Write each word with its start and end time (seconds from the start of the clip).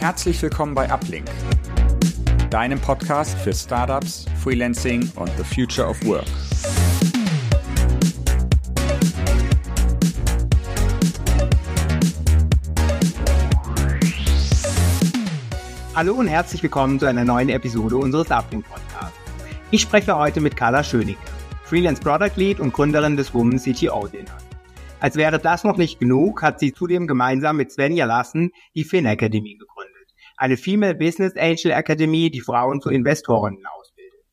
Herzlich 0.00 0.40
willkommen 0.40 0.74
bei 0.74 0.90
Uplink, 0.90 1.26
deinem 2.48 2.80
Podcast 2.80 3.38
für 3.40 3.52
Startups, 3.52 4.24
Freelancing 4.42 5.12
und 5.16 5.30
the 5.36 5.44
Future 5.44 5.86
of 5.86 6.02
Work. 6.06 6.24
Hallo 15.94 16.14
und 16.14 16.28
herzlich 16.28 16.62
willkommen 16.62 16.98
zu 16.98 17.04
einer 17.04 17.26
neuen 17.26 17.50
Episode 17.50 17.98
unseres 17.98 18.30
Uplink 18.30 18.66
Podcasts. 18.66 19.18
Ich 19.70 19.82
spreche 19.82 20.16
heute 20.16 20.40
mit 20.40 20.56
Carla 20.56 20.82
Schönig, 20.82 21.18
Freelance 21.64 22.00
Product 22.00 22.36
Lead 22.36 22.58
und 22.58 22.72
Gründerin 22.72 23.18
des 23.18 23.34
Women 23.34 23.58
CTO 23.58 24.06
Dinner. 24.06 24.38
Als 24.98 25.16
wäre 25.16 25.38
das 25.38 25.62
noch 25.62 25.76
nicht 25.76 26.00
genug, 26.00 26.40
hat 26.40 26.58
sie 26.58 26.72
zudem 26.72 27.06
gemeinsam 27.06 27.58
mit 27.58 27.70
Svenja 27.70 28.06
Lassen 28.06 28.52
die 28.74 28.84
Fin 28.84 29.04
Academy 29.04 29.56
gegründet 29.56 29.79
eine 30.40 30.56
Female 30.56 30.94
Business 30.94 31.36
Angel 31.36 31.70
Academy, 31.70 32.30
die 32.30 32.40
Frauen 32.40 32.80
zu 32.80 32.88
Investorinnen 32.88 33.64
ausbildet. 33.66 34.24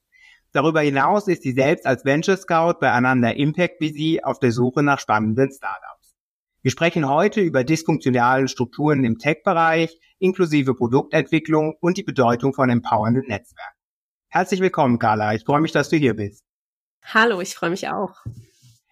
Darüber 0.54 0.80
hinaus 0.80 1.28
ist 1.28 1.44
sie 1.44 1.52
selbst 1.52 1.86
als 1.86 2.06
Venture 2.06 2.38
Scout 2.38 2.80
bei 2.80 2.92
Ananda 2.92 3.32
Impact 3.32 3.80
sie 3.82 4.24
auf 4.24 4.40
der 4.40 4.54
Suche 4.54 4.84
nach 4.84 5.02
spannenden 5.02 5.52
Startups. 5.52 6.16
Wir 6.62 6.72
sprechen 6.72 7.10
heute 7.10 7.42
über 7.42 7.66
dysfunktionale 7.66 8.48
Strukturen 8.48 9.04
im 9.04 9.18
Tech-Bereich, 9.18 10.00
inklusive 10.20 10.76
Produktentwicklung 10.76 11.76
und 11.82 11.98
die 11.98 12.04
Bedeutung 12.04 12.54
von 12.54 12.70
empowernden 12.70 13.28
Netzwerken. 13.28 13.78
Herzlich 14.30 14.62
willkommen, 14.62 15.00
Carla. 15.00 15.34
Ich 15.34 15.44
freue 15.44 15.62
mich, 15.62 15.74
dass 15.74 15.90
du 15.90 15.98
hier 15.98 16.16
bist. 16.16 16.46
Hallo, 17.04 17.42
ich 17.42 17.54
freue 17.54 17.72
mich 17.72 17.90
auch. 17.90 18.16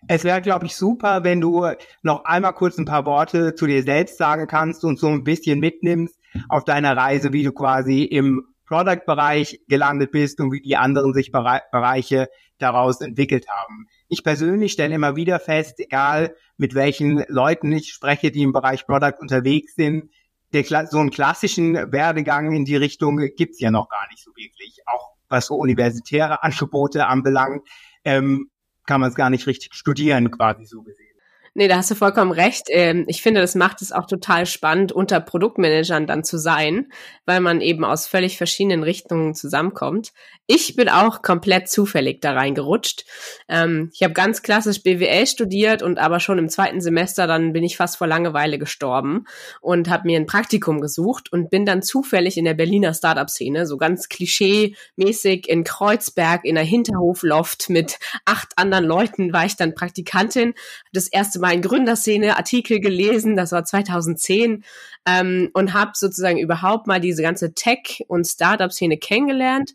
Es 0.10 0.26
wäre, 0.26 0.42
glaube 0.42 0.66
ich, 0.66 0.76
super, 0.76 1.24
wenn 1.24 1.40
du 1.40 1.66
noch 2.04 2.26
einmal 2.26 2.54
kurz 2.54 2.78
ein 2.78 2.86
paar 2.86 3.06
Worte 3.06 3.56
zu 3.56 3.68
dir 3.68 3.84
selbst 3.84 4.18
sagen 4.18 4.48
kannst 4.48 4.84
und 4.84 5.00
so 5.00 5.08
ein 5.08 5.24
bisschen 5.24 5.60
mitnimmst, 5.60 6.16
auf 6.50 6.64
deiner 6.64 6.96
Reise, 6.96 7.34
wie 7.34 7.44
du 7.44 7.52
quasi 7.52 8.04
im 8.04 8.44
Product-Bereich 8.68 9.62
gelandet 9.68 10.12
bist 10.12 10.40
und 10.40 10.52
wie 10.52 10.62
die 10.62 10.76
anderen 10.76 11.14
sich 11.14 11.32
Bereiche 11.32 12.30
daraus 12.58 13.02
entwickelt 13.02 13.48
haben. 13.50 13.88
Ich 14.08 14.24
persönlich 14.24 14.72
stelle 14.72 14.96
immer 14.96 15.16
wieder 15.16 15.40
fest, 15.40 15.80
egal 15.80 16.36
mit 16.58 16.74
welchen 16.74 17.24
Leuten 17.28 17.72
ich 17.72 17.92
spreche, 17.92 18.32
die 18.32 18.44
im 18.44 18.54
Bereich 18.54 18.86
Product 18.86 19.20
unterwegs 19.20 19.76
sind, 19.76 20.10
der, 20.54 20.88
so 20.88 21.00
einen 21.00 21.12
klassischen 21.12 21.92
Werdegang 21.92 22.54
in 22.54 22.66
die 22.66 22.78
Richtung 22.78 23.18
gibt's 23.36 23.60
ja 23.60 23.72
noch 23.72 23.90
gar 23.90 24.08
nicht 24.10 24.24
so 24.24 24.32
wirklich. 24.36 24.80
Auch 24.86 25.16
was 25.28 25.48
so 25.48 25.56
universitäre 25.56 26.44
Angebote 26.44 27.08
anbelangt, 27.08 27.68
ähm, 28.04 28.50
kann 28.86 29.02
man 29.02 29.10
es 29.10 29.16
gar 29.16 29.30
nicht 29.30 29.48
richtig 29.48 29.74
studieren, 29.74 30.32
quasi 30.32 30.66
so 30.66 30.82
gesehen. 30.84 31.05
Nee, 31.58 31.70
da 31.70 31.78
hast 31.78 31.90
du 31.90 31.96
vollkommen 31.96 32.34
recht. 32.34 32.66
Ähm, 32.68 33.06
ich 33.08 33.22
finde, 33.22 33.40
das 33.40 33.56
macht 33.56 33.82
es 33.82 33.94
auch 33.94 34.08
total 34.08 34.46
spannend, 34.46 34.92
unter 34.92 35.22
Produktmanagern 35.22 36.06
dann 36.06 36.26
zu 36.26 36.38
sein, 36.38 36.92
weil 37.26 37.40
man 37.40 37.62
eben 37.62 37.86
aus 37.86 38.08
völlig 38.08 38.36
verschiedenen 38.38 38.84
Richtungen 38.84 39.36
zusammenkommt. 39.36 40.12
Ich 40.48 40.76
bin 40.76 40.90
auch 40.90 41.22
komplett 41.22 41.70
zufällig 41.70 42.20
da 42.22 42.34
reingerutscht. 42.34 43.06
Ähm, 43.48 43.90
ich 43.94 44.04
habe 44.04 44.14
ganz 44.14 44.42
klassisch 44.42 44.84
BWL 44.84 45.26
studiert 45.28 45.82
und 45.82 45.98
aber 45.98 46.20
schon 46.20 46.40
im 46.40 46.50
zweiten 46.50 46.82
Semester 46.82 47.26
dann 47.26 47.54
bin 47.54 47.64
ich 47.64 47.78
fast 47.78 47.96
vor 47.96 48.06
Langeweile 48.06 48.60
gestorben 48.60 49.26
und 49.62 49.90
habe 49.90 50.08
mir 50.08 50.20
ein 50.20 50.26
Praktikum 50.26 50.82
gesucht 50.82 51.32
und 51.32 51.50
bin 51.50 51.66
dann 51.66 51.82
zufällig 51.82 52.38
in 52.38 52.44
der 52.44 52.54
Berliner 52.54 52.94
Startup-Szene, 52.94 53.66
so 53.66 53.78
ganz 53.78 54.10
klischee-mäßig 54.10 55.48
in 55.48 55.64
Kreuzberg 55.64 56.44
in 56.44 56.58
einer 56.58 56.68
Hinterhofloft 56.68 57.70
mit 57.70 57.98
acht 58.26 58.58
anderen 58.58 58.84
Leuten 58.84 59.32
war 59.32 59.46
ich 59.46 59.56
dann 59.56 59.74
Praktikantin. 59.74 60.54
Das 60.92 61.08
erste 61.08 61.40
Mal 61.40 61.45
in 61.54 61.62
Gründerszene 61.62 62.38
Artikel 62.38 62.80
gelesen, 62.80 63.36
das 63.36 63.52
war 63.52 63.64
2010 63.64 64.64
ähm, 65.06 65.50
und 65.54 65.74
habe 65.74 65.92
sozusagen 65.96 66.38
überhaupt 66.38 66.88
mal 66.88 67.00
diese 67.00 67.22
ganze 67.22 67.54
Tech- 67.54 68.04
und 68.08 68.26
Startup-Szene 68.26 68.98
kennengelernt 68.98 69.74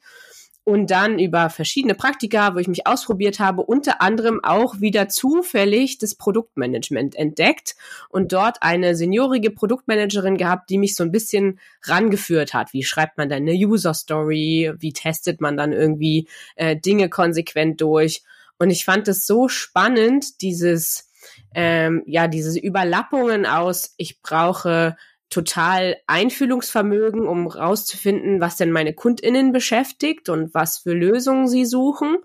und 0.65 0.91
dann 0.91 1.19
über 1.19 1.51
verschiedene 1.51 1.95
Praktika, 1.95 2.55
wo 2.55 2.59
ich 2.59 2.69
mich 2.69 2.87
ausprobiert 2.87 3.41
habe, 3.41 3.63
unter 3.63 4.01
anderem 4.03 4.41
auch 4.45 4.81
wieder 4.81 5.09
zufällig 5.09 5.99
das 5.99 6.15
Produktmanagement 6.15 7.17
entdeckt 7.17 7.77
und 8.09 8.33
dort 8.33 8.63
eine 8.63 8.95
seniorige 8.95 9.51
Produktmanagerin 9.51 10.37
gehabt, 10.37 10.71
die 10.71 10.79
mich 10.79 10.95
so 10.95 11.03
ein 11.03 11.13
bisschen 11.13 11.59
rangeführt 11.83 12.55
hat. 12.55 12.73
Wie 12.73 12.85
schreibt 12.85 13.19
man 13.19 13.29
dann 13.29 13.43
eine 13.43 13.55
User 13.55 13.95
Story? 13.95 14.73
Wie 14.79 14.93
testet 14.93 15.41
man 15.41 15.57
dann 15.57 15.73
irgendwie 15.73 16.29
äh, 16.57 16.77
Dinge 16.77 17.09
konsequent 17.09 17.81
durch? 17.81 18.23
Und 18.59 18.71
ich 18.71 18.85
fand 18.85 19.09
es 19.09 19.27
so 19.27 19.49
spannend, 19.49 20.43
dieses 20.43 21.10
ähm, 21.55 22.03
ja, 22.07 22.29
diese 22.29 22.59
Überlappungen 22.59 23.47
aus, 23.47 23.95
ich 23.97 24.23
brauche 24.23 24.97
total 25.31 25.97
Einfühlungsvermögen, 26.09 27.27
um 27.27 27.47
rauszufinden, 27.47 28.41
was 28.41 28.57
denn 28.57 28.73
meine 28.73 28.93
KundInnen 28.93 29.53
beschäftigt 29.53 30.29
und 30.29 30.53
was 30.55 30.79
für 30.79 30.93
Lösungen 30.93 31.47
sie 31.47 31.65
suchen. 31.65 32.17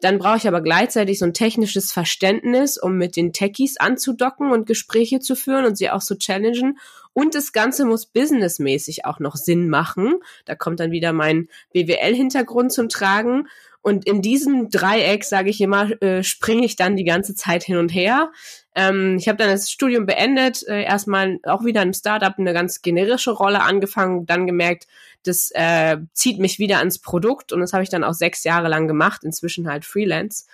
Dann 0.00 0.18
brauche 0.18 0.36
ich 0.36 0.46
aber 0.46 0.60
gleichzeitig 0.60 1.18
so 1.18 1.24
ein 1.24 1.32
technisches 1.32 1.90
Verständnis, 1.90 2.76
um 2.76 2.98
mit 2.98 3.16
den 3.16 3.32
Techies 3.32 3.78
anzudocken 3.78 4.52
und 4.52 4.66
Gespräche 4.66 5.20
zu 5.20 5.34
führen 5.34 5.64
und 5.64 5.76
sie 5.76 5.90
auch 5.90 6.02
zu 6.02 6.18
challengen. 6.18 6.78
Und 7.12 7.34
das 7.34 7.52
Ganze 7.52 7.84
muss 7.84 8.06
businessmäßig 8.06 9.04
auch 9.04 9.18
noch 9.18 9.36
Sinn 9.36 9.68
machen. 9.68 10.14
Da 10.44 10.54
kommt 10.54 10.80
dann 10.80 10.92
wieder 10.92 11.12
mein 11.12 11.48
BWL-Hintergrund 11.72 12.72
zum 12.72 12.88
Tragen. 12.88 13.48
Und 13.82 14.06
in 14.06 14.20
diesem 14.20 14.68
Dreieck, 14.68 15.24
sage 15.24 15.48
ich 15.50 15.60
immer, 15.60 15.90
äh, 16.02 16.22
springe 16.22 16.64
ich 16.64 16.76
dann 16.76 16.96
die 16.96 17.04
ganze 17.04 17.34
Zeit 17.34 17.64
hin 17.64 17.78
und 17.78 17.88
her. 17.88 18.30
Ähm, 18.74 19.16
ich 19.18 19.26
habe 19.26 19.38
dann 19.38 19.48
das 19.48 19.70
Studium 19.70 20.06
beendet, 20.06 20.66
äh, 20.68 20.82
erstmal 20.82 21.38
auch 21.44 21.64
wieder 21.64 21.82
im 21.82 21.94
Startup 21.94 22.38
eine 22.38 22.52
ganz 22.52 22.82
generische 22.82 23.30
Rolle 23.30 23.62
angefangen, 23.62 24.26
dann 24.26 24.46
gemerkt, 24.46 24.86
das 25.24 25.50
äh, 25.54 25.96
zieht 26.12 26.38
mich 26.38 26.58
wieder 26.58 26.78
ans 26.78 26.98
Produkt 26.98 27.52
und 27.52 27.60
das 27.60 27.72
habe 27.72 27.82
ich 27.82 27.88
dann 27.88 28.04
auch 28.04 28.14
sechs 28.14 28.44
Jahre 28.44 28.68
lang 28.68 28.86
gemacht, 28.86 29.24
inzwischen 29.24 29.68
halt 29.68 29.84
Freelance. 29.84 30.44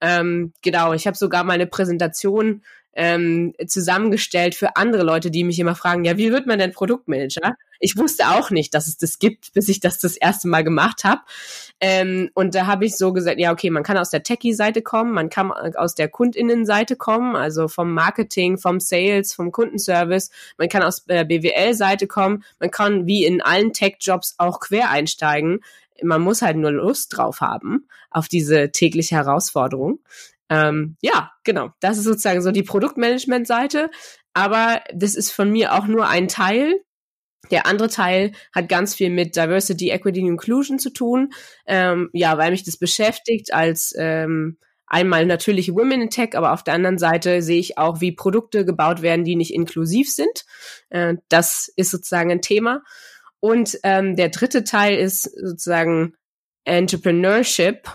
Ähm, 0.00 0.52
genau, 0.62 0.92
ich 0.92 1.06
habe 1.06 1.16
sogar 1.16 1.42
mal 1.44 1.54
eine 1.54 1.66
Präsentation 1.66 2.62
ähm, 2.96 3.52
zusammengestellt 3.66 4.54
für 4.54 4.74
andere 4.76 5.02
Leute, 5.02 5.30
die 5.30 5.44
mich 5.44 5.58
immer 5.58 5.74
fragen, 5.74 6.04
ja, 6.04 6.16
wie 6.16 6.32
wird 6.32 6.46
man 6.46 6.58
denn 6.58 6.72
Produktmanager? 6.72 7.56
Ich 7.78 7.98
wusste 7.98 8.28
auch 8.28 8.50
nicht, 8.50 8.72
dass 8.72 8.88
es 8.88 8.96
das 8.96 9.18
gibt, 9.18 9.52
bis 9.52 9.68
ich 9.68 9.80
das 9.80 9.98
das 9.98 10.16
erste 10.16 10.48
Mal 10.48 10.64
gemacht 10.64 11.04
habe. 11.04 11.20
Ähm, 11.78 12.30
und 12.32 12.54
da 12.54 12.66
habe 12.66 12.86
ich 12.86 12.96
so 12.96 13.12
gesagt, 13.12 13.38
ja, 13.38 13.52
okay, 13.52 13.68
man 13.68 13.82
kann 13.82 13.98
aus 13.98 14.08
der 14.08 14.22
Techie-Seite 14.22 14.80
kommen, 14.80 15.12
man 15.12 15.28
kann 15.28 15.52
aus 15.52 15.94
der 15.94 16.08
KundInnen-Seite 16.08 16.96
kommen, 16.96 17.36
also 17.36 17.68
vom 17.68 17.92
Marketing, 17.92 18.56
vom 18.56 18.80
Sales, 18.80 19.34
vom 19.34 19.52
Kundenservice, 19.52 20.30
man 20.56 20.70
kann 20.70 20.82
aus 20.82 21.04
der 21.04 21.24
BWL-Seite 21.24 22.06
kommen, 22.06 22.44
man 22.58 22.70
kann 22.70 23.06
wie 23.06 23.26
in 23.26 23.42
allen 23.42 23.74
Tech-Jobs 23.74 24.36
auch 24.38 24.58
quer 24.58 24.90
einsteigen. 24.90 25.60
Man 26.02 26.22
muss 26.22 26.40
halt 26.42 26.56
nur 26.56 26.72
Lust 26.72 27.16
drauf 27.16 27.42
haben 27.42 27.88
auf 28.10 28.28
diese 28.28 28.70
tägliche 28.70 29.16
Herausforderung. 29.16 30.00
Ähm, 30.48 30.96
ja, 31.00 31.32
genau. 31.44 31.70
Das 31.80 31.98
ist 31.98 32.04
sozusagen 32.04 32.42
so 32.42 32.50
die 32.50 32.62
Produktmanagement-Seite. 32.62 33.90
Aber 34.34 34.82
das 34.94 35.14
ist 35.14 35.30
von 35.30 35.50
mir 35.50 35.74
auch 35.74 35.86
nur 35.86 36.08
ein 36.08 36.28
Teil. 36.28 36.80
Der 37.50 37.66
andere 37.66 37.88
Teil 37.88 38.32
hat 38.54 38.68
ganz 38.68 38.94
viel 38.94 39.10
mit 39.10 39.36
Diversity, 39.36 39.90
Equity 39.90 40.20
und 40.20 40.28
Inclusion 40.28 40.78
zu 40.78 40.90
tun. 40.90 41.32
Ähm, 41.66 42.10
ja, 42.12 42.38
weil 42.38 42.50
mich 42.50 42.64
das 42.64 42.76
beschäftigt 42.76 43.52
als 43.52 43.94
ähm, 43.96 44.58
einmal 44.86 45.26
natürlich 45.26 45.74
Women 45.74 46.02
in 46.02 46.10
Tech, 46.10 46.36
aber 46.36 46.52
auf 46.52 46.62
der 46.62 46.74
anderen 46.74 46.98
Seite 46.98 47.42
sehe 47.42 47.58
ich 47.58 47.78
auch, 47.78 48.00
wie 48.00 48.12
Produkte 48.12 48.64
gebaut 48.64 49.02
werden, 49.02 49.24
die 49.24 49.36
nicht 49.36 49.52
inklusiv 49.52 50.12
sind. 50.12 50.44
Äh, 50.90 51.14
das 51.28 51.72
ist 51.76 51.90
sozusagen 51.90 52.30
ein 52.30 52.42
Thema. 52.42 52.82
Und 53.40 53.78
ähm, 53.82 54.16
der 54.16 54.30
dritte 54.30 54.64
Teil 54.64 54.96
ist 54.98 55.22
sozusagen 55.22 56.14
Entrepreneurship 56.64 57.88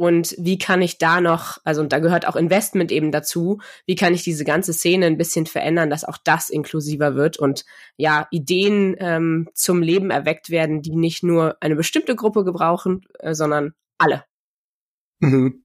und 0.00 0.34
wie 0.38 0.56
kann 0.56 0.80
ich 0.80 0.96
da 0.96 1.20
noch, 1.20 1.58
also 1.62 1.82
und 1.82 1.92
da 1.92 1.98
gehört 1.98 2.26
auch 2.26 2.34
Investment 2.34 2.90
eben 2.90 3.12
dazu, 3.12 3.60
wie 3.84 3.96
kann 3.96 4.14
ich 4.14 4.22
diese 4.22 4.46
ganze 4.46 4.72
Szene 4.72 5.04
ein 5.04 5.18
bisschen 5.18 5.44
verändern, 5.44 5.90
dass 5.90 6.06
auch 6.06 6.16
das 6.16 6.48
inklusiver 6.48 7.16
wird 7.16 7.36
und 7.36 7.66
ja, 7.98 8.26
Ideen 8.30 8.96
ähm, 8.98 9.50
zum 9.52 9.82
Leben 9.82 10.10
erweckt 10.10 10.48
werden, 10.48 10.80
die 10.80 10.96
nicht 10.96 11.22
nur 11.22 11.58
eine 11.60 11.76
bestimmte 11.76 12.16
Gruppe 12.16 12.44
gebrauchen, 12.44 13.02
äh, 13.18 13.34
sondern 13.34 13.74
alle. 13.98 14.24
Mhm. 15.18 15.64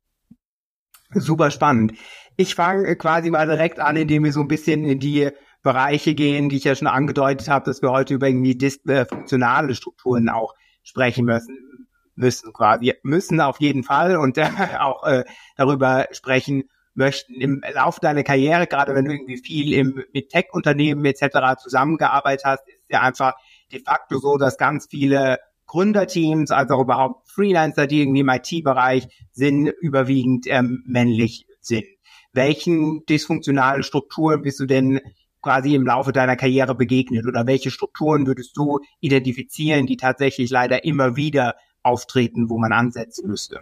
Super 1.13 1.49
spannend. 1.49 1.93
Ich 2.35 2.55
fange 2.55 2.93
quasi 2.97 3.29
mal 3.29 3.47
direkt 3.47 3.79
an, 3.79 3.95
indem 3.95 4.25
wir 4.25 4.33
so 4.33 4.41
ein 4.41 4.49
bisschen 4.49 4.83
in 4.83 4.99
die 4.99 5.29
Bereiche 5.63 6.13
gehen, 6.13 6.49
die 6.49 6.57
ich 6.57 6.65
ja 6.65 6.75
schon 6.75 6.89
angedeutet 6.89 7.47
habe, 7.47 7.63
dass 7.63 7.81
wir 7.81 7.91
heute 7.91 8.15
über 8.15 8.27
irgendwie 8.27 8.57
dysfunktionale 8.57 9.75
Strukturen 9.75 10.27
auch 10.27 10.55
sprechen 10.83 11.23
müssen 11.23 11.84
müssen 12.15 12.53
quasi, 12.53 12.93
müssen 13.03 13.41
auf 13.41 13.59
jeden 13.59 13.83
Fall 13.83 14.17
und 14.17 14.37
äh, 14.37 14.47
auch 14.79 15.03
äh, 15.03 15.23
darüber 15.57 16.07
sprechen 16.11 16.69
möchten. 16.93 17.35
Im 17.35 17.61
Laufe 17.73 17.99
deiner 17.99 18.23
Karriere, 18.23 18.67
gerade 18.67 18.95
wenn 18.95 19.05
du 19.05 19.11
irgendwie 19.11 19.37
viel 19.37 19.73
im, 19.73 20.03
mit 20.13 20.29
Tech-Unternehmen 20.29 21.05
etc. 21.05 21.61
zusammengearbeitet 21.61 22.45
hast, 22.45 22.67
ist 22.67 22.85
ja 22.89 23.01
einfach 23.01 23.33
de 23.71 23.81
facto 23.83 24.19
so, 24.19 24.37
dass 24.37 24.57
ganz 24.57 24.87
viele 24.89 25.39
Gründerteams, 25.67 26.51
also 26.51 26.81
überhaupt 26.81 27.27
Freelancer, 27.29 27.87
die 27.87 28.01
irgendwie 28.01 28.21
im 28.21 28.29
IT-Bereich 28.29 29.07
sind, 29.31 29.67
überwiegend 29.67 30.45
ähm, 30.47 30.83
männlich 30.85 31.47
sind. 31.59 31.85
Welchen 32.33 33.05
dysfunktionalen 33.05 33.83
Strukturen 33.83 34.41
bist 34.41 34.59
du 34.59 34.65
denn 34.65 34.99
quasi 35.41 35.75
im 35.75 35.85
Laufe 35.85 36.11
deiner 36.11 36.35
Karriere 36.35 36.75
begegnet 36.75 37.25
oder 37.27 37.45
welche 37.45 37.71
Strukturen 37.71 38.25
würdest 38.25 38.57
du 38.57 38.79
identifizieren, 38.99 39.85
die 39.85 39.97
tatsächlich 39.97 40.49
leider 40.49 40.83
immer 40.85 41.15
wieder 41.15 41.55
auftreten, 41.85 42.49
wo 42.49 42.57
man 42.57 42.73
ansetzen 42.73 43.27
müsste? 43.27 43.61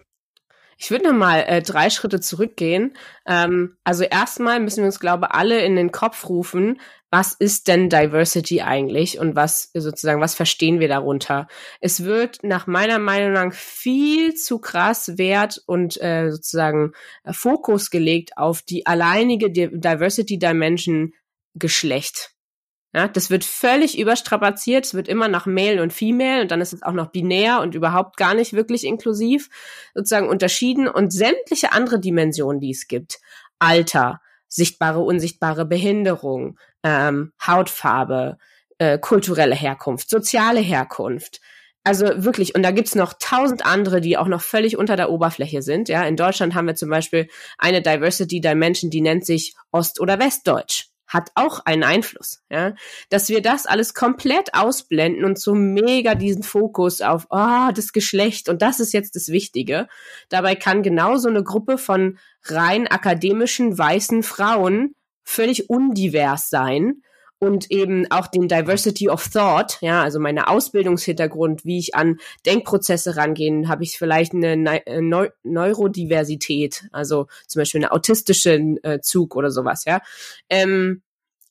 Ich 0.78 0.92
würde 0.92 1.06
noch 1.06 1.14
mal 1.14 1.40
äh, 1.48 1.62
drei 1.62 1.90
Schritte 1.90 2.20
zurückgehen. 2.20 2.98
Ähm, 3.26 3.78
also 3.84 4.04
erstmal 4.04 4.60
müssen 4.60 4.80
wir 4.80 4.86
uns, 4.86 5.00
glaube 5.00 5.28
ich, 5.30 5.36
alle 5.36 5.64
in 5.64 5.76
den 5.76 5.92
Kopf 5.92 6.28
rufen, 6.28 6.80
was 7.10 7.34
ist 7.34 7.68
denn 7.68 7.90
Diversity 7.90 8.62
eigentlich 8.62 9.20
und 9.20 9.36
was 9.36 9.70
sozusagen, 9.76 10.20
was 10.20 10.34
verstehen 10.34 10.80
wir 10.80 10.88
darunter? 10.88 11.48
Es 11.80 12.06
wird 12.06 12.40
nach 12.44 12.66
meiner 12.66 12.98
Meinung 12.98 13.34
nach 13.34 13.54
viel 13.54 14.34
zu 14.34 14.58
krass 14.58 15.18
Wert 15.20 15.62
und 15.68 16.02
äh, 16.02 16.32
sozusagen 16.32 16.94
äh, 17.24 17.32
Fokus 17.32 17.92
gelegt 17.92 18.38
auf 18.38 18.64
die 18.64 18.88
alleinige 18.88 19.52
Diversity 19.52 20.40
Dimension 20.40 21.14
Geschlecht. 21.54 22.33
Ja, 22.96 23.08
das 23.08 23.32
wird 23.32 23.44
völlig 23.44 23.98
überstrapaziert. 23.98 24.86
Es 24.86 24.94
wird 24.94 25.08
immer 25.08 25.28
nach 25.28 25.48
Male 25.48 25.82
und 25.82 25.92
Female 25.92 26.44
und 26.44 26.52
dann 26.52 26.62
ist 26.62 26.74
es 26.74 26.84
auch 26.84 26.92
noch 26.94 27.08
binär 27.08 27.60
und 27.62 27.74
überhaupt 27.74 28.18
gar 28.18 28.36
nicht 28.36 28.54
wirklich 28.54 28.86
inklusiv 28.86 29.50
sozusagen 29.96 30.30
unterschieden 30.30 30.88
und 30.88 31.12
sämtliche 31.12 31.72
andere 31.72 32.00
Dimensionen, 32.00 32.62
die 32.62 32.70
es 32.70 32.88
gibt. 32.88 33.20
Alter, 33.58 34.22
sichtbare, 34.48 35.00
unsichtbare 35.00 35.66
Behinderung, 35.66 36.60
ähm, 36.84 37.34
Hautfarbe, 37.46 38.38
äh, 38.78 39.00
kulturelle 39.00 39.56
Herkunft, 39.56 40.10
soziale 40.10 40.60
Herkunft. 40.60 41.42
Also 41.84 42.06
wirklich, 42.24 42.54
und 42.54 42.62
da 42.62 42.70
gibt's 42.70 42.94
noch 42.94 43.14
tausend 43.20 43.66
andere, 43.66 44.02
die 44.02 44.18
auch 44.18 44.28
noch 44.28 44.42
völlig 44.42 44.78
unter 44.78 44.96
der 44.96 45.10
Oberfläche 45.10 45.64
sind. 45.64 45.90
Ja, 45.90 46.04
in 46.06 46.16
Deutschland 46.16 46.54
haben 46.54 46.68
wir 46.68 46.76
zum 46.76 46.90
Beispiel 46.90 47.28
eine 47.58 47.82
Diversity 47.82 48.40
Dimension, 48.40 48.92
die 48.92 49.02
nennt 49.02 49.26
sich 49.26 49.56
Ost- 49.72 50.00
oder 50.00 50.20
Westdeutsch 50.20 50.93
hat 51.14 51.32
auch 51.36 51.60
einen 51.66 51.84
Einfluss, 51.84 52.42
ja, 52.50 52.74
dass 53.10 53.30
wir 53.30 53.42
das 53.42 53.66
alles 53.66 53.94
komplett 53.94 54.54
ausblenden 54.54 55.24
und 55.24 55.40
so 55.40 55.54
mega 55.54 56.16
diesen 56.16 56.44
Fokus 56.44 57.02
auf, 57.02 57.28
oh, 57.30 57.70
das 57.74 57.94
Geschlecht 57.94 58.50
und 58.50 58.62
das 58.62 58.80
ist 58.80 58.94
jetzt 58.94 59.16
das 59.16 59.30
Wichtige. 59.30 59.88
Dabei 60.30 60.56
kann 60.56 60.84
genauso 60.84 61.30
eine 61.30 61.44
Gruppe 61.44 61.78
von 61.78 62.18
rein 62.46 62.88
akademischen 62.88 63.78
weißen 63.78 64.24
Frauen 64.24 64.96
völlig 65.24 65.70
undivers 65.70 66.50
sein 66.50 67.04
und 67.44 67.70
eben 67.72 68.10
auch 68.10 68.28
den 68.28 68.48
Diversity 68.48 69.10
of 69.10 69.28
Thought, 69.28 69.78
ja, 69.82 70.02
also 70.02 70.20
meine 70.20 70.48
Ausbildungshintergrund, 70.48 71.66
wie 71.66 71.78
ich 71.78 71.94
an 71.94 72.18
Denkprozesse 72.46 73.18
rangehe, 73.18 73.68
habe 73.68 73.84
ich 73.84 73.98
vielleicht 73.98 74.34
eine 74.34 74.56
Neu 74.56 75.30
Neurodiversität, 75.44 76.86
also 76.92 77.28
zum 77.48 77.60
Beispiel 77.60 77.84
einen 77.84 77.92
autistischen 77.92 78.82
äh, 78.84 79.02
Zug 79.02 79.36
oder 79.36 79.52
sowas, 79.52 79.84
ja. 79.86 80.02
Ähm, 80.50 81.03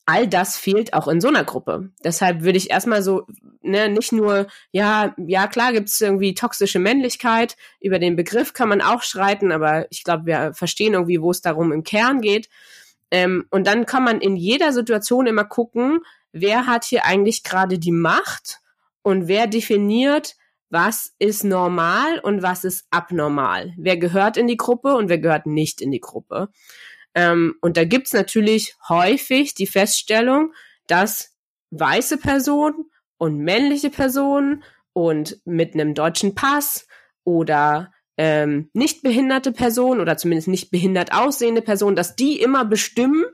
all 0.05 0.27
das 0.27 0.57
fehlt 0.57 0.93
auch 0.93 1.07
in 1.07 1.21
so 1.21 1.29
einer 1.29 1.43
Gruppe. 1.43 1.91
Deshalb 2.03 2.43
würde 2.43 2.57
ich 2.57 2.69
erstmal 2.69 3.01
so, 3.01 3.25
ne, 3.61 3.89
nicht 3.89 4.11
nur, 4.11 4.47
ja, 4.71 5.15
ja, 5.17 5.47
klar 5.47 5.71
gibt's 5.71 6.01
irgendwie 6.01 6.33
toxische 6.33 6.79
Männlichkeit, 6.79 7.55
über 7.79 7.99
den 7.99 8.15
Begriff 8.15 8.53
kann 8.53 8.69
man 8.69 8.81
auch 8.81 9.01
streiten, 9.01 9.51
aber 9.51 9.87
ich 9.91 10.03
glaube, 10.03 10.25
wir 10.25 10.53
verstehen 10.53 10.93
irgendwie, 10.93 11.21
wo 11.21 11.31
es 11.31 11.41
darum 11.41 11.71
im 11.71 11.83
Kern 11.83 12.21
geht. 12.21 12.49
Ähm, 13.11 13.45
und 13.49 13.67
dann 13.67 13.85
kann 13.85 14.03
man 14.03 14.19
in 14.19 14.35
jeder 14.35 14.73
Situation 14.73 15.27
immer 15.27 15.45
gucken, 15.45 15.99
wer 16.31 16.67
hat 16.67 16.83
hier 16.83 17.05
eigentlich 17.05 17.43
gerade 17.43 17.79
die 17.79 17.91
Macht 17.91 18.59
und 19.03 19.27
wer 19.27 19.47
definiert, 19.47 20.35
was 20.69 21.13
ist 21.19 21.43
normal 21.43 22.19
und 22.19 22.41
was 22.41 22.63
ist 22.63 22.87
abnormal. 22.89 23.73
Wer 23.77 23.95
gehört 23.97 24.37
in 24.37 24.47
die 24.47 24.57
Gruppe 24.57 24.95
und 24.95 25.07
wer 25.07 25.19
gehört 25.19 25.45
nicht 25.45 25.79
in 25.81 25.91
die 25.91 25.99
Gruppe. 25.99 26.49
Ähm, 27.15 27.55
und 27.61 27.77
da 27.77 27.85
gibt's 27.85 28.13
natürlich 28.13 28.75
häufig 28.87 29.53
die 29.53 29.67
Feststellung, 29.67 30.53
dass 30.87 31.35
weiße 31.71 32.17
Personen 32.17 32.89
und 33.17 33.37
männliche 33.37 33.89
Personen 33.89 34.63
und 34.93 35.39
mit 35.45 35.73
einem 35.73 35.93
deutschen 35.93 36.35
Pass 36.35 36.87
oder 37.23 37.91
ähm, 38.17 38.69
nicht 38.73 39.01
behinderte 39.01 39.51
Person 39.51 39.99
oder 39.99 40.17
zumindest 40.17 40.47
nicht 40.47 40.71
behindert 40.71 41.13
aussehende 41.13 41.61
Person, 41.61 41.95
dass 41.95 42.15
die 42.15 42.39
immer 42.39 42.65
bestimmen, 42.65 43.25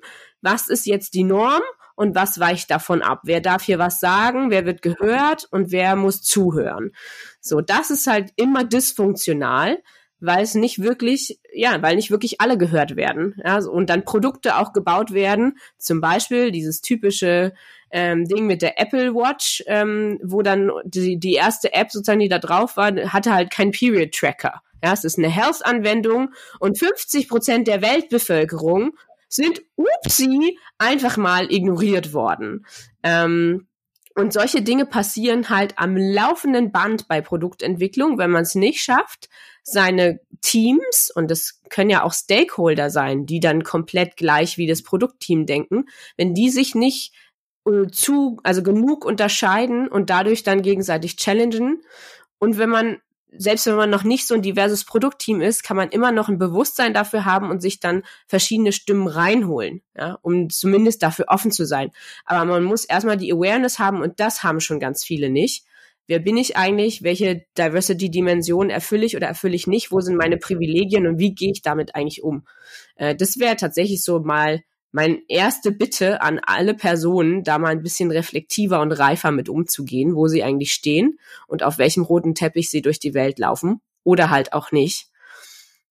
was 0.42 0.70
ist 0.70 0.86
jetzt 0.86 1.14
die 1.14 1.24
Norm 1.26 1.62
und 1.96 2.16
was 2.16 2.40
weicht 2.40 2.72
davon 2.72 3.02
ab. 3.02 3.22
Wer 3.24 3.42
darf 3.42 3.64
hier 3.64 3.78
was 3.78 4.00
sagen, 4.00 4.52
wer 4.52 4.66
wird 4.66 4.82
gehört 4.82 5.48
und 5.52 5.72
wer 5.72 5.98
muss 5.98 6.22
zuhören. 6.22 6.92
So, 7.42 7.60
das 7.60 7.90
ist 7.90 8.08
halt 8.08 8.32
immer 8.38 8.64
dysfunktional, 8.64 9.80
weil 10.20 10.44
es 10.44 10.56
nicht 10.56 10.82
wirklich, 10.82 11.40
ja, 11.54 11.82
weil 11.82 11.96
nicht 11.96 12.12
wirklich 12.12 12.42
alle 12.42 12.58
gehört 12.58 12.96
werden. 12.96 13.36
Ja, 13.44 13.60
und 13.66 13.90
dann 13.90 14.06
Produkte 14.06 14.58
auch 14.58 14.74
gebaut 14.74 15.14
werden, 15.14 15.58
zum 15.78 16.02
Beispiel 16.02 16.52
dieses 16.52 16.82
typische 16.82 17.54
ähm, 17.92 18.26
Ding 18.26 18.46
mit 18.46 18.62
der 18.62 18.80
Apple 18.80 19.14
Watch, 19.16 19.64
ähm, 19.68 20.20
wo 20.24 20.42
dann 20.42 20.72
die, 20.84 21.18
die 21.18 21.34
erste 21.34 21.74
App 21.74 21.92
sozusagen, 21.92 22.20
die 22.20 22.30
da 22.30 22.40
drauf 22.40 22.78
war, 22.78 22.94
hatte 23.12 23.34
halt 23.34 23.52
kein 23.52 23.72
Period 23.72 24.12
Tracker. 24.14 24.62
Ja, 24.84 24.94
es 24.94 25.04
ist 25.04 25.18
eine 25.18 25.30
Health-Anwendung 25.30 26.30
und 26.60 26.78
50 26.78 27.28
Prozent 27.28 27.68
der 27.68 27.82
Weltbevölkerung 27.82 28.92
sind, 29.28 29.62
upsie, 29.76 30.58
einfach 30.78 31.18
mal 31.18 31.52
ignoriert 31.52 32.14
worden. 32.14 32.66
Ähm, 33.04 33.68
und 34.16 34.34
solche 34.34 34.62
Dinge 34.62 34.86
passieren 34.86 35.50
halt 35.50 35.78
am 35.78 35.96
laufenden 35.96 36.72
Band 36.72 37.08
bei 37.08 37.22
Produktentwicklung, 37.22 38.18
wenn 38.18 38.32
man 38.32 38.42
es 38.42 38.56
nicht 38.56 38.82
schafft, 38.82 39.30
seine 39.64 40.20
Teams, 40.42 41.12
und 41.14 41.30
das 41.30 41.62
können 41.70 41.90
ja 41.90 42.04
auch 42.04 42.14
Stakeholder 42.14 42.90
sein, 42.90 43.26
die 43.26 43.40
dann 43.40 43.64
komplett 43.64 44.16
gleich 44.18 44.58
wie 44.58 44.68
das 44.68 44.84
Produktteam 44.84 45.46
denken, 45.46 45.86
wenn 46.18 46.34
die 46.34 46.50
sich 46.50 46.76
nicht 46.76 47.14
äh, 47.68 47.88
zu, 47.92 48.40
also 48.44 48.64
genug 48.64 49.06
unterscheiden 49.06 49.88
und 49.88 50.10
dadurch 50.10 50.44
dann 50.44 50.62
gegenseitig 50.62 51.18
challengen. 51.18 51.82
Und 52.40 52.58
wenn 52.58 52.70
man 52.70 52.98
selbst 53.32 53.68
wenn 53.68 53.76
man 53.76 53.90
noch 53.90 54.04
nicht 54.04 54.26
so 54.26 54.34
ein 54.34 54.42
diverses 54.42 54.86
Produktteam 54.86 55.42
ist, 55.42 55.64
kann 55.64 55.78
man 55.78 55.90
immer 55.90 56.12
noch 56.12 56.30
ein 56.30 56.40
Bewusstsein 56.40 56.94
dafür 56.94 57.26
haben 57.26 57.50
und 57.50 57.62
sich 57.62 57.80
dann 57.80 58.04
verschiedene 58.28 58.72
Stimmen 58.72 59.08
reinholen, 59.08 59.82
ja, 59.96 60.18
um 60.22 60.50
zumindest 60.50 61.04
dafür 61.04 61.26
offen 61.28 61.52
zu 61.52 61.66
sein. 61.66 61.92
Aber 62.26 62.46
man 62.46 62.64
muss 62.64 62.86
erstmal 62.86 63.18
die 63.18 63.32
Awareness 63.32 63.78
haben 63.78 64.02
und 64.02 64.20
das 64.20 64.44
haben 64.44 64.60
schon 64.60 64.80
ganz 64.80 65.04
viele 65.04 65.30
nicht. 65.30 65.66
Wer 66.10 66.18
bin 66.18 66.38
ich 66.38 66.58
eigentlich? 66.58 67.04
Welche 67.04 67.46
Diversity-Dimension 67.56 68.72
erfülle 68.72 69.06
ich 69.06 69.16
oder 69.16 69.28
erfülle 69.28 69.54
ich 69.56 69.68
nicht? 69.68 69.92
Wo 69.92 70.02
sind 70.02 70.18
meine 70.18 70.38
Privilegien 70.38 71.06
und 71.06 71.20
wie 71.20 71.36
gehe 71.36 71.52
ich 71.52 71.62
damit 71.62 71.94
eigentlich 71.94 72.24
um? 72.24 72.48
Äh, 72.96 73.16
das 73.16 73.38
wäre 73.38 73.56
tatsächlich 73.58 74.04
so 74.04 74.20
mal 74.20 74.64
meine 74.92 75.20
erste 75.28 75.72
Bitte 75.72 76.24
an 76.24 76.40
alle 76.44 76.74
Personen, 76.74 77.44
da 77.44 77.60
mal 77.60 77.70
ein 77.70 77.84
bisschen 77.84 78.10
reflektiver 78.10 78.82
und 78.82 78.92
reifer 78.92 79.30
mit 79.30 79.50
umzugehen, 79.50 80.16
wo 80.16 80.28
sie 80.28 80.42
eigentlich 80.44 80.72
stehen 80.72 81.20
und 81.46 81.62
auf 81.62 81.78
welchem 81.78 82.02
roten 82.02 82.34
Teppich 82.34 82.72
sie 82.72 82.82
durch 82.82 82.98
die 82.98 83.14
Welt 83.14 83.38
laufen 83.38 83.80
oder 84.04 84.32
halt 84.32 84.52
auch 84.54 84.72
nicht. 84.72 85.10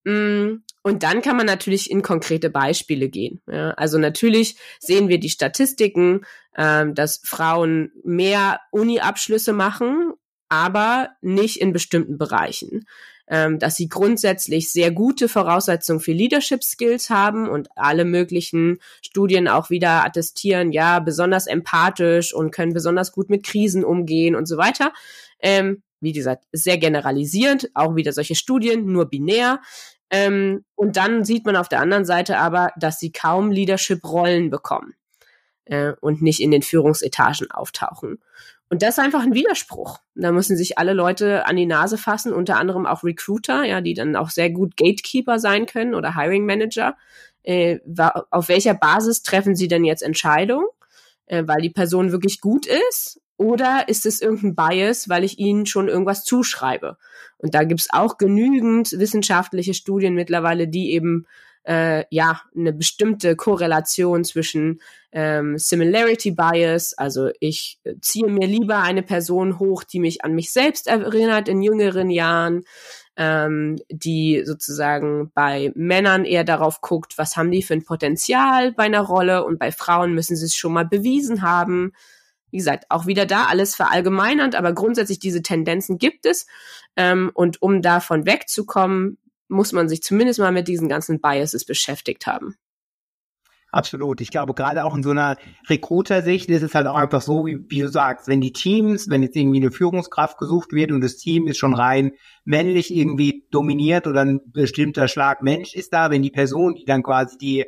Mm, 0.02 0.62
und 0.82 1.02
dann 1.02 1.22
kann 1.22 1.36
man 1.36 1.46
natürlich 1.46 1.90
in 1.90 2.02
konkrete 2.02 2.50
Beispiele 2.50 3.08
gehen. 3.08 3.42
Ja, 3.46 3.70
also 3.72 3.98
natürlich 3.98 4.56
sehen 4.80 5.08
wir 5.08 5.20
die 5.20 5.28
Statistiken, 5.28 6.22
äh, 6.54 6.86
dass 6.92 7.20
Frauen 7.24 7.92
mehr 8.04 8.60
Uni-Abschlüsse 8.70 9.52
machen, 9.52 10.14
aber 10.48 11.10
nicht 11.20 11.60
in 11.60 11.72
bestimmten 11.72 12.18
Bereichen 12.18 12.86
ähm, 13.30 13.58
dass 13.58 13.76
sie 13.76 13.88
grundsätzlich 13.88 14.72
sehr 14.72 14.90
gute 14.90 15.28
Voraussetzungen 15.28 16.00
für 16.00 16.12
Leadership 16.12 16.64
Skills 16.64 17.10
haben 17.10 17.48
und 17.48 17.68
alle 17.76 18.04
möglichen 18.04 18.78
Studien 19.02 19.48
auch 19.48 19.70
wieder 19.70 20.04
attestieren, 20.04 20.72
ja, 20.72 20.98
besonders 20.98 21.46
empathisch 21.46 22.32
und 22.32 22.50
können 22.50 22.72
besonders 22.72 23.12
gut 23.12 23.28
mit 23.30 23.44
Krisen 23.44 23.84
umgehen 23.84 24.34
und 24.34 24.46
so 24.46 24.56
weiter. 24.56 24.92
Ähm, 25.40 25.82
wie 26.00 26.12
gesagt, 26.12 26.44
sehr 26.52 26.78
generalisierend, 26.78 27.70
auch 27.74 27.96
wieder 27.96 28.12
solche 28.12 28.34
Studien, 28.34 28.86
nur 28.86 29.06
binär. 29.06 29.60
Ähm, 30.10 30.64
und 30.74 30.96
dann 30.96 31.24
sieht 31.24 31.44
man 31.44 31.56
auf 31.56 31.68
der 31.68 31.80
anderen 31.80 32.06
Seite 32.06 32.38
aber, 32.38 32.70
dass 32.78 32.98
sie 32.98 33.12
kaum 33.12 33.50
Leadership-Rollen 33.50 34.48
bekommen 34.48 34.94
äh, 35.66 35.92
und 36.00 36.22
nicht 36.22 36.40
in 36.40 36.50
den 36.50 36.62
Führungsetagen 36.62 37.50
auftauchen. 37.50 38.20
Und 38.70 38.82
das 38.82 38.98
ist 38.98 39.04
einfach 39.04 39.22
ein 39.22 39.34
Widerspruch. 39.34 39.98
Da 40.14 40.30
müssen 40.30 40.56
sich 40.56 40.76
alle 40.76 40.92
Leute 40.92 41.46
an 41.46 41.56
die 41.56 41.66
Nase 41.66 41.96
fassen, 41.96 42.32
unter 42.32 42.56
anderem 42.56 42.86
auch 42.86 43.02
Recruiter, 43.02 43.64
ja, 43.64 43.80
die 43.80 43.94
dann 43.94 44.14
auch 44.14 44.30
sehr 44.30 44.50
gut 44.50 44.76
Gatekeeper 44.76 45.38
sein 45.38 45.66
können 45.66 45.94
oder 45.94 46.14
Hiring 46.14 46.44
Manager. 46.44 46.96
Äh, 47.42 47.78
auf 48.30 48.48
welcher 48.48 48.74
Basis 48.74 49.22
treffen 49.22 49.56
sie 49.56 49.68
denn 49.68 49.84
jetzt 49.84 50.02
Entscheidungen? 50.02 50.66
Äh, 51.26 51.44
weil 51.46 51.62
die 51.62 51.70
Person 51.70 52.12
wirklich 52.12 52.40
gut 52.40 52.66
ist? 52.66 53.20
Oder 53.38 53.88
ist 53.88 54.04
es 54.04 54.20
irgendein 54.20 54.56
Bias, 54.56 55.08
weil 55.08 55.24
ich 55.24 55.38
ihnen 55.38 55.64
schon 55.64 55.88
irgendwas 55.88 56.24
zuschreibe? 56.24 56.98
Und 57.38 57.54
da 57.54 57.64
gibt's 57.64 57.88
auch 57.90 58.18
genügend 58.18 58.92
wissenschaftliche 58.92 59.74
Studien 59.74 60.14
mittlerweile, 60.14 60.68
die 60.68 60.92
eben 60.92 61.26
äh, 61.64 62.04
ja 62.10 62.42
eine 62.56 62.72
bestimmte 62.72 63.36
Korrelation 63.36 64.24
zwischen 64.24 64.80
ähm, 65.12 65.58
Similarity 65.58 66.32
Bias, 66.32 66.94
also 66.94 67.30
ich 67.40 67.80
äh, 67.84 67.94
ziehe 68.00 68.28
mir 68.28 68.46
lieber 68.46 68.82
eine 68.82 69.02
Person 69.02 69.58
hoch, 69.58 69.84
die 69.84 70.00
mich 70.00 70.24
an 70.24 70.34
mich 70.34 70.52
selbst 70.52 70.86
erinnert 70.86 71.48
in 71.48 71.62
jüngeren 71.62 72.10
Jahren, 72.10 72.64
ähm, 73.16 73.78
die 73.90 74.42
sozusagen 74.44 75.30
bei 75.34 75.72
Männern 75.74 76.24
eher 76.24 76.44
darauf 76.44 76.80
guckt, 76.82 77.16
was 77.16 77.36
haben 77.36 77.50
die 77.50 77.62
für 77.62 77.74
ein 77.74 77.84
Potenzial 77.84 78.72
bei 78.72 78.84
einer 78.84 79.00
Rolle 79.00 79.44
und 79.44 79.58
bei 79.58 79.72
Frauen 79.72 80.14
müssen 80.14 80.36
sie 80.36 80.44
es 80.44 80.54
schon 80.54 80.72
mal 80.72 80.86
bewiesen 80.86 81.42
haben. 81.42 81.92
Wie 82.50 82.58
gesagt, 82.58 82.84
auch 82.90 83.06
wieder 83.06 83.26
da 83.26 83.46
alles 83.46 83.74
verallgemeinernd, 83.74 84.54
aber 84.54 84.72
grundsätzlich 84.72 85.18
diese 85.18 85.42
Tendenzen 85.42 85.98
gibt 85.98 86.26
es. 86.26 86.46
Ähm, 86.96 87.30
und 87.34 87.60
um 87.60 87.82
davon 87.82 88.24
wegzukommen, 88.24 89.18
muss 89.48 89.72
man 89.72 89.88
sich 89.88 90.02
zumindest 90.02 90.38
mal 90.38 90.52
mit 90.52 90.68
diesen 90.68 90.88
ganzen 90.88 91.20
Biases 91.20 91.64
beschäftigt 91.64 92.26
haben. 92.26 92.56
Absolut. 93.70 94.22
Ich 94.22 94.30
glaube, 94.30 94.54
gerade 94.54 94.84
auch 94.84 94.96
in 94.96 95.02
so 95.02 95.10
einer 95.10 95.36
Recruiter-Sicht 95.68 96.48
ist 96.48 96.62
es 96.62 96.74
halt 96.74 96.86
auch 96.86 96.94
einfach 96.96 97.20
so, 97.20 97.44
wie, 97.44 97.58
wie, 97.68 97.80
du 97.80 97.88
sagst, 97.88 98.26
wenn 98.26 98.40
die 98.40 98.54
Teams, 98.54 99.10
wenn 99.10 99.22
jetzt 99.22 99.36
irgendwie 99.36 99.60
eine 99.60 99.70
Führungskraft 99.70 100.38
gesucht 100.38 100.72
wird 100.72 100.90
und 100.90 101.02
das 101.02 101.18
Team 101.18 101.46
ist 101.46 101.58
schon 101.58 101.74
rein 101.74 102.12
männlich 102.44 102.94
irgendwie 102.94 103.46
dominiert 103.50 104.06
oder 104.06 104.22
ein 104.22 104.40
bestimmter 104.46 105.06
Schlag 105.06 105.42
Mensch 105.42 105.74
ist 105.74 105.92
da, 105.92 106.10
wenn 106.10 106.22
die 106.22 106.30
Person, 106.30 106.76
die 106.76 106.86
dann 106.86 107.02
quasi 107.02 107.36
die, 107.36 107.66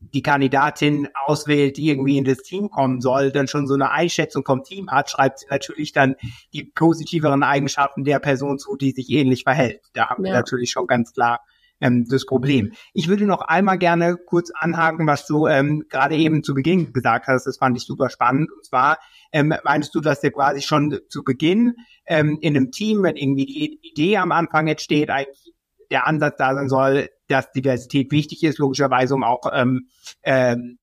die 0.00 0.22
Kandidatin 0.22 1.08
auswählt, 1.24 1.76
die 1.76 1.88
irgendwie 1.88 2.18
in 2.18 2.24
das 2.24 2.38
Team 2.38 2.70
kommen 2.70 3.00
soll, 3.00 3.32
dann 3.32 3.48
schon 3.48 3.66
so 3.66 3.74
eine 3.74 3.90
Einschätzung 3.90 4.44
vom 4.44 4.62
Team 4.62 4.90
hat, 4.90 5.10
schreibt 5.10 5.40
sie 5.40 5.46
natürlich 5.50 5.92
dann 5.92 6.16
die 6.52 6.64
positiveren 6.64 7.42
Eigenschaften 7.42 8.04
der 8.04 8.18
Person 8.18 8.58
zu, 8.58 8.76
die 8.76 8.92
sich 8.92 9.10
ähnlich 9.10 9.44
verhält. 9.44 9.80
Da 9.94 10.10
haben 10.10 10.24
ja. 10.24 10.32
wir 10.32 10.36
natürlich 10.36 10.70
schon 10.70 10.86
ganz 10.86 11.12
klar 11.12 11.40
ähm, 11.80 12.06
das 12.08 12.26
Problem. 12.26 12.72
Ich 12.92 13.08
würde 13.08 13.26
noch 13.26 13.42
einmal 13.42 13.78
gerne 13.78 14.16
kurz 14.16 14.50
anhaken, 14.54 15.06
was 15.06 15.26
du 15.26 15.46
ähm, 15.46 15.84
gerade 15.88 16.16
eben 16.16 16.42
zu 16.42 16.54
Beginn 16.54 16.92
gesagt 16.92 17.26
hast. 17.26 17.46
Das 17.46 17.58
fand 17.58 17.76
ich 17.76 17.84
super 17.84 18.10
spannend. 18.10 18.50
Und 18.52 18.64
zwar 18.64 18.98
ähm, 19.32 19.54
meinst 19.64 19.94
du, 19.94 20.00
dass 20.00 20.20
der 20.20 20.30
quasi 20.30 20.62
schon 20.62 20.98
zu 21.08 21.24
Beginn 21.24 21.74
ähm, 22.06 22.38
in 22.40 22.56
einem 22.56 22.70
Team, 22.70 23.02
wenn 23.02 23.16
irgendwie 23.16 23.46
die 23.46 23.78
Idee 23.82 24.18
am 24.18 24.32
Anfang 24.32 24.68
jetzt 24.68 24.82
steht, 24.82 25.10
eigentlich 25.10 25.45
der 25.90 26.06
Ansatz 26.06 26.36
da 26.38 26.54
sein 26.54 26.68
soll, 26.68 27.08
dass 27.28 27.52
Diversität 27.52 28.12
wichtig 28.12 28.42
ist, 28.44 28.58
logischerweise, 28.58 29.14
um 29.14 29.24
auch 29.24 29.50
ähm, 29.52 29.88
ähm, 30.22 30.78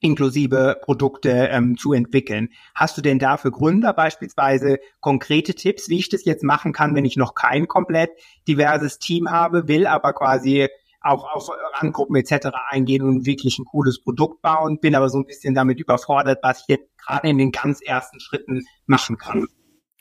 inklusive 0.00 0.76
Produkte 0.82 1.30
ähm, 1.30 1.76
zu 1.76 1.92
entwickeln. 1.92 2.50
Hast 2.74 2.96
du 2.98 3.02
denn 3.02 3.18
da 3.18 3.36
für 3.36 3.50
Gründer 3.50 3.92
beispielsweise 3.92 4.78
konkrete 5.00 5.54
Tipps, 5.54 5.88
wie 5.88 5.98
ich 5.98 6.08
das 6.08 6.24
jetzt 6.24 6.44
machen 6.44 6.72
kann, 6.72 6.94
wenn 6.94 7.04
ich 7.04 7.16
noch 7.16 7.34
kein 7.34 7.66
komplett 7.66 8.10
diverses 8.46 8.98
Team 8.98 9.30
habe, 9.30 9.68
will 9.68 9.86
aber 9.86 10.12
quasi 10.12 10.68
auch 11.00 11.24
auf 11.32 11.48
Randgruppen 11.74 12.16
etc. 12.16 12.48
eingehen 12.68 13.02
und 13.02 13.26
wirklich 13.26 13.58
ein 13.58 13.64
cooles 13.64 14.02
Produkt 14.02 14.42
bauen, 14.42 14.80
bin 14.80 14.94
aber 14.94 15.08
so 15.08 15.18
ein 15.18 15.26
bisschen 15.26 15.54
damit 15.54 15.78
überfordert, 15.78 16.40
was 16.42 16.62
ich 16.62 16.68
jetzt 16.68 16.98
gerade 16.98 17.28
in 17.28 17.38
den 17.38 17.52
ganz 17.52 17.80
ersten 17.80 18.20
Schritten 18.20 18.64
machen 18.86 19.16
kann. 19.16 19.46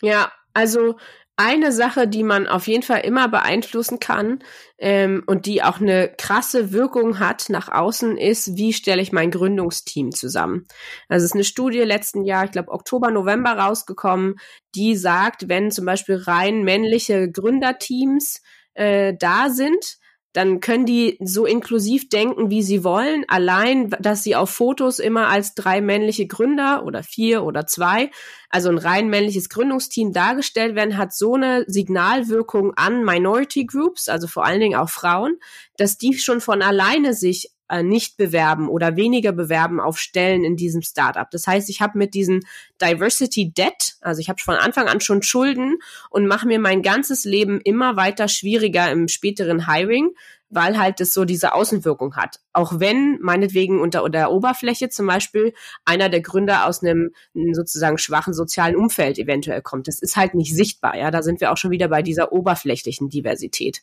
Ja, 0.01 0.31
also 0.53 0.95
eine 1.37 1.71
Sache, 1.71 2.07
die 2.07 2.23
man 2.23 2.47
auf 2.47 2.67
jeden 2.67 2.83
Fall 2.83 3.01
immer 3.01 3.27
beeinflussen 3.27 3.99
kann 3.99 4.39
ähm, 4.77 5.23
und 5.27 5.45
die 5.45 5.63
auch 5.63 5.81
eine 5.81 6.13
krasse 6.17 6.71
Wirkung 6.71 7.19
hat 7.19 7.49
nach 7.49 7.67
außen, 7.69 8.17
ist, 8.17 8.55
wie 8.55 8.71
stelle 8.71 9.01
ich 9.01 9.11
mein 9.11 9.31
Gründungsteam 9.31 10.11
zusammen. 10.11 10.65
Also 11.09 11.25
es 11.25 11.31
ist 11.31 11.35
eine 11.35 11.43
Studie 11.43 11.79
letzten 11.79 12.23
Jahr, 12.23 12.45
ich 12.45 12.51
glaube 12.51 12.71
Oktober, 12.71 13.11
November 13.11 13.51
rausgekommen, 13.51 14.35
die 14.75 14.95
sagt, 14.95 15.49
wenn 15.49 15.71
zum 15.71 15.85
Beispiel 15.85 16.15
rein 16.15 16.63
männliche 16.63 17.29
Gründerteams 17.29 18.41
äh, 18.73 19.13
da 19.17 19.49
sind, 19.49 19.97
dann 20.35 20.59
können 20.59 20.85
die 20.85 21.17
so 21.21 21.45
inklusiv 21.45 22.09
denken, 22.09 22.49
wie 22.49 22.61
sie 22.61 22.83
wollen. 22.83 23.23
Allein, 23.29 23.89
dass 24.01 24.21
sie 24.21 24.35
auf 24.35 24.49
Fotos 24.49 24.99
immer 24.99 25.29
als 25.29 25.55
drei 25.55 25.79
männliche 25.79 26.27
Gründer 26.27 26.83
oder 26.85 27.03
vier 27.03 27.43
oder 27.43 27.67
zwei, 27.67 28.11
also 28.49 28.67
ein 28.67 28.77
rein 28.77 29.09
männliches 29.09 29.47
Gründungsteam 29.47 30.11
dargestellt 30.11 30.75
werden, 30.75 30.97
hat 30.97 31.13
so 31.13 31.35
eine 31.35 31.63
Signalwirkung 31.67 32.73
an 32.73 33.05
Minority 33.05 33.65
Groups, 33.65 34.09
also 34.09 34.27
vor 34.27 34.43
allen 34.43 34.59
Dingen 34.59 34.77
auch 34.77 34.89
Frauen, 34.89 35.37
dass 35.77 35.97
die 35.97 36.17
schon 36.17 36.41
von 36.41 36.61
alleine 36.61 37.13
sich 37.13 37.51
äh, 37.69 37.83
nicht 37.83 38.17
bewerben 38.17 38.69
oder 38.69 38.95
weniger 38.95 39.31
bewerben 39.31 39.79
auf 39.79 39.97
Stellen 39.99 40.43
in 40.43 40.55
diesem 40.55 40.81
Startup. 40.81 41.29
Das 41.31 41.47
heißt, 41.47 41.69
ich 41.69 41.81
habe 41.81 41.97
mit 41.97 42.13
diesem 42.13 42.41
Diversity 42.81 43.51
Debt, 43.51 43.95
also 44.01 44.19
ich 44.21 44.29
habe 44.29 44.41
von 44.41 44.55
Anfang 44.55 44.87
an 44.87 45.01
schon 45.01 45.23
Schulden 45.23 45.77
und 46.09 46.27
mache 46.27 46.47
mir 46.47 46.59
mein 46.59 46.81
ganzes 46.81 47.25
Leben 47.25 47.59
immer 47.61 47.95
weiter 47.95 48.27
schwieriger 48.27 48.91
im 48.91 49.07
späteren 49.07 49.67
Hiring, 49.67 50.11
weil 50.49 50.77
halt 50.77 50.99
das 50.99 51.13
so 51.13 51.25
diese 51.25 51.53
Außenwirkung 51.53 52.15
hat. 52.15 52.39
Auch 52.53 52.79
wenn 52.79 53.19
meinetwegen 53.19 53.81
unter 53.81 54.07
der 54.09 54.31
Oberfläche 54.31 54.89
zum 54.89 55.07
Beispiel 55.07 55.53
einer 55.85 56.09
der 56.09 56.21
Gründer 56.21 56.67
aus 56.67 56.83
einem 56.83 57.11
sozusagen 57.51 57.97
schwachen 57.97 58.33
sozialen 58.33 58.75
Umfeld 58.75 59.17
eventuell 59.17 59.61
kommt. 59.61 59.87
Das 59.87 59.99
ist 59.99 60.15
halt 60.15 60.35
nicht 60.35 60.55
sichtbar. 60.55 60.97
Ja, 60.97 61.11
da 61.11 61.23
sind 61.23 61.41
wir 61.41 61.51
auch 61.51 61.57
schon 61.57 61.71
wieder 61.71 61.87
bei 61.87 62.01
dieser 62.01 62.31
oberflächlichen 62.31 63.09
Diversität. 63.09 63.81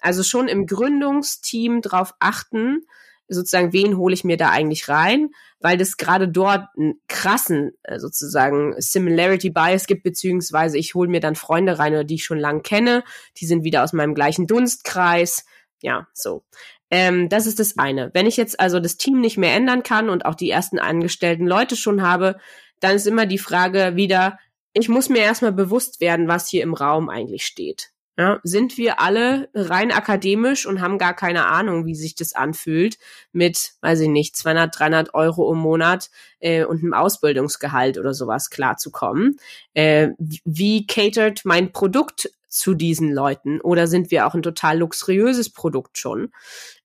Also 0.00 0.22
schon 0.22 0.48
im 0.48 0.66
Gründungsteam 0.66 1.82
drauf 1.82 2.14
achten, 2.20 2.86
sozusagen, 3.34 3.72
wen 3.72 3.96
hole 3.96 4.14
ich 4.14 4.24
mir 4.24 4.36
da 4.36 4.50
eigentlich 4.50 4.88
rein, 4.88 5.30
weil 5.60 5.76
das 5.76 5.96
gerade 5.96 6.28
dort 6.28 6.66
einen 6.76 7.00
krassen 7.08 7.72
äh, 7.82 7.98
sozusagen 7.98 8.74
Similarity 8.78 9.50
Bias 9.50 9.86
gibt, 9.86 10.02
beziehungsweise 10.02 10.78
ich 10.78 10.94
hole 10.94 11.08
mir 11.08 11.20
dann 11.20 11.36
Freunde 11.36 11.78
rein, 11.78 11.92
oder 11.92 12.04
die 12.04 12.16
ich 12.16 12.24
schon 12.24 12.38
lange 12.38 12.60
kenne, 12.62 13.04
die 13.38 13.46
sind 13.46 13.64
wieder 13.64 13.84
aus 13.84 13.92
meinem 13.92 14.14
gleichen 14.14 14.46
Dunstkreis, 14.46 15.44
ja, 15.82 16.06
so. 16.12 16.44
Ähm, 16.90 17.28
das 17.28 17.46
ist 17.46 17.60
das 17.60 17.78
eine. 17.78 18.10
Wenn 18.14 18.26
ich 18.26 18.36
jetzt 18.36 18.60
also 18.60 18.78
das 18.80 18.96
Team 18.96 19.20
nicht 19.20 19.36
mehr 19.36 19.54
ändern 19.54 19.82
kann 19.82 20.10
und 20.10 20.24
auch 20.26 20.34
die 20.34 20.50
ersten 20.50 20.78
angestellten 20.78 21.46
Leute 21.46 21.76
schon 21.76 22.02
habe, 22.02 22.38
dann 22.80 22.96
ist 22.96 23.06
immer 23.06 23.26
die 23.26 23.38
Frage 23.38 23.96
wieder, 23.96 24.38
ich 24.74 24.88
muss 24.88 25.08
mir 25.08 25.20
erstmal 25.22 25.52
bewusst 25.52 26.00
werden, 26.00 26.28
was 26.28 26.48
hier 26.48 26.62
im 26.62 26.74
Raum 26.74 27.08
eigentlich 27.08 27.46
steht. 27.46 27.93
Ja, 28.16 28.38
sind 28.44 28.78
wir 28.78 29.00
alle 29.00 29.48
rein 29.54 29.90
akademisch 29.90 30.66
und 30.66 30.80
haben 30.80 30.98
gar 30.98 31.14
keine 31.14 31.46
Ahnung, 31.46 31.84
wie 31.84 31.96
sich 31.96 32.14
das 32.14 32.32
anfühlt, 32.32 32.96
mit, 33.32 33.72
weiß 33.80 34.00
ich 34.00 34.08
nicht, 34.08 34.36
200, 34.36 34.78
300 34.78 35.14
Euro 35.14 35.52
im 35.52 35.58
Monat 35.58 36.10
äh, 36.38 36.64
und 36.64 36.82
einem 36.82 36.94
Ausbildungsgehalt 36.94 37.98
oder 37.98 38.14
sowas 38.14 38.50
klarzukommen? 38.50 39.40
Äh, 39.72 40.10
wie 40.18 40.86
catert 40.86 41.44
mein 41.44 41.72
Produkt 41.72 42.30
zu 42.48 42.74
diesen 42.74 43.12
Leuten 43.12 43.60
oder 43.60 43.88
sind 43.88 44.12
wir 44.12 44.28
auch 44.28 44.34
ein 44.34 44.42
total 44.42 44.78
luxuriöses 44.78 45.50
Produkt 45.50 45.98
schon? 45.98 46.30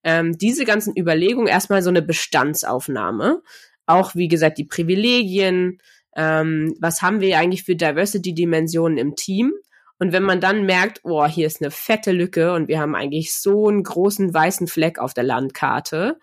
Ähm, 0.03 0.35
diese 0.35 0.65
ganzen 0.65 0.97
Überlegungen, 0.97 1.47
erstmal 1.47 1.83
so 1.83 1.89
eine 1.89 2.01
Bestandsaufnahme, 2.01 3.43
auch 3.85 4.15
wie 4.15 4.29
gesagt 4.29 4.57
die 4.57 4.65
Privilegien, 4.65 5.79
ähm, 6.15 6.75
was 6.79 7.03
haben 7.03 7.21
wir 7.21 7.37
eigentlich 7.37 7.63
für 7.63 7.75
Diversity-Dimensionen 7.75 8.97
im 8.97 9.15
Team? 9.15 9.53
Und 9.99 10.13
wenn 10.13 10.23
man 10.23 10.39
dann 10.39 10.65
merkt, 10.65 11.01
oh, 11.03 11.25
hier 11.25 11.45
ist 11.45 11.61
eine 11.61 11.71
fette 11.71 12.11
Lücke 12.11 12.53
und 12.53 12.69
wir 12.69 12.79
haben 12.79 12.95
eigentlich 12.95 13.35
so 13.35 13.67
einen 13.67 13.83
großen 13.83 14.33
weißen 14.33 14.67
Fleck 14.67 14.97
auf 14.97 15.13
der 15.13 15.25
Landkarte, 15.25 16.17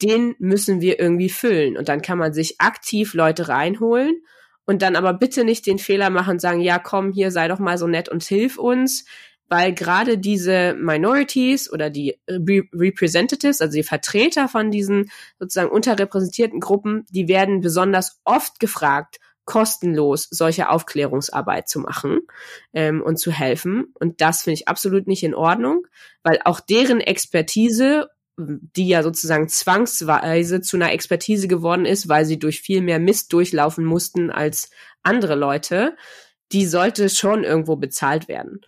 den 0.00 0.34
müssen 0.38 0.80
wir 0.80 0.98
irgendwie 0.98 1.28
füllen. 1.28 1.76
Und 1.76 1.88
dann 1.88 2.02
kann 2.02 2.18
man 2.18 2.32
sich 2.32 2.60
aktiv 2.60 3.12
Leute 3.14 3.48
reinholen 3.48 4.22
und 4.64 4.82
dann 4.82 4.96
aber 4.96 5.12
bitte 5.12 5.44
nicht 5.44 5.66
den 5.66 5.78
Fehler 5.78 6.10
machen 6.10 6.32
und 6.34 6.40
sagen, 6.40 6.60
ja, 6.60 6.78
komm, 6.78 7.12
hier 7.12 7.32
sei 7.32 7.48
doch 7.48 7.58
mal 7.58 7.76
so 7.76 7.88
nett 7.88 8.08
und 8.08 8.22
hilf 8.22 8.56
uns, 8.56 9.04
weil 9.48 9.74
gerade 9.74 10.16
diese 10.16 10.74
Minorities 10.74 11.70
oder 11.72 11.90
die 11.90 12.16
Re 12.28 12.62
Representatives, 12.72 13.60
also 13.60 13.74
die 13.74 13.82
Vertreter 13.82 14.46
von 14.46 14.70
diesen 14.70 15.10
sozusagen 15.40 15.70
unterrepräsentierten 15.70 16.60
Gruppen, 16.60 17.04
die 17.10 17.26
werden 17.26 17.60
besonders 17.60 18.20
oft 18.24 18.60
gefragt, 18.60 19.18
kostenlos 19.50 20.28
solche 20.30 20.68
Aufklärungsarbeit 20.68 21.68
zu 21.68 21.80
machen 21.80 22.20
ähm, 22.72 23.02
und 23.02 23.16
zu 23.16 23.32
helfen. 23.32 23.92
Und 23.98 24.20
das 24.20 24.42
finde 24.42 24.54
ich 24.54 24.68
absolut 24.68 25.08
nicht 25.08 25.24
in 25.24 25.34
Ordnung, 25.34 25.88
weil 26.22 26.38
auch 26.44 26.60
deren 26.60 27.00
Expertise, 27.00 28.10
die 28.36 28.86
ja 28.86 29.02
sozusagen 29.02 29.48
zwangsweise 29.48 30.60
zu 30.60 30.76
einer 30.76 30.92
Expertise 30.92 31.48
geworden 31.48 31.84
ist, 31.84 32.08
weil 32.08 32.26
sie 32.26 32.38
durch 32.38 32.60
viel 32.60 32.80
mehr 32.80 33.00
Mist 33.00 33.32
durchlaufen 33.32 33.84
mussten 33.84 34.30
als 34.30 34.70
andere 35.02 35.34
Leute, 35.34 35.96
die 36.52 36.64
sollte 36.64 37.08
schon 37.08 37.42
irgendwo 37.42 37.74
bezahlt 37.74 38.28
werden. 38.28 38.60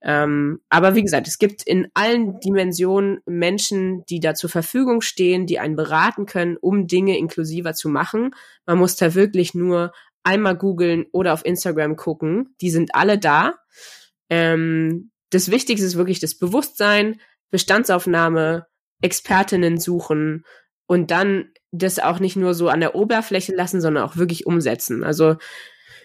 Ähm, 0.00 0.60
aber 0.68 0.94
wie 0.94 1.02
gesagt, 1.02 1.26
es 1.26 1.38
gibt 1.38 1.64
in 1.64 1.88
allen 1.94 2.38
Dimensionen 2.38 3.18
Menschen, 3.26 4.04
die 4.06 4.20
da 4.20 4.34
zur 4.34 4.50
Verfügung 4.50 5.00
stehen, 5.00 5.46
die 5.46 5.58
einen 5.58 5.74
beraten 5.74 6.26
können, 6.26 6.56
um 6.56 6.86
Dinge 6.86 7.18
inklusiver 7.18 7.74
zu 7.74 7.88
machen. 7.88 8.34
Man 8.64 8.78
muss 8.78 8.94
da 8.94 9.14
wirklich 9.14 9.54
nur 9.54 9.92
einmal 10.22 10.56
googeln 10.56 11.06
oder 11.12 11.32
auf 11.32 11.44
Instagram 11.44 11.96
gucken. 11.96 12.54
Die 12.60 12.70
sind 12.70 12.94
alle 12.94 13.18
da. 13.18 13.54
Ähm, 14.30 15.10
das 15.30 15.50
Wichtigste 15.50 15.86
ist 15.86 15.96
wirklich 15.96 16.20
das 16.20 16.38
Bewusstsein, 16.38 17.20
Bestandsaufnahme, 17.50 18.66
Expertinnen 19.00 19.78
suchen 19.78 20.44
und 20.86 21.10
dann 21.10 21.50
das 21.70 21.98
auch 21.98 22.18
nicht 22.18 22.36
nur 22.36 22.54
so 22.54 22.68
an 22.68 22.80
der 22.80 22.94
Oberfläche 22.94 23.54
lassen, 23.54 23.80
sondern 23.80 24.04
auch 24.04 24.16
wirklich 24.16 24.46
umsetzen. 24.46 25.04
Also 25.04 25.36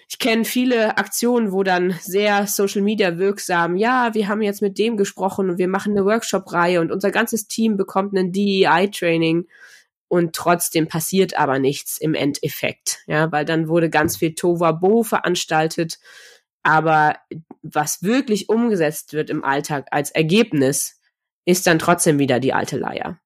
ich 0.09 0.19
kenne 0.19 0.45
viele 0.45 0.97
Aktionen, 0.97 1.51
wo 1.51 1.63
dann 1.63 1.95
sehr 2.01 2.45
Social 2.47 2.81
Media 2.81 3.17
wirksam, 3.17 3.77
ja, 3.77 4.13
wir 4.13 4.27
haben 4.27 4.41
jetzt 4.41 4.61
mit 4.61 4.77
dem 4.77 4.97
gesprochen 4.97 5.49
und 5.49 5.57
wir 5.57 5.67
machen 5.67 5.93
eine 5.93 6.05
Workshop-Reihe 6.05 6.81
und 6.81 6.91
unser 6.91 7.11
ganzes 7.11 7.47
Team 7.47 7.77
bekommt 7.77 8.13
ein 8.13 8.31
DEI-Training 8.31 9.47
und 10.13 10.35
trotzdem 10.35 10.87
passiert 10.87 11.39
aber 11.39 11.57
nichts 11.57 11.97
im 11.97 12.13
Endeffekt, 12.13 12.99
ja, 13.07 13.31
weil 13.31 13.45
dann 13.45 13.67
wurde 13.67 13.89
ganz 13.89 14.15
viel 14.17 14.35
Tovabo 14.35 15.01
veranstaltet 15.01 15.97
Aber 16.61 17.17
was 17.63 18.03
wirklich 18.03 18.47
umgesetzt 18.47 19.13
wird 19.13 19.31
im 19.31 19.43
Alltag 19.43 19.87
als 19.89 20.11
Ergebnis, 20.11 21.01
ist 21.45 21.65
dann 21.65 21.79
trotzdem 21.79 22.19
wieder 22.19 22.39
die 22.39 22.53
alte 22.53 22.77
Leier. 22.77 23.19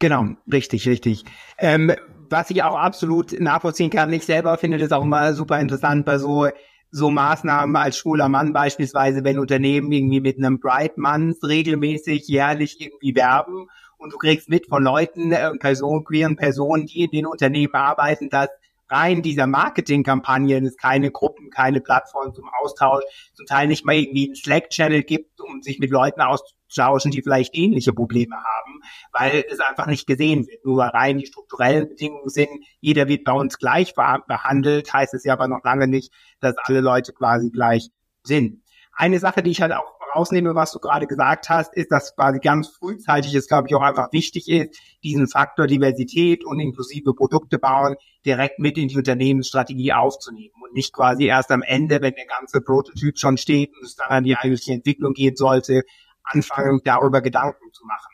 Genau, 0.00 0.36
richtig, 0.52 0.86
richtig. 0.86 1.24
Ähm, 1.58 1.92
was 2.28 2.50
ich 2.50 2.62
auch 2.62 2.76
absolut 2.76 3.40
nachvollziehen 3.40 3.90
kann, 3.90 4.12
ich 4.12 4.26
selber 4.26 4.58
finde 4.58 4.76
das 4.76 4.92
auch 4.92 5.02
immer 5.02 5.32
super 5.32 5.58
interessant 5.60 6.04
bei 6.04 6.18
so 6.18 6.48
so 6.94 7.10
Maßnahmen 7.10 7.74
als 7.74 7.96
schwuler 7.96 8.28
Mann 8.28 8.52
beispielsweise, 8.52 9.24
wenn 9.24 9.38
Unternehmen 9.38 9.90
irgendwie 9.90 10.20
mit 10.20 10.36
einem 10.36 10.60
Bright 10.60 10.98
Month 10.98 11.42
regelmäßig 11.42 12.28
jährlich 12.28 12.78
irgendwie 12.82 13.14
werben 13.16 13.68
und 14.02 14.12
du 14.12 14.18
kriegst 14.18 14.48
mit 14.48 14.66
von 14.66 14.82
Leuten, 14.82 15.32
äh, 15.32 15.52
Personen, 15.58 16.04
queeren 16.04 16.36
Personen, 16.36 16.86
die 16.86 17.04
in 17.04 17.10
den 17.10 17.26
Unternehmen 17.26 17.74
arbeiten, 17.74 18.28
dass 18.28 18.48
rein 18.90 19.22
dieser 19.22 19.46
Marketingkampagnen 19.46 20.66
es 20.66 20.76
keine 20.76 21.10
Gruppen, 21.10 21.50
keine 21.50 21.80
Plattformen 21.80 22.34
zum 22.34 22.48
Austausch, 22.62 23.04
zum 23.34 23.46
Teil 23.46 23.66
nicht 23.68 23.86
mal 23.86 23.94
irgendwie 23.94 24.26
einen 24.26 24.34
Slack-Channel 24.34 25.02
gibt, 25.02 25.40
um 25.40 25.62
sich 25.62 25.78
mit 25.78 25.90
Leuten 25.90 26.20
auszutauschen, 26.20 27.10
die 27.10 27.22
vielleicht 27.22 27.56
ähnliche 27.56 27.92
Probleme 27.92 28.36
haben, 28.36 28.82
weil 29.12 29.44
es 29.50 29.60
einfach 29.60 29.86
nicht 29.86 30.06
gesehen 30.06 30.46
wird. 30.46 30.64
Nur 30.66 30.84
rein 30.84 31.18
die 31.18 31.26
strukturellen 31.26 31.88
Bedingungen 31.88 32.28
sind, 32.28 32.50
jeder 32.80 33.08
wird 33.08 33.24
bei 33.24 33.32
uns 33.32 33.58
gleich 33.58 33.94
behandelt, 33.94 34.92
heißt 34.92 35.14
es 35.14 35.24
ja 35.24 35.32
aber 35.32 35.48
noch 35.48 35.64
lange 35.64 35.86
nicht, 35.86 36.12
dass 36.40 36.56
alle 36.58 36.80
Leute 36.80 37.12
quasi 37.12 37.50
gleich 37.50 37.88
sind. 38.24 38.62
Eine 38.94 39.18
Sache, 39.18 39.42
die 39.42 39.52
ich 39.52 39.62
halt 39.62 39.72
auch 39.72 39.91
rausnehme, 40.14 40.54
was 40.54 40.72
du 40.72 40.78
gerade 40.78 41.06
gesagt 41.06 41.48
hast, 41.48 41.74
ist, 41.74 41.90
dass 41.90 42.14
quasi 42.14 42.38
ganz 42.38 42.68
frühzeitig 42.68 43.34
es, 43.34 43.48
glaube 43.48 43.68
ich, 43.68 43.74
auch 43.74 43.82
einfach 43.82 44.12
wichtig 44.12 44.48
ist, 44.48 44.78
diesen 45.02 45.28
Faktor 45.28 45.66
Diversität 45.66 46.44
und 46.44 46.60
inklusive 46.60 47.14
Produkte 47.14 47.58
bauen 47.58 47.96
direkt 48.24 48.58
mit 48.58 48.78
in 48.78 48.88
die 48.88 48.96
Unternehmensstrategie 48.96 49.92
aufzunehmen 49.92 50.54
und 50.62 50.74
nicht 50.74 50.92
quasi 50.92 51.24
erst 51.26 51.50
am 51.50 51.62
Ende, 51.62 52.00
wenn 52.00 52.14
der 52.14 52.26
ganze 52.26 52.60
Prototyp 52.60 53.18
schon 53.18 53.36
steht 53.36 53.74
und 53.76 53.84
es 53.84 53.96
dann 53.96 54.08
an 54.08 54.24
die 54.24 54.36
eigentliche 54.36 54.72
Entwicklung 54.72 55.12
gehen 55.12 55.36
sollte, 55.36 55.82
anfangen, 56.22 56.80
darüber 56.84 57.20
Gedanken 57.20 57.72
zu 57.72 57.84
machen. 57.84 58.12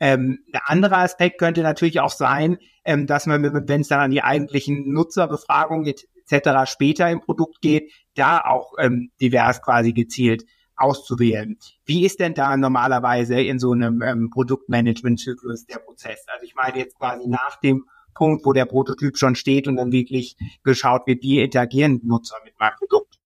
Ähm, 0.00 0.40
der 0.52 0.68
andere 0.68 0.96
Aspekt 0.96 1.38
könnte 1.38 1.62
natürlich 1.62 2.00
auch 2.00 2.10
sein, 2.10 2.58
ähm, 2.84 3.06
dass 3.06 3.26
man, 3.26 3.68
wenn 3.68 3.80
es 3.82 3.88
dann 3.88 4.00
an 4.00 4.10
die 4.10 4.22
eigentlichen 4.22 4.92
Nutzerbefragungen 4.92 5.94
etc. 6.26 6.70
später 6.70 7.08
im 7.10 7.20
Produkt 7.20 7.60
geht, 7.60 7.92
da 8.14 8.40
auch 8.40 8.72
ähm, 8.78 9.10
divers 9.20 9.62
quasi 9.62 9.92
gezielt 9.92 10.44
auszuwählen. 10.82 11.58
Wie 11.84 12.04
ist 12.04 12.20
denn 12.20 12.34
da 12.34 12.56
normalerweise 12.56 13.40
in 13.40 13.58
so 13.58 13.72
einem 13.72 14.02
ähm, 14.02 14.30
Produktmanagement-Zyklus 14.30 15.66
der 15.66 15.78
Prozess? 15.78 16.24
Also 16.28 16.44
ich 16.44 16.54
meine 16.54 16.78
jetzt 16.78 16.98
quasi 16.98 17.28
nach 17.28 17.60
dem 17.60 17.86
Punkt, 18.14 18.44
wo 18.44 18.52
der 18.52 18.66
Prototyp 18.66 19.16
schon 19.16 19.36
steht 19.36 19.68
und 19.68 19.76
dann 19.76 19.92
wirklich 19.92 20.36
geschaut 20.64 21.06
wird, 21.06 21.22
wie 21.22 21.40
interagieren 21.40 22.00
Nutzer 22.04 22.36
mit 22.44 22.58
meinem 22.58 22.76
Produkt. 22.78 23.18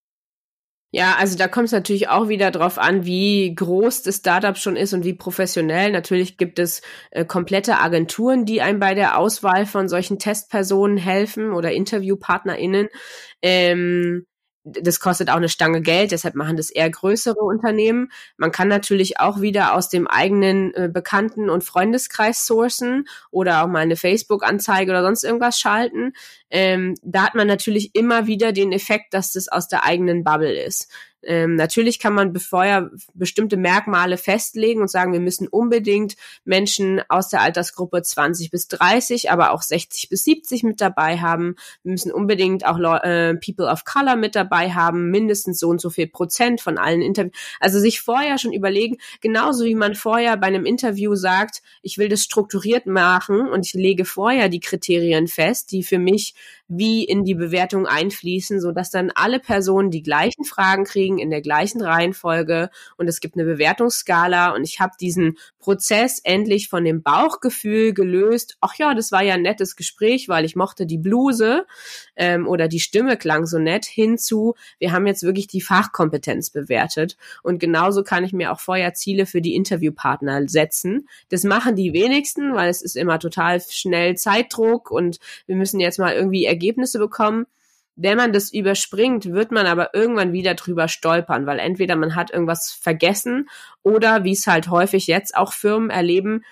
Ja, 0.92 1.16
also 1.18 1.36
da 1.36 1.48
kommt 1.48 1.66
es 1.66 1.72
natürlich 1.72 2.08
auch 2.08 2.28
wieder 2.28 2.50
drauf 2.50 2.78
an, 2.78 3.04
wie 3.04 3.54
groß 3.54 4.02
das 4.02 4.16
Startup 4.16 4.56
schon 4.56 4.76
ist 4.76 4.94
und 4.94 5.04
wie 5.04 5.12
professionell. 5.12 5.90
Natürlich 5.92 6.38
gibt 6.38 6.58
es 6.58 6.80
äh, 7.10 7.24
komplette 7.24 7.78
Agenturen, 7.80 8.46
die 8.46 8.62
einem 8.62 8.80
bei 8.80 8.94
der 8.94 9.18
Auswahl 9.18 9.66
von 9.66 9.88
solchen 9.88 10.18
Testpersonen 10.18 10.96
helfen 10.96 11.52
oder 11.52 11.72
InterviewpartnerInnen. 11.72 12.88
Ähm, 13.42 14.26
das 14.66 14.98
kostet 14.98 15.30
auch 15.30 15.36
eine 15.36 15.48
Stange 15.48 15.80
Geld, 15.80 16.10
deshalb 16.10 16.34
machen 16.34 16.56
das 16.56 16.70
eher 16.70 16.90
größere 16.90 17.38
Unternehmen. 17.38 18.10
Man 18.36 18.50
kann 18.50 18.66
natürlich 18.66 19.20
auch 19.20 19.40
wieder 19.40 19.74
aus 19.74 19.88
dem 19.88 20.08
eigenen 20.08 20.74
äh, 20.74 20.90
Bekannten- 20.92 21.50
und 21.50 21.62
Freundeskreis 21.62 22.44
sourcen 22.46 23.06
oder 23.30 23.62
auch 23.62 23.68
mal 23.68 23.80
eine 23.80 23.96
Facebook-Anzeige 23.96 24.90
oder 24.90 25.02
sonst 25.02 25.22
irgendwas 25.22 25.60
schalten. 25.60 26.14
Ähm, 26.50 26.94
da 27.02 27.26
hat 27.26 27.36
man 27.36 27.46
natürlich 27.46 27.94
immer 27.94 28.26
wieder 28.26 28.52
den 28.52 28.72
Effekt, 28.72 29.14
dass 29.14 29.32
das 29.32 29.46
aus 29.48 29.68
der 29.68 29.84
eigenen 29.84 30.24
Bubble 30.24 30.60
ist. 30.60 30.90
Ähm, 31.26 31.56
natürlich 31.56 31.98
kann 31.98 32.14
man 32.14 32.34
vorher 32.36 32.90
bestimmte 33.14 33.56
Merkmale 33.56 34.16
festlegen 34.16 34.80
und 34.80 34.90
sagen, 34.90 35.12
wir 35.12 35.20
müssen 35.20 35.48
unbedingt 35.48 36.14
Menschen 36.44 37.02
aus 37.08 37.28
der 37.28 37.40
Altersgruppe 37.40 38.02
20 38.02 38.50
bis 38.50 38.68
30, 38.68 39.30
aber 39.30 39.52
auch 39.52 39.62
60 39.62 40.08
bis 40.08 40.24
70 40.24 40.62
mit 40.62 40.80
dabei 40.80 41.18
haben. 41.18 41.56
Wir 41.82 41.92
müssen 41.92 42.12
unbedingt 42.12 42.64
auch 42.64 42.78
äh, 42.78 43.34
People 43.34 43.66
of 43.66 43.84
Color 43.84 44.16
mit 44.16 44.36
dabei 44.36 44.70
haben, 44.70 45.10
mindestens 45.10 45.58
so 45.58 45.68
und 45.68 45.80
so 45.80 45.90
viel 45.90 46.06
Prozent 46.06 46.60
von 46.60 46.78
allen 46.78 47.02
Interviews. 47.02 47.34
Also 47.60 47.80
sich 47.80 48.00
vorher 48.00 48.38
schon 48.38 48.52
überlegen, 48.52 48.98
genauso 49.20 49.64
wie 49.64 49.74
man 49.74 49.94
vorher 49.94 50.36
bei 50.36 50.46
einem 50.46 50.64
Interview 50.64 51.14
sagt, 51.14 51.62
ich 51.82 51.98
will 51.98 52.08
das 52.08 52.22
strukturiert 52.22 52.86
machen 52.86 53.48
und 53.48 53.66
ich 53.66 53.74
lege 53.74 54.04
vorher 54.04 54.48
die 54.48 54.60
Kriterien 54.60 55.26
fest, 55.26 55.72
die 55.72 55.82
für 55.82 55.98
mich 55.98 56.34
wie 56.68 57.04
in 57.04 57.24
die 57.24 57.34
Bewertung 57.34 57.86
einfließen, 57.86 58.60
so 58.60 58.72
dass 58.72 58.90
dann 58.90 59.12
alle 59.14 59.38
Personen 59.38 59.90
die 59.90 60.02
gleichen 60.02 60.44
Fragen 60.44 60.84
kriegen 60.84 61.15
in 61.18 61.30
der 61.30 61.40
gleichen 61.40 61.82
Reihenfolge 61.82 62.70
und 62.96 63.08
es 63.08 63.20
gibt 63.20 63.36
eine 63.36 63.44
Bewertungsskala 63.44 64.54
und 64.54 64.64
ich 64.64 64.80
habe 64.80 64.92
diesen 65.00 65.38
Prozess 65.58 66.20
endlich 66.22 66.68
von 66.68 66.84
dem 66.84 67.02
Bauchgefühl 67.02 67.92
gelöst. 67.92 68.56
Ach 68.60 68.74
ja, 68.76 68.94
das 68.94 69.10
war 69.10 69.22
ja 69.22 69.34
ein 69.34 69.42
nettes 69.42 69.76
Gespräch, 69.76 70.28
weil 70.28 70.44
ich 70.44 70.54
mochte 70.54 70.86
die 70.86 70.98
Bluse 70.98 71.66
ähm, 72.14 72.46
oder 72.46 72.68
die 72.68 72.80
Stimme 72.80 73.16
klang 73.16 73.46
so 73.46 73.58
nett 73.58 73.84
hinzu. 73.84 74.54
Wir 74.78 74.92
haben 74.92 75.06
jetzt 75.06 75.22
wirklich 75.22 75.48
die 75.48 75.60
Fachkompetenz 75.60 76.50
bewertet 76.50 77.16
und 77.42 77.58
genauso 77.58 78.04
kann 78.04 78.24
ich 78.24 78.32
mir 78.32 78.52
auch 78.52 78.60
vorher 78.60 78.94
Ziele 78.94 79.26
für 79.26 79.40
die 79.40 79.54
Interviewpartner 79.54 80.48
setzen. 80.48 81.08
Das 81.30 81.44
machen 81.44 81.76
die 81.76 81.92
wenigsten, 81.92 82.54
weil 82.54 82.70
es 82.70 82.82
ist 82.82 82.96
immer 82.96 83.18
total 83.18 83.60
schnell 83.60 84.16
Zeitdruck 84.16 84.90
und 84.90 85.18
wir 85.46 85.56
müssen 85.56 85.80
jetzt 85.80 85.98
mal 85.98 86.14
irgendwie 86.14 86.44
Ergebnisse 86.44 86.98
bekommen. 86.98 87.46
Wenn 87.96 88.18
man 88.18 88.32
das 88.32 88.52
überspringt, 88.52 89.24
wird 89.32 89.50
man 89.50 89.66
aber 89.66 89.94
irgendwann 89.94 90.32
wieder 90.32 90.54
drüber 90.54 90.86
stolpern, 90.86 91.46
weil 91.46 91.58
entweder 91.58 91.96
man 91.96 92.14
hat 92.14 92.30
irgendwas 92.30 92.70
vergessen 92.70 93.48
oder 93.82 94.22
wie 94.22 94.32
es 94.32 94.46
halt 94.46 94.68
häufig 94.68 95.06
jetzt 95.06 95.34
auch 95.34 95.52
Firmen 95.52 95.88
erleben, 95.88 96.44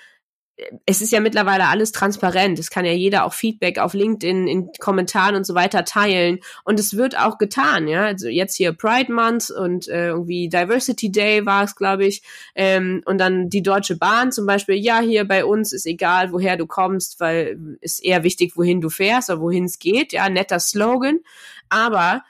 es 0.86 1.00
ist 1.00 1.10
ja 1.10 1.18
mittlerweile 1.18 1.66
alles 1.66 1.90
transparent. 1.90 2.58
Es 2.58 2.70
kann 2.70 2.84
ja 2.84 2.92
jeder 2.92 3.24
auch 3.24 3.32
Feedback 3.32 3.78
auf 3.78 3.92
LinkedIn 3.92 4.46
in 4.46 4.70
Kommentaren 4.78 5.34
und 5.34 5.44
so 5.44 5.54
weiter 5.54 5.84
teilen. 5.84 6.38
Und 6.62 6.78
es 6.78 6.96
wird 6.96 7.18
auch 7.18 7.38
getan, 7.38 7.88
ja. 7.88 8.04
Also 8.04 8.28
jetzt 8.28 8.54
hier 8.56 8.72
Pride 8.72 9.12
Month 9.12 9.50
und 9.50 9.88
äh, 9.88 10.08
irgendwie 10.08 10.48
Diversity 10.48 11.10
Day 11.10 11.44
war 11.44 11.64
es, 11.64 11.74
glaube 11.74 12.06
ich. 12.06 12.22
Ähm, 12.54 13.02
und 13.04 13.18
dann 13.18 13.48
die 13.48 13.62
Deutsche 13.62 13.96
Bahn 13.96 14.30
zum 14.30 14.46
Beispiel, 14.46 14.76
ja, 14.76 15.00
hier 15.00 15.26
bei 15.26 15.44
uns 15.44 15.72
ist 15.72 15.86
egal, 15.86 16.32
woher 16.32 16.56
du 16.56 16.66
kommst, 16.66 17.18
weil 17.18 17.58
ist 17.80 18.04
eher 18.04 18.22
wichtig, 18.22 18.56
wohin 18.56 18.80
du 18.80 18.90
fährst 18.90 19.30
oder 19.30 19.40
wohin 19.40 19.64
es 19.64 19.80
geht. 19.80 20.12
Ja, 20.12 20.28
netter 20.28 20.60
Slogan. 20.60 21.18
Aber 21.68 22.22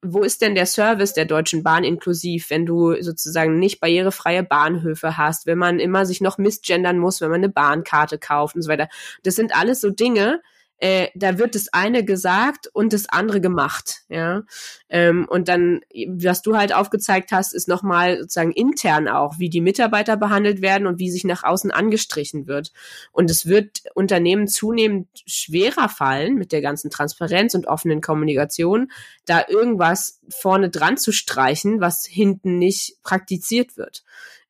wo 0.00 0.22
ist 0.22 0.42
denn 0.42 0.54
der 0.54 0.66
Service 0.66 1.12
der 1.12 1.24
Deutschen 1.24 1.62
Bahn 1.62 1.84
inklusiv, 1.84 2.50
wenn 2.50 2.66
du 2.66 3.00
sozusagen 3.02 3.58
nicht 3.58 3.80
barrierefreie 3.80 4.42
Bahnhöfe 4.42 5.16
hast, 5.16 5.46
wenn 5.46 5.58
man 5.58 5.80
immer 5.80 6.06
sich 6.06 6.20
noch 6.20 6.38
missgendern 6.38 6.98
muss, 6.98 7.20
wenn 7.20 7.30
man 7.30 7.40
eine 7.40 7.48
Bahnkarte 7.48 8.18
kauft 8.18 8.54
und 8.54 8.62
so 8.62 8.70
weiter. 8.70 8.88
Das 9.22 9.34
sind 9.34 9.54
alles 9.54 9.80
so 9.80 9.90
Dinge, 9.90 10.40
äh, 10.82 11.10
da 11.14 11.38
wird 11.38 11.54
das 11.54 11.72
eine 11.72 12.04
gesagt 12.04 12.68
und 12.72 12.92
das 12.92 13.08
andere 13.08 13.40
gemacht, 13.40 14.02
ja. 14.08 14.42
Ähm, 14.88 15.28
und 15.28 15.46
dann, 15.46 15.82
was 16.08 16.42
du 16.42 16.56
halt 16.56 16.74
aufgezeigt 16.74 17.30
hast, 17.30 17.54
ist 17.54 17.68
nochmal 17.68 18.18
sozusagen 18.18 18.50
intern 18.50 19.06
auch, 19.06 19.38
wie 19.38 19.48
die 19.48 19.60
Mitarbeiter 19.60 20.16
behandelt 20.16 20.60
werden 20.60 20.88
und 20.88 20.98
wie 20.98 21.08
sich 21.08 21.22
nach 21.22 21.44
außen 21.44 21.70
angestrichen 21.70 22.48
wird. 22.48 22.72
Und 23.12 23.30
es 23.30 23.46
wird 23.46 23.84
Unternehmen 23.94 24.48
zunehmend 24.48 25.06
schwerer 25.24 25.88
fallen 25.88 26.34
mit 26.34 26.50
der 26.50 26.62
ganzen 26.62 26.90
Transparenz 26.90 27.54
und 27.54 27.68
offenen 27.68 28.00
Kommunikation, 28.00 28.90
da 29.24 29.44
irgendwas 29.48 30.18
vorne 30.30 30.68
dran 30.68 30.96
zu 30.96 31.12
streichen, 31.12 31.80
was 31.80 32.04
hinten 32.04 32.58
nicht 32.58 33.00
praktiziert 33.04 33.76
wird. 33.76 34.02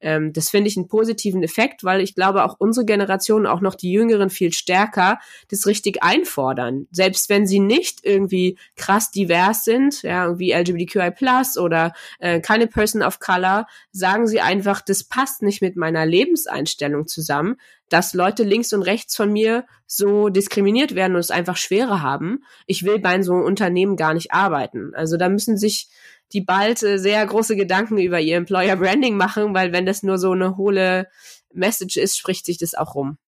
Ähm, 0.02 0.32
das 0.32 0.50
finde 0.50 0.68
ich 0.68 0.76
einen 0.76 0.88
positiven 0.88 1.42
Effekt, 1.42 1.84
weil 1.84 2.00
ich 2.00 2.14
glaube, 2.14 2.44
auch 2.44 2.56
unsere 2.58 2.84
Generation, 2.84 3.46
auch 3.46 3.60
noch 3.60 3.74
die 3.74 3.92
Jüngeren 3.92 4.30
viel 4.30 4.52
stärker 4.52 5.18
das 5.48 5.66
richtig 5.66 6.02
einfordern. 6.02 6.86
Selbst 6.90 7.28
wenn 7.28 7.46
sie 7.46 7.60
nicht 7.60 8.00
irgendwie 8.04 8.58
krass 8.76 9.10
divers 9.10 9.64
sind, 9.64 10.02
ja, 10.02 10.24
irgendwie 10.24 10.52
LGBTQI 10.52 11.12
oder 11.58 11.92
äh, 12.18 12.40
keine 12.40 12.66
Person 12.66 13.02
of 13.02 13.20
Color, 13.20 13.66
sagen 13.92 14.26
sie 14.26 14.40
einfach, 14.40 14.80
das 14.80 15.04
passt 15.04 15.42
nicht 15.42 15.62
mit 15.62 15.76
meiner 15.76 16.04
Lebenseinstellung 16.04 17.06
zusammen, 17.06 17.56
dass 17.92 18.14
Leute 18.14 18.42
links 18.42 18.72
und 18.72 18.82
rechts 18.82 19.14
von 19.16 19.30
mir 19.30 19.66
so 19.86 20.30
diskriminiert 20.30 20.94
werden 20.94 21.14
und 21.14 21.20
es 21.20 21.30
einfach 21.30 21.58
schwerer 21.58 22.00
haben. 22.00 22.42
Ich 22.66 22.84
will 22.84 22.98
bei 22.98 23.20
so 23.22 23.34
einem 23.34 23.44
Unternehmen 23.44 23.96
gar 23.96 24.14
nicht 24.14 24.32
arbeiten. 24.32 24.94
Also 24.94 25.18
da 25.18 25.28
müssen 25.28 25.58
sich 25.58 25.88
die 26.32 26.40
bald 26.40 26.82
äh, 26.82 26.98
sehr 26.98 27.24
große 27.26 27.56
Gedanken 27.56 27.98
über 27.98 28.20
ihr 28.20 28.36
Employer 28.36 28.76
Branding 28.76 29.16
machen, 29.16 29.54
weil 29.54 29.72
wenn 29.72 29.86
das 29.86 30.02
nur 30.02 30.18
so 30.18 30.32
eine 30.32 30.56
hohle 30.56 31.08
Message 31.52 31.96
ist, 31.96 32.18
spricht 32.18 32.46
sich 32.46 32.58
das 32.58 32.74
auch 32.74 32.94
rum. 32.94 33.18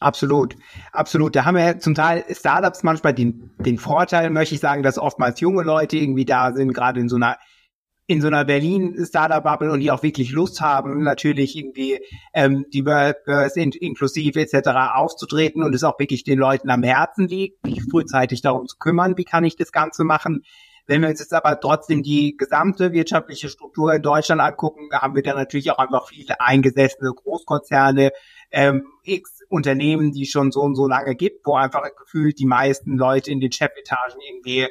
Absolut, 0.00 0.56
absolut. 0.92 1.36
Da 1.36 1.44
haben 1.44 1.56
wir 1.56 1.78
zum 1.78 1.94
Teil 1.94 2.24
Startups 2.28 2.82
manchmal 2.82 3.14
den, 3.14 3.50
den 3.58 3.78
Vorteil, 3.78 4.30
möchte 4.30 4.54
ich 4.54 4.60
sagen, 4.60 4.82
dass 4.82 4.98
oftmals 4.98 5.38
junge 5.40 5.62
Leute 5.62 5.96
irgendwie 5.96 6.24
da 6.24 6.52
sind, 6.52 6.72
gerade 6.74 7.00
in 7.00 7.08
so 7.08 7.16
einer 7.16 7.38
in 8.08 8.20
so 8.20 8.26
einer 8.26 8.44
Berlin-Startup-Bubble 8.44 9.70
und 9.70 9.80
die 9.80 9.90
auch 9.90 10.02
wirklich 10.02 10.32
Lust 10.32 10.60
haben, 10.60 11.04
natürlich 11.04 11.56
irgendwie 11.56 12.00
ähm, 12.34 12.66
die 12.72 12.84
Workers 12.84 13.56
in, 13.56 13.70
inklusiv 13.70 14.36
etc. 14.36 14.68
aufzutreten 14.92 15.62
und 15.62 15.74
es 15.74 15.84
auch 15.84 15.98
wirklich 15.98 16.24
den 16.24 16.38
Leuten 16.38 16.68
am 16.68 16.82
Herzen 16.82 17.28
liegt, 17.28 17.64
sich 17.64 17.80
frühzeitig 17.90 18.42
darum 18.42 18.66
zu 18.66 18.76
kümmern, 18.78 19.16
wie 19.16 19.24
kann 19.24 19.44
ich 19.44 19.56
das 19.56 19.70
Ganze 19.70 20.02
machen. 20.02 20.42
Wenn 20.86 21.02
wir 21.02 21.08
uns 21.08 21.20
jetzt 21.20 21.32
aber 21.32 21.60
trotzdem 21.60 22.02
die 22.02 22.36
gesamte 22.36 22.92
wirtschaftliche 22.92 23.48
Struktur 23.48 23.94
in 23.94 24.02
Deutschland 24.02 24.40
angucken, 24.40 24.88
haben 24.92 25.14
wir 25.14 25.22
da 25.22 25.34
natürlich 25.34 25.70
auch 25.70 25.78
einfach 25.78 26.08
viele 26.08 26.40
eingesessene 26.40 27.12
Großkonzerne, 27.14 28.10
ähm, 28.50 28.86
X 29.04 29.40
Unternehmen, 29.48 30.12
die 30.12 30.26
schon 30.26 30.50
so 30.50 30.60
und 30.60 30.74
so 30.74 30.88
lange 30.88 31.14
gibt, 31.14 31.46
wo 31.46 31.54
einfach 31.54 31.82
gefühlt 31.96 32.38
die 32.38 32.46
meisten 32.46 32.96
Leute 32.96 33.30
in 33.30 33.40
den 33.40 33.52
Chefetagen 33.52 34.20
irgendwie 34.20 34.66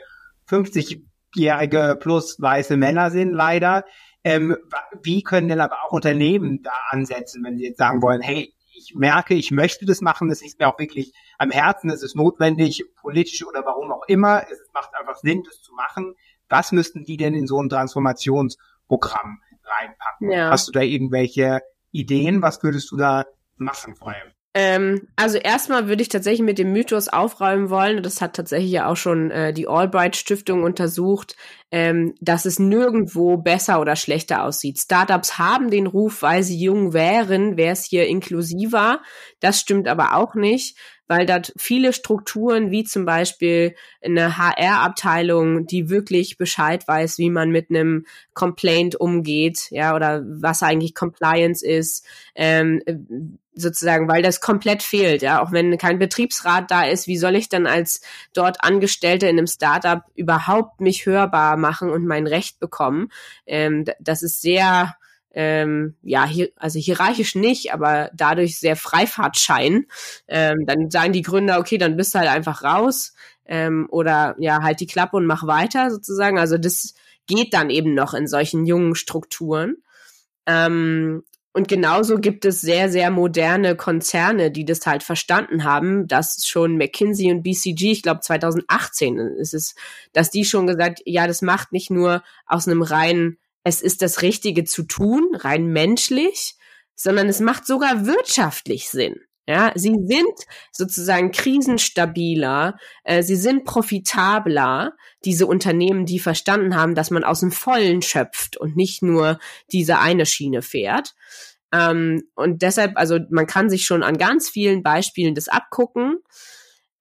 50-jährige 0.49 1.97
plus 1.99 2.41
weiße 2.41 2.77
Männer 2.77 3.11
sind, 3.11 3.31
leider. 3.31 3.85
Ähm, 4.23 4.57
wie 5.01 5.23
können 5.23 5.47
denn 5.47 5.61
aber 5.61 5.83
auch 5.83 5.93
Unternehmen 5.93 6.61
da 6.61 6.73
ansetzen, 6.89 7.43
wenn 7.43 7.57
sie 7.57 7.65
jetzt 7.65 7.79
sagen 7.79 8.01
wollen, 8.01 8.21
hey, 8.21 8.53
ich 8.73 8.95
merke, 8.95 9.33
ich 9.33 9.51
möchte 9.51 9.85
das 9.85 10.01
machen, 10.01 10.29
das 10.29 10.41
ist 10.41 10.59
mir 10.59 10.67
auch 10.67 10.79
wirklich 10.79 11.13
am 11.37 11.51
Herzen, 11.51 11.89
es 11.89 12.03
ist 12.03 12.15
notwendig, 12.15 12.83
politisch 12.99 13.45
oder 13.45 13.65
warum 13.65 13.91
auch 13.91 14.03
immer, 14.07 14.43
es 14.49 14.59
macht 14.73 14.90
einfach 15.11 15.21
Sinn, 15.21 15.43
das 15.43 15.61
zu 15.61 15.73
machen. 15.73 16.15
Was 16.49 16.71
müssten 16.71 17.05
die 17.05 17.17
denn 17.17 17.33
in 17.33 17.47
so 17.47 17.61
ein 17.61 17.69
Transformationsprogramm 17.69 19.41
reinpacken? 19.63 20.31
Ja. 20.31 20.49
Hast 20.49 20.67
du 20.67 20.71
da 20.71 20.81
irgendwelche 20.81 21.61
Ideen? 21.91 22.41
Was 22.41 22.61
würdest 22.63 22.91
du 22.91 22.97
da 22.97 23.25
machen 23.57 23.95
vor 23.95 24.09
allem? 24.09 24.31
Ähm, 24.53 25.07
also 25.15 25.37
erstmal 25.37 25.87
würde 25.87 26.01
ich 26.01 26.09
tatsächlich 26.09 26.41
mit 26.41 26.57
dem 26.57 26.73
Mythos 26.73 27.07
aufräumen 27.07 27.69
wollen, 27.69 28.03
das 28.03 28.19
hat 28.19 28.35
tatsächlich 28.35 28.71
ja 28.71 28.87
auch 28.87 28.97
schon 28.97 29.31
äh, 29.31 29.53
die 29.53 29.65
Albright 29.65 30.17
Stiftung 30.17 30.63
untersucht, 30.63 31.37
ähm, 31.71 32.13
dass 32.19 32.45
es 32.45 32.59
nirgendwo 32.59 33.37
besser 33.37 33.79
oder 33.79 33.95
schlechter 33.95 34.43
aussieht. 34.43 34.77
Startups 34.77 35.37
haben 35.37 35.71
den 35.71 35.87
Ruf, 35.87 36.21
weil 36.21 36.43
sie 36.43 36.59
jung 36.59 36.93
wären, 36.93 37.55
wäre 37.55 37.71
es 37.71 37.85
hier 37.85 38.07
inklusiver. 38.07 39.01
Das 39.39 39.59
stimmt 39.59 39.87
aber 39.87 40.15
auch 40.15 40.35
nicht, 40.35 40.77
weil 41.07 41.25
dort 41.25 41.53
viele 41.57 41.93
Strukturen, 41.93 42.71
wie 42.71 42.83
zum 42.83 43.05
Beispiel 43.05 43.75
eine 44.01 44.37
HR-Abteilung, 44.37 45.65
die 45.65 45.89
wirklich 45.89 46.37
Bescheid 46.37 46.87
weiß, 46.87 47.17
wie 47.17 47.29
man 47.29 47.51
mit 47.51 47.69
einem 47.69 48.05
Complaint 48.33 48.95
umgeht, 48.95 49.67
ja, 49.71 49.95
oder 49.95 50.23
was 50.25 50.63
eigentlich 50.63 50.95
Compliance 50.95 51.65
ist, 51.65 52.05
ähm, 52.33 52.81
sozusagen, 53.53 54.07
weil 54.07 54.21
das 54.21 54.39
komplett 54.39 54.83
fehlt, 54.83 55.21
ja, 55.21 55.41
auch 55.41 55.51
wenn 55.51 55.77
kein 55.77 55.99
Betriebsrat 55.99 56.71
da 56.71 56.83
ist, 56.83 57.07
wie 57.07 57.17
soll 57.17 57.35
ich 57.35 57.49
dann 57.49 57.67
als 57.67 58.01
dort 58.33 58.63
Angestellte 58.63 59.27
in 59.27 59.37
einem 59.37 59.47
Startup 59.47 60.03
überhaupt 60.15 60.79
mich 60.79 61.05
hörbar 61.05 61.57
machen 61.61 61.89
und 61.89 62.05
mein 62.05 62.27
Recht 62.27 62.59
bekommen? 62.59 63.09
Ähm, 63.45 63.85
das 63.99 64.23
ist 64.23 64.41
sehr 64.41 64.95
ähm, 65.33 65.95
ja, 66.01 66.25
hier, 66.25 66.49
also 66.57 66.77
hierarchisch 66.79 67.35
nicht, 67.35 67.73
aber 67.73 68.09
dadurch 68.13 68.59
sehr 68.59 68.75
Freifahrtschein. 68.75 69.85
Ähm, 70.27 70.65
dann 70.65 70.91
sagen 70.91 71.13
die 71.13 71.21
Gründer, 71.21 71.59
okay, 71.59 71.77
dann 71.77 71.95
bist 71.95 72.13
du 72.13 72.19
halt 72.19 72.29
einfach 72.29 72.63
raus 72.63 73.13
ähm, 73.45 73.87
oder 73.89 74.35
ja, 74.39 74.61
halt 74.61 74.79
die 74.79 74.87
Klappe 74.87 75.17
und 75.17 75.25
mach 75.25 75.47
weiter 75.47 75.89
sozusagen. 75.89 76.37
Also 76.37 76.57
das 76.57 76.95
geht 77.27 77.53
dann 77.53 77.69
eben 77.69 77.93
noch 77.93 78.13
in 78.13 78.27
solchen 78.27 78.65
jungen 78.65 78.95
Strukturen. 78.95 79.77
Ähm, 80.45 81.23
und 81.53 81.67
genauso 81.67 82.17
gibt 82.17 82.45
es 82.45 82.61
sehr, 82.61 82.89
sehr 82.89 83.11
moderne 83.11 83.75
Konzerne, 83.75 84.51
die 84.51 84.65
das 84.65 84.85
halt 84.85 85.03
verstanden 85.03 85.63
haben, 85.63 86.07
dass 86.07 86.45
schon 86.47 86.77
McKinsey 86.77 87.31
und 87.31 87.43
BCG, 87.43 87.91
ich 87.91 88.03
glaube 88.03 88.21
2018 88.21 89.17
ist 89.17 89.53
es, 89.53 89.75
dass 90.13 90.29
die 90.29 90.45
schon 90.45 90.67
gesagt, 90.67 91.01
ja, 91.05 91.27
das 91.27 91.41
macht 91.41 91.71
nicht 91.71 91.91
nur 91.91 92.23
aus 92.45 92.67
einem 92.67 92.81
reinen 92.81 93.37
es 93.63 93.81
ist 93.81 94.01
das 94.01 94.21
Richtige 94.21 94.63
zu 94.63 94.83
tun, 94.83 95.35
rein 95.35 95.67
menschlich, 95.67 96.55
sondern 96.95 97.27
es 97.29 97.39
macht 97.39 97.65
sogar 97.65 98.05
wirtschaftlich 98.05 98.89
Sinn. 98.89 99.19
Ja, 99.47 99.71
sie 99.75 99.97
sind 100.05 100.33
sozusagen 100.71 101.31
krisenstabiler, 101.31 102.77
äh, 103.03 103.23
sie 103.23 103.35
sind 103.35 103.65
profitabler, 103.65 104.93
diese 105.25 105.47
Unternehmen, 105.47 106.05
die 106.05 106.19
verstanden 106.19 106.75
haben, 106.75 106.95
dass 106.95 107.11
man 107.11 107.23
aus 107.23 107.39
dem 107.39 107.51
Vollen 107.51 108.01
schöpft 108.01 108.57
und 108.57 108.75
nicht 108.77 109.01
nur 109.01 109.39
diese 109.71 109.99
eine 109.99 110.25
Schiene 110.25 110.61
fährt. 110.61 111.15
Ähm, 111.73 112.23
und 112.35 112.61
deshalb, 112.61 112.93
also 112.95 113.19
man 113.29 113.47
kann 113.47 113.69
sich 113.69 113.85
schon 113.85 114.03
an 114.03 114.17
ganz 114.17 114.49
vielen 114.49 114.83
Beispielen 114.83 115.35
das 115.35 115.47
abgucken. 115.47 116.19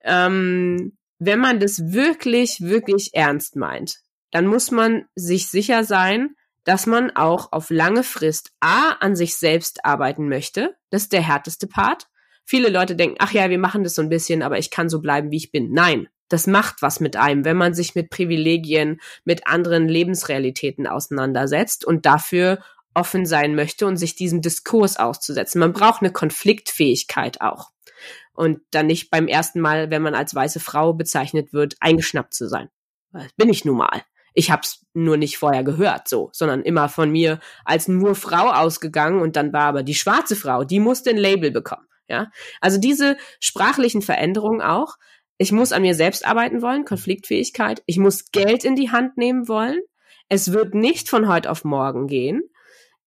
Ähm, 0.02 0.96
wenn 1.18 1.40
man 1.40 1.60
das 1.60 1.92
wirklich, 1.92 2.60
wirklich 2.62 3.10
ernst 3.12 3.56
meint, 3.56 3.98
dann 4.30 4.46
muss 4.46 4.70
man 4.70 5.04
sich 5.14 5.48
sicher 5.50 5.84
sein, 5.84 6.34
dass 6.64 6.86
man 6.86 7.10
auch 7.10 7.52
auf 7.52 7.70
lange 7.70 8.02
Frist 8.02 8.52
A 8.60 8.92
an 9.00 9.16
sich 9.16 9.36
selbst 9.36 9.84
arbeiten 9.84 10.28
möchte. 10.28 10.76
Das 10.90 11.02
ist 11.02 11.12
der 11.12 11.22
härteste 11.22 11.66
Part. 11.66 12.06
Viele 12.50 12.68
Leute 12.68 12.96
denken, 12.96 13.14
ach 13.20 13.30
ja, 13.30 13.48
wir 13.48 13.60
machen 13.60 13.84
das 13.84 13.94
so 13.94 14.02
ein 14.02 14.08
bisschen, 14.08 14.42
aber 14.42 14.58
ich 14.58 14.72
kann 14.72 14.88
so 14.88 15.00
bleiben, 15.00 15.30
wie 15.30 15.36
ich 15.36 15.52
bin. 15.52 15.72
Nein, 15.72 16.08
das 16.28 16.48
macht 16.48 16.82
was 16.82 16.98
mit 16.98 17.14
einem, 17.14 17.44
wenn 17.44 17.56
man 17.56 17.74
sich 17.74 17.94
mit 17.94 18.10
Privilegien, 18.10 19.00
mit 19.24 19.46
anderen 19.46 19.86
Lebensrealitäten 19.86 20.88
auseinandersetzt 20.88 21.84
und 21.84 22.06
dafür 22.06 22.58
offen 22.92 23.24
sein 23.24 23.54
möchte 23.54 23.86
und 23.86 23.98
sich 23.98 24.16
diesem 24.16 24.42
Diskurs 24.42 24.96
auszusetzen. 24.96 25.60
Man 25.60 25.72
braucht 25.72 26.02
eine 26.02 26.10
Konfliktfähigkeit 26.10 27.40
auch. 27.40 27.70
Und 28.32 28.58
dann 28.72 28.88
nicht 28.88 29.12
beim 29.12 29.28
ersten 29.28 29.60
Mal, 29.60 29.92
wenn 29.92 30.02
man 30.02 30.16
als 30.16 30.34
weiße 30.34 30.58
Frau 30.58 30.92
bezeichnet 30.92 31.52
wird, 31.52 31.76
eingeschnappt 31.78 32.34
zu 32.34 32.48
sein. 32.48 32.68
Das 33.12 33.32
bin 33.36 33.48
ich 33.48 33.64
nun 33.64 33.76
mal. 33.76 34.02
Ich 34.34 34.50
habe 34.50 34.62
es 34.64 34.84
nur 34.92 35.16
nicht 35.16 35.38
vorher 35.38 35.62
gehört, 35.62 36.08
so, 36.08 36.30
sondern 36.32 36.62
immer 36.62 36.88
von 36.88 37.12
mir 37.12 37.38
als 37.64 37.86
nur 37.86 38.16
Frau 38.16 38.50
ausgegangen 38.50 39.22
und 39.22 39.36
dann 39.36 39.52
war 39.52 39.66
aber 39.66 39.84
die 39.84 39.94
schwarze 39.94 40.34
Frau, 40.34 40.64
die 40.64 40.80
musste 40.80 41.10
ein 41.10 41.16
Label 41.16 41.52
bekommen. 41.52 41.86
Ja, 42.10 42.26
also 42.60 42.78
diese 42.78 43.16
sprachlichen 43.38 44.02
Veränderungen 44.02 44.60
auch. 44.60 44.96
Ich 45.38 45.52
muss 45.52 45.70
an 45.70 45.82
mir 45.82 45.94
selbst 45.94 46.26
arbeiten 46.26 46.60
wollen, 46.60 46.84
Konfliktfähigkeit. 46.84 47.82
Ich 47.86 47.98
muss 47.98 48.32
Geld 48.32 48.64
in 48.64 48.74
die 48.74 48.90
Hand 48.90 49.16
nehmen 49.16 49.46
wollen. 49.46 49.78
Es 50.28 50.52
wird 50.52 50.74
nicht 50.74 51.08
von 51.08 51.28
heute 51.28 51.48
auf 51.50 51.64
morgen 51.64 52.08
gehen. 52.08 52.42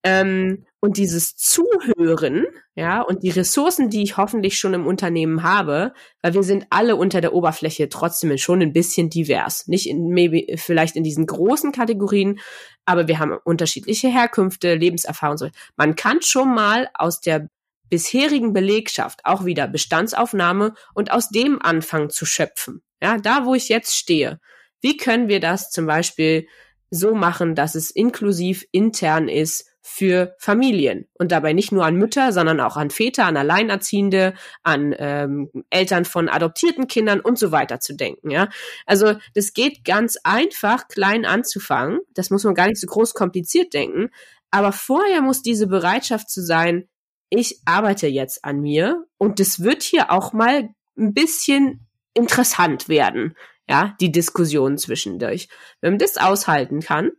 Ähm, 0.04 0.66
und 0.80 0.98
dieses 0.98 1.36
Zuhören, 1.36 2.46
ja, 2.76 3.02
und 3.02 3.24
die 3.24 3.30
Ressourcen, 3.30 3.90
die 3.90 4.04
ich 4.04 4.18
hoffentlich 4.18 4.58
schon 4.58 4.74
im 4.74 4.88
Unternehmen 4.88 5.44
habe, 5.44 5.94
weil 6.22 6.34
wir 6.34 6.44
sind 6.44 6.66
alle 6.70 6.96
unter 6.96 7.22
der 7.22 7.34
Oberfläche 7.34 7.88
trotzdem 7.90 8.38
schon 8.38 8.62
ein 8.62 8.74
bisschen 8.74 9.10
divers. 9.10 9.68
Nicht 9.68 9.88
in, 9.90 10.10
maybe, 10.10 10.46
vielleicht 10.58 10.96
in 10.96 11.04
diesen 11.04 11.26
großen 11.26 11.74
Kategorien, 11.74 12.40
aber 12.86 13.08
wir 13.08 13.20
haben 13.20 13.38
unterschiedliche 13.44 14.08
Herkünfte, 14.10 14.76
Lebenserfahrung. 14.76 15.38
So. 15.38 15.50
Man 15.76 15.96
kann 15.96 16.22
schon 16.22 16.54
mal 16.54 16.90
aus 16.94 17.22
der 17.22 17.50
bisherigen 17.94 18.54
Belegschaft 18.54 19.20
auch 19.24 19.46
wieder 19.46 19.68
Bestandsaufnahme 19.68 20.74
und 20.96 21.12
aus 21.12 21.30
dem 21.30 21.62
anfangen 21.62 22.10
zu 22.10 22.26
schöpfen. 22.26 22.82
Ja, 23.04 23.20
da 23.20 23.46
wo 23.46 23.54
ich 23.54 23.70
jetzt 23.70 23.96
stehe. 23.96 24.40
Wie 24.82 24.98
können 24.98 25.28
wir 25.28 25.40
das 25.40 25.70
zum 25.70 25.86
Beispiel 25.86 26.48
so 26.90 27.14
machen, 27.14 27.54
dass 27.54 27.76
es 27.76 27.92
inklusiv 27.92 28.66
intern 28.72 29.28
ist 29.30 29.70
für 29.84 30.34
Familien 30.40 31.08
und 31.14 31.32
dabei 31.32 31.54
nicht 31.54 31.72
nur 31.72 31.86
an 31.86 31.96
Mütter, 31.96 32.32
sondern 32.32 32.62
auch 32.62 32.78
an 32.78 32.90
Väter, 32.90 33.26
an 33.26 33.38
Alleinerziehende, 33.38 34.34
an 34.64 34.96
ähm, 34.98 35.52
Eltern 35.70 36.06
von 36.06 36.30
adoptierten 36.30 36.88
Kindern 36.88 37.20
und 37.20 37.38
so 37.38 37.52
weiter 37.52 37.80
zu 37.80 37.96
denken. 37.96 38.32
Ja, 38.32 38.50
also 38.88 39.14
das 39.36 39.54
geht 39.54 39.86
ganz 39.86 40.18
einfach, 40.24 40.88
klein 40.88 41.26
anzufangen. 41.26 42.00
Das 42.16 42.32
muss 42.32 42.44
man 42.44 42.56
gar 42.56 42.66
nicht 42.66 42.82
so 42.82 42.88
groß 42.88 43.14
kompliziert 43.14 43.76
denken. 43.76 44.10
Aber 44.50 44.72
vorher 44.72 45.22
muss 45.22 45.44
diese 45.44 45.68
Bereitschaft 45.68 46.32
zu 46.32 46.42
sein, 46.42 46.88
ich 47.34 47.62
arbeite 47.66 48.08
jetzt 48.08 48.46
an 48.46 48.62
mir 48.62 49.06
und 49.18 49.40
das 49.40 49.62
wird 49.62 49.84
hier 49.84 50.12
auch 50.12 50.34
mal 50.34 50.70
ein 50.98 51.14
bisschen 51.14 51.88
interessant 52.14 52.90
werden 52.90 53.36
ja, 53.68 53.96
die 54.00 54.12
Diskussion 54.12 54.78
zwischendurch. 54.78 55.48
Wenn 55.82 55.94
man 55.94 56.00
das 56.00 56.18
aushalten 56.18 56.82
kann, 56.82 57.12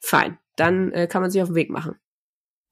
fein, 0.00 0.38
dann 0.56 0.92
äh, 0.92 1.06
kann 1.06 1.22
man 1.22 1.30
sich 1.30 1.42
auf 1.42 1.48
den 1.48 1.54
Weg 1.54 1.70
machen. 1.70 1.96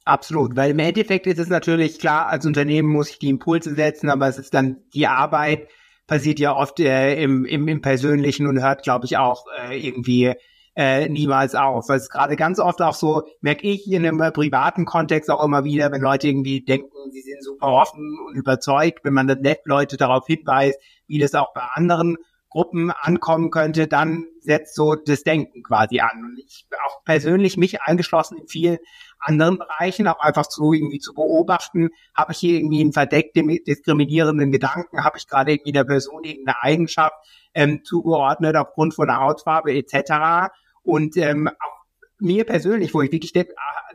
Absolut, 0.05 0.57
weil 0.57 0.71
im 0.71 0.79
Endeffekt 0.79 1.27
ist 1.27 1.39
es 1.39 1.49
natürlich 1.49 1.99
klar, 1.99 2.27
als 2.27 2.47
Unternehmen 2.47 2.89
muss 2.89 3.11
ich 3.11 3.19
die 3.19 3.29
Impulse 3.29 3.75
setzen, 3.75 4.09
aber 4.09 4.29
es 4.29 4.39
ist 4.39 4.55
dann 4.55 4.79
die 4.95 5.07
Arbeit 5.07 5.69
passiert 6.07 6.41
ja 6.41 6.57
oft 6.57 6.81
äh, 6.81 7.23
im, 7.23 7.45
im, 7.45 7.69
im 7.69 7.81
Persönlichen 7.83 8.49
und 8.49 8.61
hört, 8.61 8.83
glaube 8.83 9.07
ich, 9.07 9.17
auch 9.17 9.45
äh, 9.61 9.79
irgendwie 9.79 10.35
äh, 10.75 11.09
niemals 11.09 11.55
auf. 11.55 11.89
Weil 11.89 11.99
es 11.99 12.09
gerade 12.09 12.37
ganz 12.37 12.59
oft 12.59 12.81
auch 12.83 12.95
so, 12.95 13.23
merke 13.41 13.67
ich 13.67 13.91
in 13.91 14.07
einem 14.07 14.33
privaten 14.33 14.85
Kontext 14.85 15.31
auch 15.31 15.45
immer 15.45 15.65
wieder, 15.65 15.93
wenn 15.93 16.01
Leute 16.01 16.29
irgendwie 16.29 16.63
denken, 16.63 16.91
sie 17.11 17.23
sind 17.23 17.43
super 17.43 17.69
offen 17.69 18.19
und 18.27 18.37
überzeugt, 18.37 19.05
wenn 19.05 19.15
man 19.15 19.27
dann 19.27 19.41
nett 19.41 19.61
Leute 19.65 19.97
darauf 19.97 20.27
hinweist, 20.27 20.79
wie 21.07 21.19
das 21.19 21.35
auch 21.35 21.53
bei 21.53 21.63
anderen 21.75 22.17
Gruppen 22.51 22.91
ankommen 22.91 23.51
könnte, 23.51 23.87
dann 23.87 24.27
setzt 24.41 24.75
so 24.75 24.97
das 24.97 25.23
Denken 25.23 25.63
quasi 25.63 26.01
an. 26.01 26.25
Und 26.25 26.39
ich 26.39 26.67
auch 26.85 27.05
persönlich 27.05 27.57
mich 27.57 27.81
eingeschlossen 27.83 28.39
in 28.39 28.49
vielen 28.49 28.79
anderen 29.21 29.59
Bereichen, 29.59 30.09
auch 30.09 30.19
einfach 30.19 30.47
so 30.49 30.73
irgendwie 30.73 30.99
zu 30.99 31.15
beobachten, 31.15 31.91
habe 32.13 32.33
ich 32.33 32.39
hier 32.39 32.59
irgendwie 32.59 32.81
einen 32.81 32.93
verdeckt 32.93 33.37
diskriminierenden 33.37 34.51
Gedanken, 34.51 35.05
habe 35.05 35.19
ich 35.19 35.29
gerade 35.29 35.53
irgendwie 35.53 35.73
der 35.73 35.85
Person 35.85 36.25
irgendeine 36.25 36.61
Eigenschaft 36.63 37.15
ähm, 37.55 37.85
zugeordnet 37.85 38.57
aufgrund 38.57 38.95
von 38.95 39.07
der 39.07 39.21
Hautfarbe 39.21 39.73
etc. 39.73 40.53
Und 40.83 41.17
ähm, 41.17 41.49
auch 41.49 41.81
mir 42.19 42.45
persönlich, 42.45 42.95
wo 42.95 43.03
ich 43.03 43.13
wirklich 43.13 43.33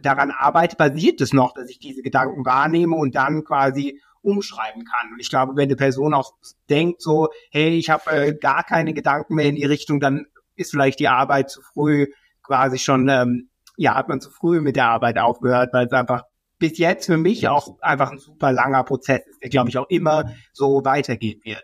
daran 0.02 0.32
arbeite, 0.32 0.76
basiert 0.76 1.22
es 1.22 1.34
noch, 1.34 1.54
dass 1.54 1.70
ich 1.70 1.80
diese 1.80 2.02
Gedanken 2.02 2.46
wahrnehme 2.46 2.96
und 2.96 3.16
dann 3.16 3.44
quasi 3.44 4.02
umschreiben 4.22 4.84
kann. 4.84 5.14
Und 5.14 5.20
ich 5.20 5.30
glaube, 5.30 5.56
wenn 5.56 5.70
eine 5.70 5.76
Person 5.76 6.14
auch 6.14 6.34
denkt 6.70 7.02
so, 7.02 7.30
hey, 7.52 7.78
ich 7.78 7.90
habe 7.90 8.10
äh, 8.12 8.34
gar 8.34 8.64
keine 8.64 8.94
Gedanken 8.94 9.36
mehr 9.36 9.46
in 9.46 9.56
die 9.56 9.66
Richtung, 9.66 10.00
dann 10.00 10.26
ist 10.56 10.72
vielleicht 10.72 11.00
die 11.00 11.08
Arbeit 11.08 11.50
zu 11.50 11.62
früh 11.62 12.08
quasi 12.42 12.80
schon, 12.80 13.08
ähm, 13.08 13.50
ja, 13.78 13.94
hat 13.94 14.08
man 14.08 14.22
zu 14.22 14.32
früh 14.32 14.62
mit 14.62 14.76
der 14.76 14.88
Arbeit 14.88 15.18
aufgehört, 15.18 15.74
weil 15.74 15.86
es 15.86 15.92
einfach 15.92 16.24
bis 16.58 16.78
jetzt 16.78 17.06
für 17.06 17.18
mich 17.18 17.48
auch 17.48 17.80
einfach 17.82 18.12
ein 18.12 18.18
super 18.18 18.52
langer 18.52 18.84
Prozess 18.84 19.22
ist, 19.28 19.42
der, 19.42 19.50
glaube 19.50 19.70
ich, 19.70 19.78
auch 19.78 19.90
immer 19.90 20.32
so 20.54 20.84
weitergehen 20.84 21.42
wird. 21.44 21.64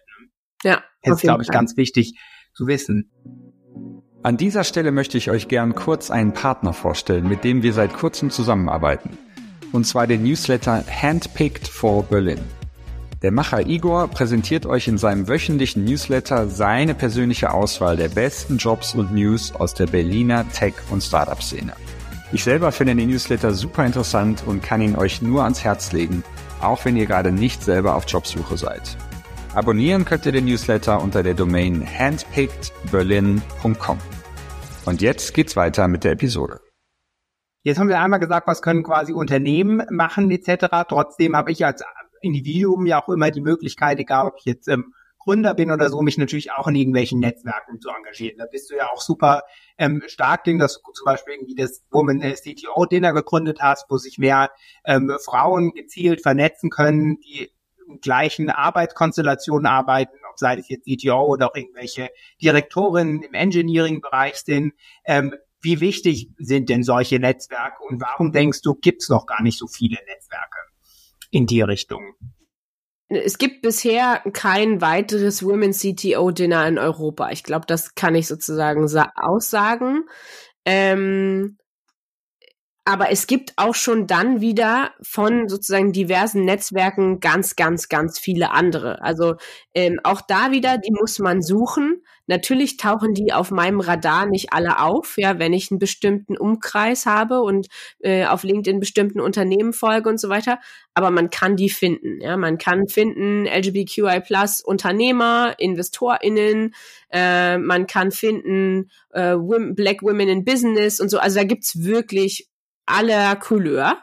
Ja. 0.64 0.84
Das 1.04 1.18
ist, 1.18 1.22
glaube 1.22 1.44
ich, 1.44 1.50
ganz 1.50 1.78
wichtig 1.78 2.20
zu 2.54 2.68
wissen. 2.68 3.12
An 4.24 4.38
dieser 4.38 4.64
Stelle 4.64 4.92
möchte 4.92 5.18
ich 5.18 5.32
euch 5.32 5.48
gern 5.48 5.74
kurz 5.74 6.12
einen 6.12 6.34
Partner 6.34 6.74
vorstellen, 6.74 7.28
mit 7.28 7.44
dem 7.44 7.64
wir 7.64 7.74
seit 7.74 7.94
kurzem 7.94 8.30
zusammenarbeiten. 8.30 9.18
Und 9.72 9.88
zwar 9.88 10.06
den 10.06 10.24
Newsletter 10.24 10.84
Handpicked 10.86 11.68
for 11.68 12.04
Berlin. 12.04 12.40
Der 13.24 13.32
Macher 13.32 13.66
Igor 13.66 14.08
präsentiert 14.08 14.66
euch 14.66 14.88
in 14.88 14.98
seinem 14.98 15.28
wöchentlichen 15.28 15.86
Newsletter 15.86 16.48
seine 16.48 16.94
persönliche 16.94 17.54
Auswahl 17.54 17.96
der 17.96 18.10
besten 18.10 18.58
Jobs 18.58 18.96
und 18.96 19.14
News 19.14 19.54
aus 19.54 19.74
der 19.74 19.88
Berliner 19.88 20.48
Tech- 20.50 20.74
und 20.90 21.02
Startup-Szene. 21.02 21.74
Ich 22.32 22.44
selber 22.44 22.72
finde 22.72 22.96
den 22.96 23.10
Newsletter 23.10 23.54
super 23.54 23.86
interessant 23.86 24.44
und 24.46 24.64
kann 24.64 24.82
ihn 24.82 24.96
euch 24.96 25.22
nur 25.22 25.44
ans 25.44 25.64
Herz 25.64 25.92
legen, 25.92 26.24
auch 26.62 26.86
wenn 26.86 26.96
ihr 26.96 27.06
gerade 27.06 27.32
nicht 27.32 27.64
selber 27.64 27.96
auf 27.96 28.06
Jobsuche 28.08 28.58
seid. 28.58 28.98
Abonnieren 29.54 30.06
könnt 30.06 30.26
ihr 30.26 30.32
den 30.32 30.46
Newsletter 30.46 31.02
unter 31.02 31.24
der 31.24 31.34
Domain 31.34 31.86
handpickedberlin.com. 31.86 33.98
Und 34.86 35.02
jetzt 35.02 35.34
geht's 35.34 35.58
weiter 35.58 35.90
mit 35.90 36.06
der 36.06 36.14
Episode. 36.14 36.62
Jetzt 37.62 37.78
haben 37.78 37.90
wir 37.90 38.00
einmal 38.00 38.22
gesagt, 38.22 38.48
was 38.48 38.62
können 38.62 38.82
quasi 38.82 39.12
Unternehmen 39.12 39.86
machen 39.90 40.32
etc. 40.32 40.68
Trotzdem 40.88 41.36
habe 41.36 41.52
ich 41.52 41.66
als 41.66 41.84
Individuum 42.22 42.86
ja 42.86 43.04
auch 43.04 43.10
immer 43.10 43.30
die 43.30 43.42
Möglichkeit, 43.42 44.00
egal 44.00 44.28
ob 44.28 44.36
ich 44.38 44.46
jetzt 44.46 44.70
ähm, 44.70 44.94
Gründer 45.20 45.54
bin 45.54 45.70
oder 45.70 45.90
so, 45.90 46.02
mich 46.02 46.18
natürlich 46.18 46.54
auch 46.54 46.70
in 46.70 46.76
irgendwelchen 46.76 47.20
Netzwerken 47.20 47.82
zu 47.82 47.90
engagieren. 47.90 48.38
Da 48.38 48.46
bist 48.50 48.72
du 48.72 48.76
ja 48.76 48.90
auch 48.90 49.02
super 49.02 49.42
ähm, 49.78 50.02
stark 50.08 50.46
drin, 50.46 50.60
dass 50.60 50.82
du 50.82 50.94
zum 50.94 51.04
Beispiel 51.04 51.34
irgendwie 51.34 51.56
das 51.56 51.84
Woman 51.92 52.22
CTO 52.22 52.86
Dinner 52.86 53.12
gegründet 53.12 53.60
hast, 53.62 53.88
wo 53.90 53.98
sich 53.98 54.18
mehr 54.18 54.50
ähm, 54.86 55.12
Frauen 55.24 55.74
gezielt 55.74 56.22
vernetzen 56.22 56.70
können, 56.70 57.20
die 57.20 57.52
gleichen 58.00 58.50
Arbeitskonstellationen 58.50 59.66
arbeiten, 59.66 60.18
ob 60.30 60.40
sei 60.40 60.56
es 60.58 60.70
jetzt 60.70 60.86
CTO 60.86 61.26
oder 61.26 61.50
auch 61.50 61.56
irgendwelche 61.56 62.10
Direktorinnen 62.42 63.24
im 63.24 63.34
Engineering-Bereich 63.34 64.36
sind. 64.36 64.74
Ähm, 65.06 65.36
wie 65.62 65.80
wichtig 65.80 66.30
sind 66.38 66.70
denn 66.70 66.84
solche 66.84 67.20
Netzwerke 67.20 67.84
und 67.84 68.02
warum 68.02 68.32
denkst 68.32 68.62
du, 68.62 68.74
gibt 68.76 69.04
es 69.04 69.10
noch 69.10 69.26
gar 69.26 69.44
nicht 69.44 69.58
so 69.58 69.68
viele 69.68 69.98
Netzwerke 70.08 70.58
in 71.30 71.46
die 71.46 71.62
Richtung? 71.62 72.16
Es 73.10 73.38
gibt 73.38 73.62
bisher 73.62 74.24
kein 74.32 74.80
weiteres 74.80 75.44
Women 75.44 75.74
CTO 75.74 76.32
Dinner 76.32 76.66
in 76.68 76.80
Europa. 76.80 77.30
Ich 77.32 77.44
glaube, 77.44 77.66
das 77.68 77.94
kann 77.94 78.16
ich 78.16 78.28
sozusagen 78.28 78.88
aussagen. 79.16 80.06
Ähm, 80.64 81.58
aber 82.84 83.12
es 83.12 83.28
gibt 83.28 83.54
auch 83.58 83.76
schon 83.76 84.08
dann 84.08 84.42
wieder 84.42 84.92
von 85.04 85.48
sozusagen 85.48 85.92
diversen 85.92 86.46
Netzwerken 86.46 87.20
ganz, 87.20 87.56
ganz, 87.56 87.90
ganz 87.90 88.18
viele 88.18 88.52
andere. 88.52 89.04
Also 89.04 89.36
ähm, 89.76 90.00
auch 90.04 90.22
da 90.22 90.52
wieder, 90.52 90.80
die 90.80 90.92
muss 90.92 91.20
man 91.20 91.44
suchen. 91.44 92.02
Natürlich 92.26 92.78
tauchen 92.78 93.14
die 93.14 93.34
auf 93.34 93.52
meinem 93.52 93.82
Radar 93.82 94.26
nicht 94.26 94.52
alle 94.52 94.80
auf, 94.80 95.16
ja, 95.18 95.38
wenn 95.38 95.54
ich 95.54 95.70
einen 95.70 95.78
bestimmten 95.78 96.38
Umkreis 96.38 97.06
habe 97.06 97.42
und 97.42 97.68
äh, 98.00 98.26
auf 98.26 98.44
LinkedIn 98.44 98.80
bestimmten 98.80 99.20
Unternehmen 99.20 99.74
folge 99.74 100.10
und 100.10 100.20
so 100.20 100.30
weiter. 100.30 100.60
Aber 100.96 101.12
man 101.12 101.30
kann 101.30 101.56
die 101.56 101.70
finden. 101.70 102.20
Ja, 102.20 102.36
man 102.36 102.58
kann 102.58 102.88
finden 102.88 103.46
LGBTQI 103.46 104.22
Plus 104.22 104.62
Unternehmer, 104.62 105.54
InvestorInnen, 105.60 106.74
äh, 107.12 107.58
man 107.60 107.86
kann 107.86 108.12
finden 108.12 108.90
äh, 109.12 109.36
Black 109.36 110.02
Women 110.02 110.30
in 110.30 110.46
Business 110.46 111.00
und 111.00 111.10
so. 111.10 111.20
Also 111.20 111.40
da 111.40 111.44
gibt's 111.44 111.84
wirklich 111.84 112.48
aller 112.92 113.36
Couleur. 113.36 113.98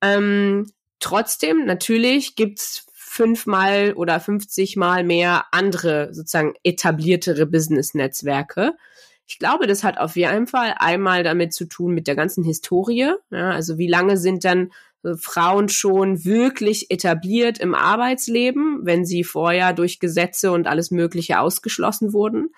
Ähm, 0.00 0.70
trotzdem, 1.00 1.64
natürlich 1.64 2.36
gibt's 2.36 2.86
fünfmal 2.94 3.92
oder 3.92 4.20
50 4.20 4.76
mal 4.76 5.04
mehr 5.04 5.44
andere 5.52 6.14
sozusagen 6.14 6.54
etabliertere 6.64 7.44
Business-Netzwerke. 7.46 8.72
Ich 9.26 9.38
glaube, 9.38 9.66
das 9.66 9.84
hat 9.84 9.98
auf 9.98 10.16
jeden 10.16 10.46
Fall 10.46 10.74
einmal 10.78 11.22
damit 11.22 11.52
zu 11.52 11.66
tun 11.66 11.92
mit 11.92 12.06
der 12.06 12.16
ganzen 12.16 12.42
Historie. 12.42 13.12
Ja, 13.30 13.50
also 13.50 13.78
wie 13.78 13.88
lange 13.88 14.16
sind 14.16 14.44
dann 14.44 14.70
Frauen 15.16 15.68
schon 15.68 16.24
wirklich 16.24 16.90
etabliert 16.90 17.58
im 17.58 17.74
Arbeitsleben, 17.74 18.80
wenn 18.84 19.04
sie 19.04 19.24
vorher 19.24 19.72
durch 19.72 20.00
Gesetze 20.00 20.52
und 20.52 20.66
alles 20.66 20.90
Mögliche 20.90 21.40
ausgeschlossen 21.40 22.12
wurden? 22.12 22.50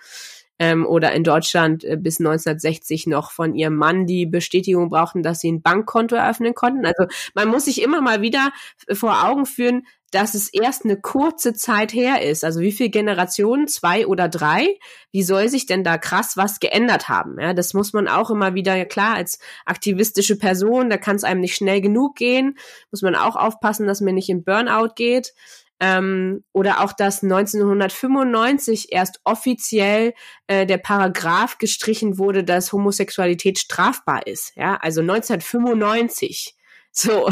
Ähm, 0.59 0.85
oder 0.85 1.11
in 1.11 1.23
Deutschland 1.23 1.83
äh, 1.83 1.97
bis 1.97 2.19
1960 2.19 3.07
noch 3.07 3.31
von 3.31 3.55
ihrem 3.55 3.75
Mann 3.75 4.05
die 4.05 4.25
Bestätigung 4.25 4.89
brauchten, 4.89 5.23
dass 5.23 5.39
sie 5.39 5.51
ein 5.51 5.61
Bankkonto 5.61 6.15
eröffnen 6.15 6.53
konnten. 6.53 6.85
Also 6.85 7.05
man 7.33 7.47
muss 7.47 7.65
sich 7.65 7.81
immer 7.81 8.01
mal 8.01 8.21
wieder 8.21 8.51
vor 8.93 9.25
Augen 9.25 9.45
führen, 9.45 9.83
dass 10.11 10.33
es 10.33 10.47
erst 10.53 10.85
eine 10.85 10.99
kurze 10.99 11.53
Zeit 11.53 11.93
her 11.93 12.21
ist. 12.21 12.45
Also 12.45 12.61
wie 12.61 12.71
viele 12.71 12.89
Generationen, 12.89 13.67
zwei 13.67 14.07
oder 14.07 14.29
drei? 14.29 14.79
Wie 15.11 15.23
soll 15.23 15.49
sich 15.49 15.65
denn 15.65 15.83
da 15.83 15.97
krass 15.97 16.37
was 16.37 16.61
geändert 16.61 17.09
haben? 17.09 17.37
Ja, 17.37 17.53
das 17.53 17.73
muss 17.73 17.91
man 17.91 18.07
auch 18.07 18.29
immer 18.29 18.53
wieder, 18.53 18.75
ja 18.75 18.85
klar, 18.85 19.15
als 19.15 19.39
aktivistische 19.65 20.37
Person, 20.37 20.89
da 20.89 20.97
kann 20.97 21.17
es 21.17 21.25
einem 21.25 21.41
nicht 21.41 21.55
schnell 21.55 21.81
genug 21.81 22.15
gehen, 22.15 22.57
muss 22.91 23.01
man 23.01 23.15
auch 23.15 23.35
aufpassen, 23.35 23.87
dass 23.87 23.99
man 23.99 24.15
nicht 24.15 24.29
im 24.29 24.45
Burnout 24.45 24.93
geht. 24.95 25.33
Ähm, 25.79 26.43
oder 26.53 26.81
auch, 26.81 26.93
dass 26.93 27.21
1995 27.21 28.91
erst 28.91 29.19
offiziell 29.23 30.13
äh, 30.47 30.65
der 30.65 30.77
Paragraph 30.77 31.57
gestrichen 31.57 32.17
wurde, 32.17 32.43
dass 32.43 32.71
Homosexualität 32.71 33.59
strafbar 33.59 34.25
ist. 34.25 34.53
Ja, 34.55 34.75
also 34.75 35.01
1995. 35.01 36.55
So. 36.97 37.29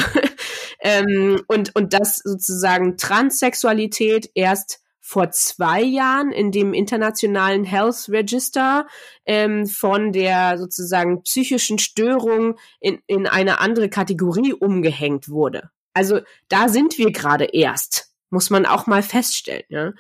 ähm, 0.82 1.42
und, 1.48 1.74
und 1.74 1.94
dass 1.94 2.18
sozusagen 2.18 2.98
Transsexualität 2.98 4.30
erst 4.36 4.84
vor 5.00 5.32
zwei 5.32 5.82
Jahren 5.82 6.32
in 6.32 6.52
dem 6.52 6.74
internationalen 6.74 7.66
Health 7.66 8.08
Register 8.10 8.88
ähm, 9.26 9.68
von 9.68 10.14
der 10.14 10.58
sozusagen 10.58 11.24
psychischen 11.24 11.78
Störung 11.78 12.58
in, 12.80 13.02
in 13.08 13.28
eine 13.28 13.60
andere 13.60 13.90
Kategorie 13.90 14.54
umgehängt 14.54 15.30
wurde. 15.30 15.70
Also 15.94 16.22
da 16.48 16.70
sind 16.70 16.98
wir 16.98 17.12
gerade 17.12 17.46
erst 17.46 18.13
muss 18.34 18.50
man 18.50 18.66
auch 18.66 18.88
mal 18.88 19.04
feststellen. 19.04 19.64
Ja? 19.70 19.94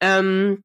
Ähm, 0.00 0.62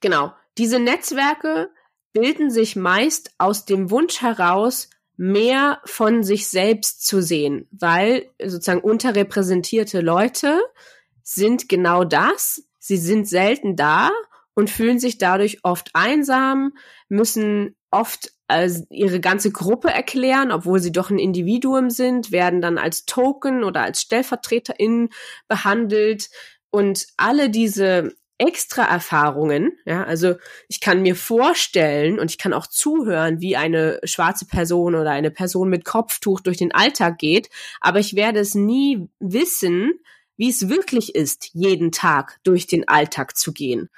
genau. 0.00 0.34
Diese 0.58 0.78
Netzwerke 0.78 1.70
bilden 2.12 2.50
sich 2.50 2.76
meist 2.76 3.32
aus 3.38 3.64
dem 3.64 3.90
Wunsch 3.90 4.20
heraus, 4.20 4.90
mehr 5.16 5.80
von 5.84 6.22
sich 6.22 6.48
selbst 6.48 7.06
zu 7.06 7.22
sehen, 7.22 7.68
weil 7.70 8.30
sozusagen 8.42 8.80
unterrepräsentierte 8.82 10.00
Leute 10.00 10.62
sind 11.22 11.68
genau 11.68 12.04
das. 12.04 12.62
Sie 12.78 12.96
sind 12.96 13.28
selten 13.28 13.76
da 13.76 14.10
und 14.54 14.68
fühlen 14.68 14.98
sich 14.98 15.18
dadurch 15.18 15.60
oft 15.62 15.90
einsam, 15.94 16.72
müssen 17.08 17.76
oft 17.92 18.32
also 18.48 18.84
ihre 18.90 19.20
ganze 19.20 19.52
Gruppe 19.52 19.88
erklären, 19.88 20.50
obwohl 20.50 20.80
sie 20.80 20.92
doch 20.92 21.10
ein 21.10 21.18
Individuum 21.18 21.90
sind, 21.90 22.32
werden 22.32 22.60
dann 22.60 22.76
als 22.76 23.06
Token 23.06 23.64
oder 23.64 23.82
als 23.82 24.02
StellvertreterInnen 24.02 25.10
behandelt. 25.48 26.28
Und 26.70 27.06
alle 27.16 27.50
diese 27.50 28.14
extra 28.38 28.84
Erfahrungen, 28.84 29.72
ja, 29.84 30.04
also 30.04 30.34
ich 30.68 30.80
kann 30.80 31.02
mir 31.02 31.14
vorstellen 31.14 32.18
und 32.18 32.30
ich 32.30 32.38
kann 32.38 32.52
auch 32.52 32.66
zuhören, 32.66 33.40
wie 33.40 33.56
eine 33.56 34.00
schwarze 34.04 34.46
Person 34.46 34.94
oder 34.94 35.10
eine 35.10 35.30
Person 35.30 35.68
mit 35.68 35.84
Kopftuch 35.84 36.40
durch 36.40 36.56
den 36.56 36.72
Alltag 36.72 37.18
geht, 37.18 37.50
aber 37.80 38.00
ich 38.00 38.16
werde 38.16 38.40
es 38.40 38.54
nie 38.54 39.08
wissen, 39.20 39.92
wie 40.36 40.50
es 40.50 40.68
wirklich 40.68 41.14
ist, 41.14 41.50
jeden 41.52 41.92
Tag 41.92 42.40
durch 42.42 42.66
den 42.66 42.88
Alltag 42.88 43.36
zu 43.36 43.52
gehen. 43.52 43.90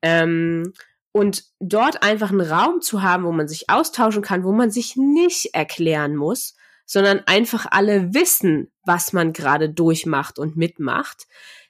Ähm, 0.00 0.74
und 1.12 1.44
dort 1.60 2.02
einfach 2.02 2.30
einen 2.30 2.40
Raum 2.40 2.80
zu 2.80 3.02
haben, 3.02 3.24
wo 3.24 3.32
man 3.32 3.48
sich 3.48 3.70
austauschen 3.70 4.22
kann, 4.22 4.44
wo 4.44 4.52
man 4.52 4.70
sich 4.70 4.96
nicht 4.96 5.54
erklären 5.54 6.16
muss, 6.16 6.54
sondern 6.86 7.20
einfach 7.26 7.66
alle 7.70 8.14
wissen, 8.14 8.70
was 8.84 9.12
man 9.12 9.32
gerade 9.32 9.68
durchmacht 9.68 10.38
und 10.38 10.56
mitmacht. 10.56 11.26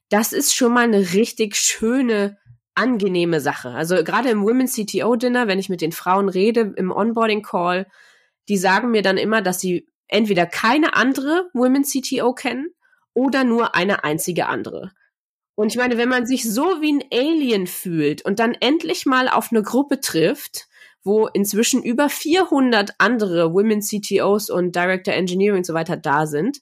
Das 0.09 0.33
ist 0.33 0.55
schon 0.55 0.73
mal 0.73 0.85
eine 0.85 1.13
richtig 1.13 1.57
schöne, 1.57 2.39
angenehme 2.79 3.41
Sache. 3.41 3.71
Also 3.71 3.97
gerade 4.05 4.31
im 4.31 4.43
Women's 4.43 4.75
CTO 4.75 5.17
Dinner, 5.17 5.49
wenn 5.49 5.59
ich 5.59 5.69
mit 5.69 5.81
den 5.81 5.93
Frauen 5.93 6.29
rede, 6.29 6.73
im 6.77 6.93
Onboarding 6.93 7.43
Call, 7.43 7.89
die 8.49 8.57
sagen 8.57 8.93
mir 8.93 9.03
dann 9.03 9.19
immer, 9.19 9.43
dass 9.43 9.61
sie 9.61 9.89
entweder 10.07 10.47
keine 10.47 10.95
andere 10.95 11.51
Women's 11.53 11.93
CTO 11.93 12.33
kennen 12.33 12.69
oder 13.15 13.43
nur 13.43 13.75
eine 13.75 14.05
einzige 14.05 14.47
andere. 14.47 14.93
Und 15.59 15.73
ich 15.73 15.77
meine, 15.77 15.99
wenn 15.99 16.09
man 16.09 16.25
sich 16.25 16.49
so 16.49 16.63
wie 16.81 16.93
ein 16.93 17.05
Alien 17.13 17.67
fühlt 17.67 18.25
und 18.25 18.39
dann 18.39 18.55
endlich 18.55 19.07
mal 19.07 19.29
auf 19.29 19.51
eine 19.51 19.65
Gruppe 19.65 19.99
trifft, 19.99 20.69
wo 21.03 21.27
inzwischen 21.27 21.83
über 21.83 22.09
400 22.09 22.93
andere 22.99 23.53
Women 23.53 23.81
CTOs 23.81 24.51
und 24.51 24.77
Director 24.77 25.15
Engineering 25.15 25.59
und 25.59 25.67
so 25.67 25.75
weiter 25.75 25.97
da 25.97 26.29
sind, 26.29 26.61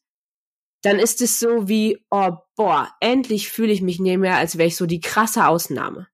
dann 0.80 0.98
ist 0.98 1.20
es 1.20 1.38
so 1.38 1.68
wie, 1.68 2.02
oh, 2.10 2.30
boah, 2.56 2.88
endlich 3.00 3.50
fühle 3.50 3.74
ich 3.74 3.82
mich 3.82 3.98
nicht 3.98 4.16
mehr, 4.16 4.38
als 4.38 4.56
wäre 4.56 4.68
ich 4.68 4.76
so 4.76 4.86
die 4.86 5.00
krasse 5.00 5.46
Ausnahme. 5.46 6.08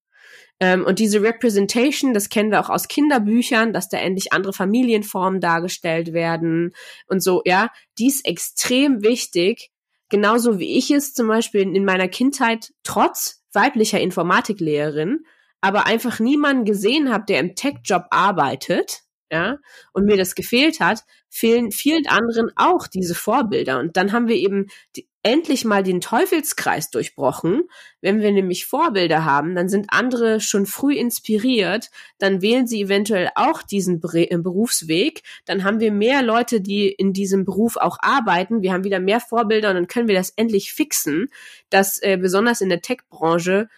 Ähm, 0.58 0.84
und 0.84 0.98
diese 0.98 1.22
Representation, 1.22 2.14
das 2.14 2.30
kennen 2.30 2.50
wir 2.50 2.58
auch 2.58 2.70
aus 2.70 2.88
Kinderbüchern, 2.88 3.72
dass 3.72 3.90
da 3.90 3.98
endlich 3.98 4.32
andere 4.32 4.52
Familienformen 4.52 5.40
dargestellt 5.40 6.12
werden 6.12 6.72
und 7.06 7.22
so, 7.22 7.42
ja, 7.44 7.70
die 7.98 8.08
ist 8.08 8.26
extrem 8.26 9.04
wichtig. 9.04 9.71
Genauso 10.12 10.58
wie 10.58 10.76
ich 10.76 10.90
es 10.90 11.14
zum 11.14 11.26
Beispiel 11.26 11.62
in 11.62 11.86
meiner 11.86 12.06
Kindheit 12.06 12.74
trotz 12.82 13.42
weiblicher 13.54 13.98
Informatiklehrerin, 13.98 15.24
aber 15.62 15.86
einfach 15.86 16.20
niemanden 16.20 16.66
gesehen 16.66 17.10
habe, 17.10 17.24
der 17.26 17.40
im 17.40 17.54
Tech-Job 17.54 18.04
arbeitet, 18.10 19.04
ja, 19.32 19.56
und 19.94 20.04
mir 20.04 20.18
das 20.18 20.34
gefehlt 20.34 20.78
hat, 20.80 21.04
fehlen 21.30 21.72
vielen 21.72 22.06
anderen 22.06 22.50
auch 22.56 22.86
diese 22.86 23.14
Vorbilder. 23.14 23.80
Und 23.80 23.96
dann 23.96 24.12
haben 24.12 24.28
wir 24.28 24.36
eben 24.36 24.66
die, 24.94 25.08
endlich 25.22 25.64
mal 25.64 25.82
den 25.82 26.02
Teufelskreis 26.02 26.90
durchbrochen. 26.90 27.62
Wenn 28.02 28.20
wir 28.20 28.30
nämlich 28.30 28.66
Vorbilder 28.66 29.24
haben, 29.24 29.54
dann 29.54 29.70
sind 29.70 29.86
andere 29.88 30.40
schon 30.40 30.66
früh 30.66 30.94
inspiriert, 30.94 31.90
dann 32.18 32.42
wählen 32.42 32.66
sie 32.66 32.82
eventuell 32.82 33.30
auch 33.34 33.62
diesen 33.62 34.02
äh, 34.12 34.36
Berufsweg, 34.36 35.22
dann 35.46 35.64
haben 35.64 35.80
wir 35.80 35.92
mehr 35.92 36.22
Leute, 36.22 36.60
die 36.60 36.88
in 36.88 37.14
diesem 37.14 37.46
Beruf 37.46 37.78
auch 37.78 37.96
arbeiten, 38.02 38.60
wir 38.60 38.74
haben 38.74 38.84
wieder 38.84 39.00
mehr 39.00 39.20
Vorbilder 39.20 39.70
und 39.70 39.76
dann 39.76 39.86
können 39.86 40.08
wir 40.08 40.16
das 40.16 40.30
endlich 40.36 40.74
fixen, 40.74 41.28
dass 41.70 42.02
äh, 42.02 42.18
besonders 42.18 42.60
in 42.60 42.68
der 42.68 42.82
Tech-Branche 42.82 43.68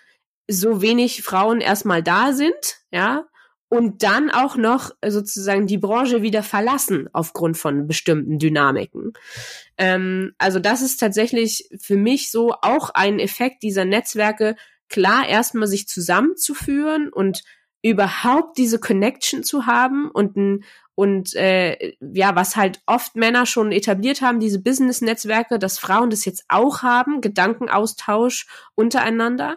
so 0.49 0.83
wenig 0.83 1.23
Frauen 1.23 1.61
erstmal 1.61 2.03
da 2.03 2.33
sind, 2.33 2.81
ja, 2.91 3.27
und 3.75 4.05
dann 4.05 4.31
auch 4.31 4.57
noch 4.57 4.93
sozusagen 5.05 5.67
die 5.67 5.79
Branche 5.79 6.23
wieder 6.23 6.45
verlassen 6.45 7.09
aufgrund 7.13 7.59
von 7.59 7.89
bestimmten 7.89 8.39
Dynamiken. 8.39 9.15
Ähm, 9.77 10.33
also 10.39 10.61
das 10.61 10.81
ist 10.81 10.99
tatsächlich 10.99 11.69
für 11.81 11.97
mich 11.97 12.31
so 12.31 12.53
auch 12.63 12.91
ein 12.91 13.19
Effekt 13.19 13.65
dieser 13.65 13.85
Netzwerke, 13.85 14.55
klar 14.89 15.27
erstmal 15.29 15.67
sich 15.67 15.89
zusammenzuführen 15.89 17.09
und 17.09 17.43
überhaupt 17.83 18.59
diese 18.59 18.79
Connection 18.79 19.43
zu 19.43 19.67
haben 19.67 20.09
und 20.09 20.63
und 20.95 21.35
äh, 21.35 21.95
ja, 22.01 22.37
was 22.37 22.55
halt 22.55 22.81
oft 22.87 23.17
Männer 23.17 23.45
schon 23.47 23.73
etabliert 23.73 24.23
haben, 24.23 24.39
diese 24.39 24.63
Business-Netzwerke, 24.63 25.59
dass 25.59 25.81
Frauen 25.81 26.11
das 26.11 26.25
jetzt 26.25 26.45
auch 26.47 26.83
haben, 26.83 27.21
Gedankenaustausch 27.21 28.47
untereinander. 28.77 29.57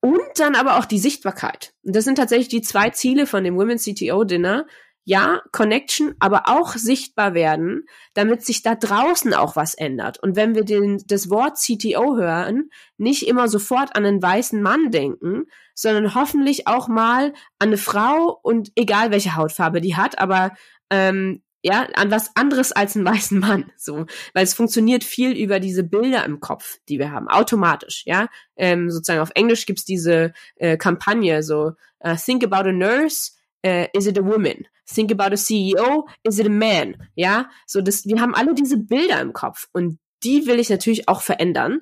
Und 0.00 0.20
dann 0.36 0.54
aber 0.54 0.78
auch 0.78 0.86
die 0.86 0.98
Sichtbarkeit. 0.98 1.74
Und 1.82 1.94
das 1.94 2.04
sind 2.04 2.16
tatsächlich 2.16 2.48
die 2.48 2.62
zwei 2.62 2.90
Ziele 2.90 3.26
von 3.26 3.44
dem 3.44 3.56
Women's 3.56 3.84
CTO 3.84 4.24
Dinner. 4.24 4.66
Ja, 5.04 5.42
Connection, 5.50 6.14
aber 6.20 6.42
auch 6.46 6.74
sichtbar 6.74 7.34
werden, 7.34 7.86
damit 8.14 8.44
sich 8.44 8.62
da 8.62 8.74
draußen 8.74 9.32
auch 9.34 9.56
was 9.56 9.74
ändert. 9.74 10.22
Und 10.22 10.36
wenn 10.36 10.54
wir 10.54 10.64
den, 10.64 11.02
das 11.06 11.30
Wort 11.30 11.56
CTO 11.56 12.16
hören, 12.16 12.70
nicht 12.98 13.26
immer 13.26 13.48
sofort 13.48 13.96
an 13.96 14.04
einen 14.04 14.22
weißen 14.22 14.60
Mann 14.60 14.90
denken, 14.90 15.46
sondern 15.74 16.14
hoffentlich 16.14 16.68
auch 16.68 16.86
mal 16.86 17.32
an 17.58 17.68
eine 17.68 17.78
Frau 17.78 18.38
und 18.42 18.70
egal 18.76 19.10
welche 19.10 19.36
Hautfarbe 19.36 19.80
die 19.80 19.96
hat, 19.96 20.18
aber 20.18 20.52
ähm, 20.90 21.42
ja, 21.62 21.86
an 21.94 22.10
was 22.10 22.34
anderes 22.36 22.72
als 22.72 22.96
einen 22.96 23.04
weißen 23.04 23.38
Mann, 23.38 23.70
so, 23.76 24.06
weil 24.34 24.44
es 24.44 24.54
funktioniert 24.54 25.04
viel 25.04 25.32
über 25.32 25.60
diese 25.60 25.84
Bilder 25.84 26.24
im 26.24 26.40
Kopf, 26.40 26.78
die 26.88 26.98
wir 26.98 27.12
haben, 27.12 27.28
automatisch, 27.28 28.02
ja, 28.06 28.28
ähm, 28.56 28.90
sozusagen 28.90 29.20
auf 29.20 29.32
Englisch 29.34 29.66
gibt's 29.66 29.84
diese 29.84 30.32
äh, 30.56 30.76
Kampagne, 30.76 31.42
so, 31.42 31.72
uh, 32.04 32.16
think 32.16 32.44
about 32.44 32.68
a 32.68 32.72
nurse, 32.72 33.32
uh, 33.66 33.86
is 33.92 34.06
it 34.06 34.18
a 34.18 34.24
woman? 34.24 34.66
Think 34.86 35.12
about 35.12 35.32
a 35.32 35.36
CEO, 35.36 36.08
is 36.24 36.38
it 36.38 36.46
a 36.46 36.50
man? 36.50 36.96
Ja, 37.14 37.50
so, 37.66 37.80
das, 37.80 38.06
wir 38.06 38.20
haben 38.20 38.34
alle 38.34 38.54
diese 38.54 38.78
Bilder 38.78 39.20
im 39.20 39.32
Kopf 39.32 39.68
und 39.72 39.98
die 40.24 40.46
will 40.46 40.58
ich 40.58 40.70
natürlich 40.70 41.08
auch 41.08 41.22
verändern, 41.22 41.80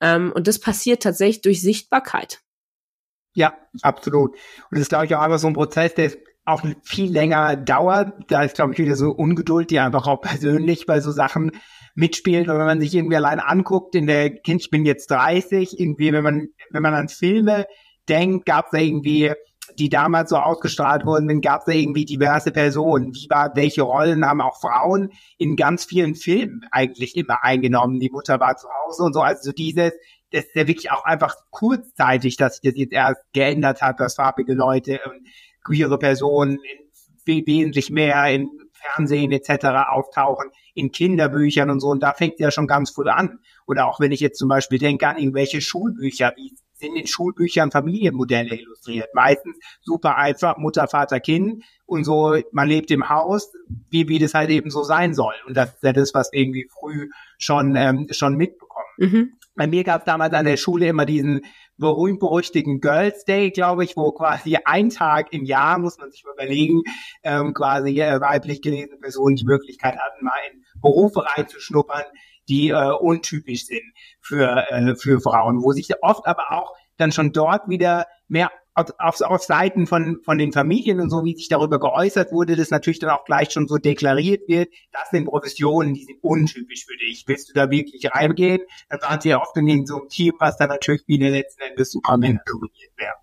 ähm, 0.00 0.32
und 0.34 0.48
das 0.48 0.58
passiert 0.58 1.02
tatsächlich 1.02 1.40
durch 1.42 1.62
Sichtbarkeit. 1.62 2.40
Ja, 3.34 3.56
absolut. 3.82 4.32
Und 4.32 4.38
das 4.72 4.82
ist, 4.82 4.88
glaube 4.90 5.06
ich, 5.06 5.14
auch 5.14 5.20
einfach 5.20 5.38
so 5.38 5.46
ein 5.46 5.54
Prozess, 5.54 5.94
der 5.94 6.06
ist 6.06 6.18
auch 6.44 6.62
viel 6.82 7.10
länger 7.10 7.56
dauert. 7.56 8.12
Da 8.28 8.42
ist, 8.42 8.56
glaube 8.56 8.72
ich, 8.72 8.78
wieder 8.78 8.96
so 8.96 9.10
Ungeduld, 9.10 9.70
die 9.70 9.78
einfach 9.78 10.06
auch 10.06 10.20
persönlich 10.20 10.86
bei 10.86 11.00
so 11.00 11.10
Sachen 11.10 11.52
mitspielt. 11.94 12.48
Und 12.48 12.58
wenn 12.58 12.66
man 12.66 12.80
sich 12.80 12.94
irgendwie 12.94 13.16
allein 13.16 13.40
anguckt, 13.40 13.94
in 13.94 14.06
der 14.06 14.30
Kind, 14.30 14.60
ich 14.62 14.70
bin 14.70 14.84
jetzt 14.84 15.10
30, 15.10 15.78
irgendwie, 15.78 16.12
wenn 16.12 16.24
man, 16.24 16.48
wenn 16.70 16.82
man 16.82 16.94
an 16.94 17.08
Filme 17.08 17.66
denkt, 18.08 18.46
gab 18.46 18.66
es 18.66 18.70
da 18.72 18.78
irgendwie, 18.78 19.32
die 19.78 19.88
damals 19.88 20.30
so 20.30 20.36
ausgestrahlt 20.36 21.06
wurden, 21.06 21.26
dann 21.26 21.40
gab 21.40 21.60
es 21.60 21.66
da 21.66 21.72
irgendwie 21.72 22.04
diverse 22.04 22.50
Personen. 22.50 23.14
Wie 23.14 23.26
war, 23.30 23.52
welche 23.54 23.82
Rollen 23.82 24.26
haben 24.26 24.40
auch 24.40 24.60
Frauen 24.60 25.10
in 25.38 25.56
ganz 25.56 25.84
vielen 25.84 26.14
Filmen 26.14 26.66
eigentlich 26.70 27.16
immer 27.16 27.42
eingenommen? 27.42 27.98
Die 27.98 28.10
Mutter 28.10 28.38
war 28.40 28.56
zu 28.56 28.68
Hause 28.68 29.04
und 29.04 29.14
so. 29.14 29.20
Also 29.20 29.52
dieses, 29.52 29.92
das 30.30 30.44
ist 30.44 30.54
ja 30.54 30.66
wirklich 30.66 30.90
auch 30.90 31.04
einfach 31.04 31.34
kurzzeitig, 31.50 32.36
dass 32.36 32.56
sich 32.56 32.72
das 32.72 32.78
jetzt 32.78 32.92
erst 32.92 33.22
geändert 33.32 33.80
hat, 33.80 34.00
dass 34.00 34.16
farbige 34.16 34.52
Leute 34.52 35.00
und 35.06 35.26
queere 35.64 35.98
Personen 35.98 36.58
in, 37.26 37.46
wesentlich 37.46 37.90
mehr 37.90 38.26
in 38.26 38.50
Fernsehen 38.72 39.32
etc. 39.32 39.66
auftauchen, 39.88 40.50
in 40.74 40.92
Kinderbüchern 40.92 41.70
und 41.70 41.80
so. 41.80 41.88
Und 41.88 42.02
da 42.02 42.12
fängt 42.12 42.34
es 42.34 42.40
ja 42.40 42.50
schon 42.50 42.66
ganz 42.66 42.90
früh 42.90 43.08
an. 43.08 43.38
Oder 43.66 43.86
auch 43.88 43.98
wenn 43.98 44.12
ich 44.12 44.20
jetzt 44.20 44.38
zum 44.38 44.48
Beispiel 44.48 44.78
denke 44.78 45.08
an 45.08 45.16
irgendwelche 45.16 45.60
Schulbücher, 45.60 46.32
wie 46.36 46.54
sind 46.74 46.96
in 46.96 47.06
Schulbüchern 47.06 47.70
Familienmodelle 47.70 48.56
illustriert. 48.56 49.14
Meistens 49.14 49.56
super 49.82 50.16
einfach, 50.16 50.56
Mutter, 50.58 50.88
Vater, 50.88 51.20
Kind 51.20 51.64
und 51.86 52.04
so, 52.04 52.36
man 52.52 52.68
lebt 52.68 52.90
im 52.90 53.08
Haus, 53.08 53.52
wie, 53.90 54.08
wie 54.08 54.18
das 54.18 54.34
halt 54.34 54.50
eben 54.50 54.70
so 54.70 54.82
sein 54.82 55.14
soll. 55.14 55.34
Und 55.46 55.56
das 55.56 55.74
ist 55.74 55.82
ja 55.82 55.92
das, 55.92 56.14
was 56.14 56.32
irgendwie 56.32 56.68
früh 56.68 57.08
schon, 57.38 57.76
ähm, 57.76 58.08
schon 58.10 58.36
mitbekommen. 58.36 58.84
Mhm. 58.98 59.32
Bei 59.56 59.66
mir 59.66 59.84
gab 59.84 60.00
es 60.00 60.04
damals 60.04 60.34
an 60.34 60.46
der 60.46 60.56
Schule 60.56 60.88
immer 60.88 61.06
diesen 61.06 61.42
berühmt-berüchtigten 61.78 62.80
Girls 62.80 63.24
Day, 63.24 63.50
glaube 63.50 63.84
ich, 63.84 63.96
wo 63.96 64.12
quasi 64.12 64.58
ein 64.64 64.90
Tag 64.90 65.32
im 65.32 65.44
Jahr, 65.44 65.78
muss 65.78 65.98
man 65.98 66.10
sich 66.10 66.24
überlegen, 66.24 66.82
ähm, 67.22 67.54
quasi 67.54 68.00
äh, 68.00 68.20
weiblich 68.20 68.62
gelesene 68.62 68.96
Personen 68.98 69.36
die 69.36 69.44
Möglichkeit 69.44 69.96
hatten, 69.98 70.24
mal 70.24 70.38
in 70.52 70.64
Berufe 70.80 71.24
reinzuschnuppern, 71.24 72.04
die 72.48 72.68
äh, 72.68 72.90
untypisch 72.92 73.66
sind 73.66 73.82
für, 74.20 74.70
äh, 74.70 74.94
für 74.96 75.20
Frauen, 75.20 75.62
wo 75.62 75.72
sich 75.72 75.90
oft 76.02 76.26
aber 76.26 76.52
auch 76.52 76.72
dann 76.96 77.12
schon 77.12 77.32
dort 77.32 77.68
wieder 77.68 78.06
mehr 78.28 78.50
auf, 78.74 79.20
auf 79.20 79.42
Seiten 79.42 79.86
von, 79.86 80.20
von 80.24 80.38
den 80.38 80.52
Familien 80.52 81.00
und 81.00 81.10
so, 81.10 81.24
wie 81.24 81.36
sich 81.36 81.48
darüber 81.48 81.78
geäußert 81.78 82.32
wurde, 82.32 82.56
das 82.56 82.70
natürlich 82.70 82.98
dann 82.98 83.10
auch 83.10 83.24
gleich 83.24 83.50
schon 83.50 83.68
so 83.68 83.78
deklariert 83.78 84.48
wird, 84.48 84.72
das 84.92 85.10
sind 85.10 85.26
Professionen, 85.26 85.94
die 85.94 86.04
sind 86.04 86.18
untypisch 86.22 86.84
für 86.84 86.96
dich. 86.96 87.24
Willst 87.26 87.48
du 87.48 87.52
da 87.52 87.70
wirklich 87.70 88.04
reingehen? 88.12 88.62
Dann 88.88 89.00
waren 89.02 89.20
sie 89.20 89.30
ja 89.30 89.40
oft 89.40 89.56
in 89.56 89.86
so 89.86 89.98
einem 89.98 90.08
Team, 90.08 90.34
was 90.38 90.56
dann 90.56 90.68
natürlich 90.68 91.06
wieder 91.06 91.30
letzten 91.30 91.62
Endes 91.62 91.92
super 91.92 92.12
dominiert 92.12 92.92
wäre. 92.96 93.14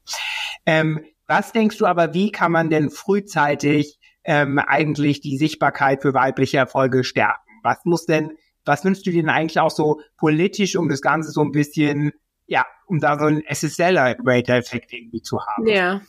Ähm, 0.66 1.06
was 1.28 1.52
denkst 1.52 1.78
du 1.78 1.86
aber, 1.86 2.14
wie 2.14 2.32
kann 2.32 2.52
man 2.52 2.70
denn 2.70 2.90
frühzeitig 2.90 4.00
ähm, 4.24 4.60
eigentlich 4.60 5.22
die 5.22 5.38
Sichtbarkeit 5.38 6.02
für 6.02 6.14
weibliche 6.14 6.58
Erfolge 6.58 7.04
stärken? 7.04 7.50
Was 7.64 7.80
muss 7.84 8.06
denn, 8.06 8.38
was 8.66 8.86
wünschst 8.86 9.06
du 9.06 9.12
dir 9.12 9.22
denn 9.22 9.30
eigentlich 9.30 9.60
auch 9.60 9.72
so 9.72 10.02
politisch, 10.18 10.76
um 10.76 10.90
das 10.90 11.02
Ganze 11.02 11.32
so 11.32 11.42
ein 11.42 11.52
bisschen 11.52 12.12
ja, 12.52 12.66
um 12.86 13.00
da 13.00 13.18
so 13.18 13.26
einen 13.26 13.44
SSL-Rater-Effekt 13.46 14.92
irgendwie 14.92 15.22
zu 15.22 15.40
haben. 15.40 15.68
Ja. 15.68 16.02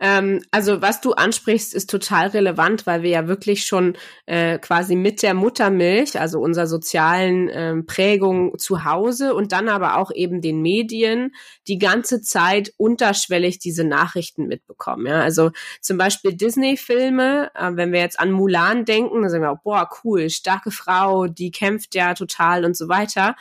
Ähm, 0.00 0.42
also 0.50 0.82
was 0.82 1.00
du 1.00 1.12
ansprichst, 1.12 1.72
ist 1.72 1.88
total 1.88 2.28
relevant, 2.28 2.84
weil 2.84 3.02
wir 3.02 3.10
ja 3.10 3.28
wirklich 3.28 3.64
schon 3.64 3.96
äh, 4.26 4.58
quasi 4.58 4.96
mit 4.96 5.22
der 5.22 5.34
Muttermilch, 5.34 6.18
also 6.18 6.40
unserer 6.40 6.66
sozialen 6.66 7.48
ähm, 7.52 7.86
Prägung 7.86 8.58
zu 8.58 8.84
Hause 8.84 9.34
und 9.34 9.52
dann 9.52 9.68
aber 9.68 9.98
auch 9.98 10.10
eben 10.12 10.40
den 10.40 10.62
Medien 10.62 11.32
die 11.68 11.78
ganze 11.78 12.22
Zeit 12.22 12.72
unterschwellig 12.76 13.60
diese 13.60 13.84
Nachrichten 13.84 14.48
mitbekommen. 14.48 15.06
Ja? 15.06 15.20
Also 15.20 15.52
zum 15.80 15.96
Beispiel 15.96 16.32
Disney-Filme, 16.32 17.52
äh, 17.54 17.70
wenn 17.74 17.92
wir 17.92 18.00
jetzt 18.00 18.18
an 18.18 18.32
Mulan 18.32 18.84
denken, 18.84 19.22
dann 19.22 19.30
sagen 19.30 19.44
wir 19.44 19.52
auch, 19.52 19.62
boah, 19.62 19.88
cool, 20.02 20.28
starke 20.28 20.72
Frau, 20.72 21.28
die 21.28 21.52
kämpft 21.52 21.94
ja 21.94 22.14
total 22.14 22.64
und 22.64 22.76
so 22.76 22.88
weiter. 22.88 23.36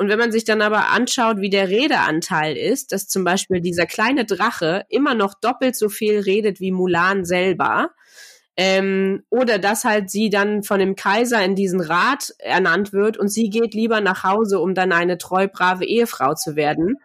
Und 0.00 0.08
wenn 0.08 0.18
man 0.18 0.32
sich 0.32 0.44
dann 0.44 0.62
aber 0.62 0.88
anschaut, 0.88 1.42
wie 1.42 1.50
der 1.50 1.68
Redeanteil 1.68 2.56
ist, 2.56 2.92
dass 2.92 3.06
zum 3.06 3.22
Beispiel 3.22 3.60
dieser 3.60 3.84
kleine 3.84 4.24
Drache 4.24 4.86
immer 4.88 5.14
noch 5.14 5.34
doppelt 5.34 5.76
so 5.76 5.90
viel 5.90 6.20
redet 6.20 6.58
wie 6.58 6.72
Mulan 6.72 7.26
selber, 7.26 7.90
ähm, 8.56 9.24
oder 9.28 9.58
dass 9.58 9.84
halt 9.84 10.08
sie 10.10 10.30
dann 10.30 10.62
von 10.62 10.78
dem 10.78 10.96
Kaiser 10.96 11.44
in 11.44 11.54
diesen 11.54 11.82
Rat 11.82 12.32
ernannt 12.38 12.94
wird 12.94 13.18
und 13.18 13.28
sie 13.28 13.50
geht 13.50 13.74
lieber 13.74 14.00
nach 14.00 14.24
Hause, 14.24 14.60
um 14.60 14.74
dann 14.74 14.92
eine 14.92 15.18
treu 15.18 15.48
brave 15.48 15.84
Ehefrau 15.84 16.32
zu 16.32 16.56
werden 16.56 16.96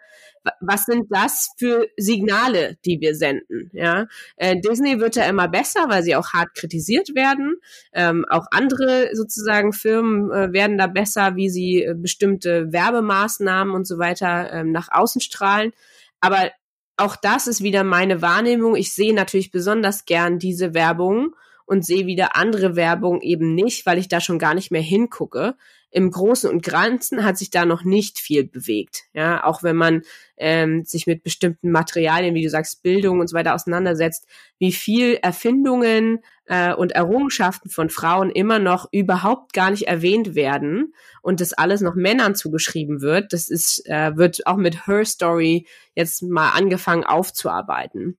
was 0.61 0.85
sind 0.85 1.07
das 1.09 1.51
für 1.57 1.87
Signale, 1.97 2.77
die 2.85 2.99
wir 2.99 3.15
senden? 3.15 3.69
Ja, 3.73 4.07
äh, 4.37 4.59
Disney 4.59 4.99
wird 4.99 5.15
ja 5.15 5.25
immer 5.25 5.47
besser, 5.47 5.85
weil 5.89 6.03
sie 6.03 6.15
auch 6.15 6.33
hart 6.33 6.53
kritisiert 6.55 7.15
werden. 7.15 7.55
Ähm, 7.93 8.25
auch 8.29 8.45
andere 8.51 9.09
sozusagen 9.13 9.73
Firmen 9.73 10.31
äh, 10.31 10.53
werden 10.53 10.77
da 10.77 10.87
besser, 10.87 11.35
wie 11.35 11.49
sie 11.49 11.83
äh, 11.83 11.95
bestimmte 11.95 12.71
Werbemaßnahmen 12.71 13.73
und 13.73 13.87
so 13.87 13.97
weiter 13.97 14.51
ähm, 14.51 14.71
nach 14.71 14.89
außen 14.91 15.21
strahlen. 15.21 15.71
Aber 16.19 16.51
auch 16.97 17.15
das 17.15 17.47
ist 17.47 17.61
wieder 17.61 17.83
meine 17.83 18.21
Wahrnehmung. 18.21 18.75
Ich 18.75 18.93
sehe 18.93 19.13
natürlich 19.13 19.51
besonders 19.51 20.05
gern 20.05 20.39
diese 20.39 20.73
Werbung 20.73 21.35
und 21.65 21.85
sehe 21.85 22.05
wieder 22.05 22.35
andere 22.35 22.75
Werbung 22.75 23.21
eben 23.21 23.55
nicht, 23.55 23.85
weil 23.85 23.97
ich 23.97 24.07
da 24.07 24.21
schon 24.21 24.39
gar 24.39 24.53
nicht 24.53 24.71
mehr 24.71 24.81
hingucke. 24.81 25.55
Im 25.91 26.11
Großen 26.11 26.49
und 26.49 26.63
Ganzen 26.63 27.23
hat 27.23 27.37
sich 27.37 27.49
da 27.49 27.65
noch 27.65 27.83
nicht 27.83 28.19
viel 28.19 28.43
bewegt. 28.43 29.03
Ja, 29.13 29.43
auch 29.45 29.63
wenn 29.63 29.75
man 29.75 30.01
ähm, 30.37 30.83
sich 30.83 31.07
mit 31.07 31.23
bestimmten 31.23 31.71
Materialien, 31.71 32.35
wie 32.35 32.43
du 32.43 32.49
sagst, 32.49 32.83
Bildung 32.83 33.19
und 33.19 33.27
so 33.27 33.35
weiter 33.35 33.55
auseinandersetzt, 33.55 34.27
wie 34.59 34.73
viel 34.73 35.15
Erfindungen 35.21 36.19
äh, 36.47 36.73
und 36.73 36.91
Errungenschaften 36.91 37.69
von 37.69 37.89
Frauen 37.89 38.29
immer 38.29 38.59
noch 38.59 38.89
überhaupt 38.91 39.53
gar 39.53 39.71
nicht 39.71 39.87
erwähnt 39.87 40.35
werden 40.35 40.93
und 41.21 41.39
das 41.39 41.53
alles 41.53 41.81
noch 41.81 41.95
Männern 41.95 42.35
zugeschrieben 42.35 43.01
wird. 43.01 43.31
Das 43.31 43.49
ist, 43.49 43.87
äh, 43.87 44.17
wird 44.17 44.45
auch 44.47 44.57
mit 44.57 44.87
Her 44.87 45.05
Story 45.05 45.65
jetzt 45.95 46.23
mal 46.23 46.51
angefangen 46.51 47.03
aufzuarbeiten. 47.03 48.17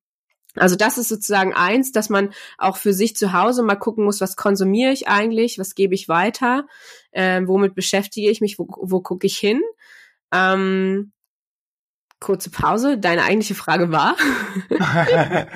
Also 0.57 0.77
das 0.77 0.99
ist 0.99 1.09
sozusagen 1.09 1.55
eins, 1.55 1.93
dass 1.93 2.09
man 2.09 2.31
auch 2.59 2.77
für 2.77 2.93
sich 2.93 3.17
zu 3.17 3.33
Hause 3.33 3.63
mal 3.63 3.77
gucken 3.77 4.05
muss, 4.05 4.21
was 4.21 4.37
konsumiere 4.37 4.93
ich 4.93 5.09
eigentlich, 5.09 5.59
was 5.59 5.75
gebe 5.75 5.95
ich 5.95 6.09
weiter, 6.09 6.67
äh, 7.11 7.43
womit 7.45 7.75
beschäftige 7.75 8.31
ich 8.31 8.41
mich, 8.41 8.59
wo, 8.59 8.67
wo 8.81 9.01
gucke 9.01 9.27
ich 9.27 9.37
hin. 9.37 9.61
Ähm, 10.33 11.13
kurze 12.21 12.51
Pause. 12.51 12.99
Deine 12.99 13.25
eigentliche 13.25 13.55
Frage 13.55 13.93
war? 13.93 14.17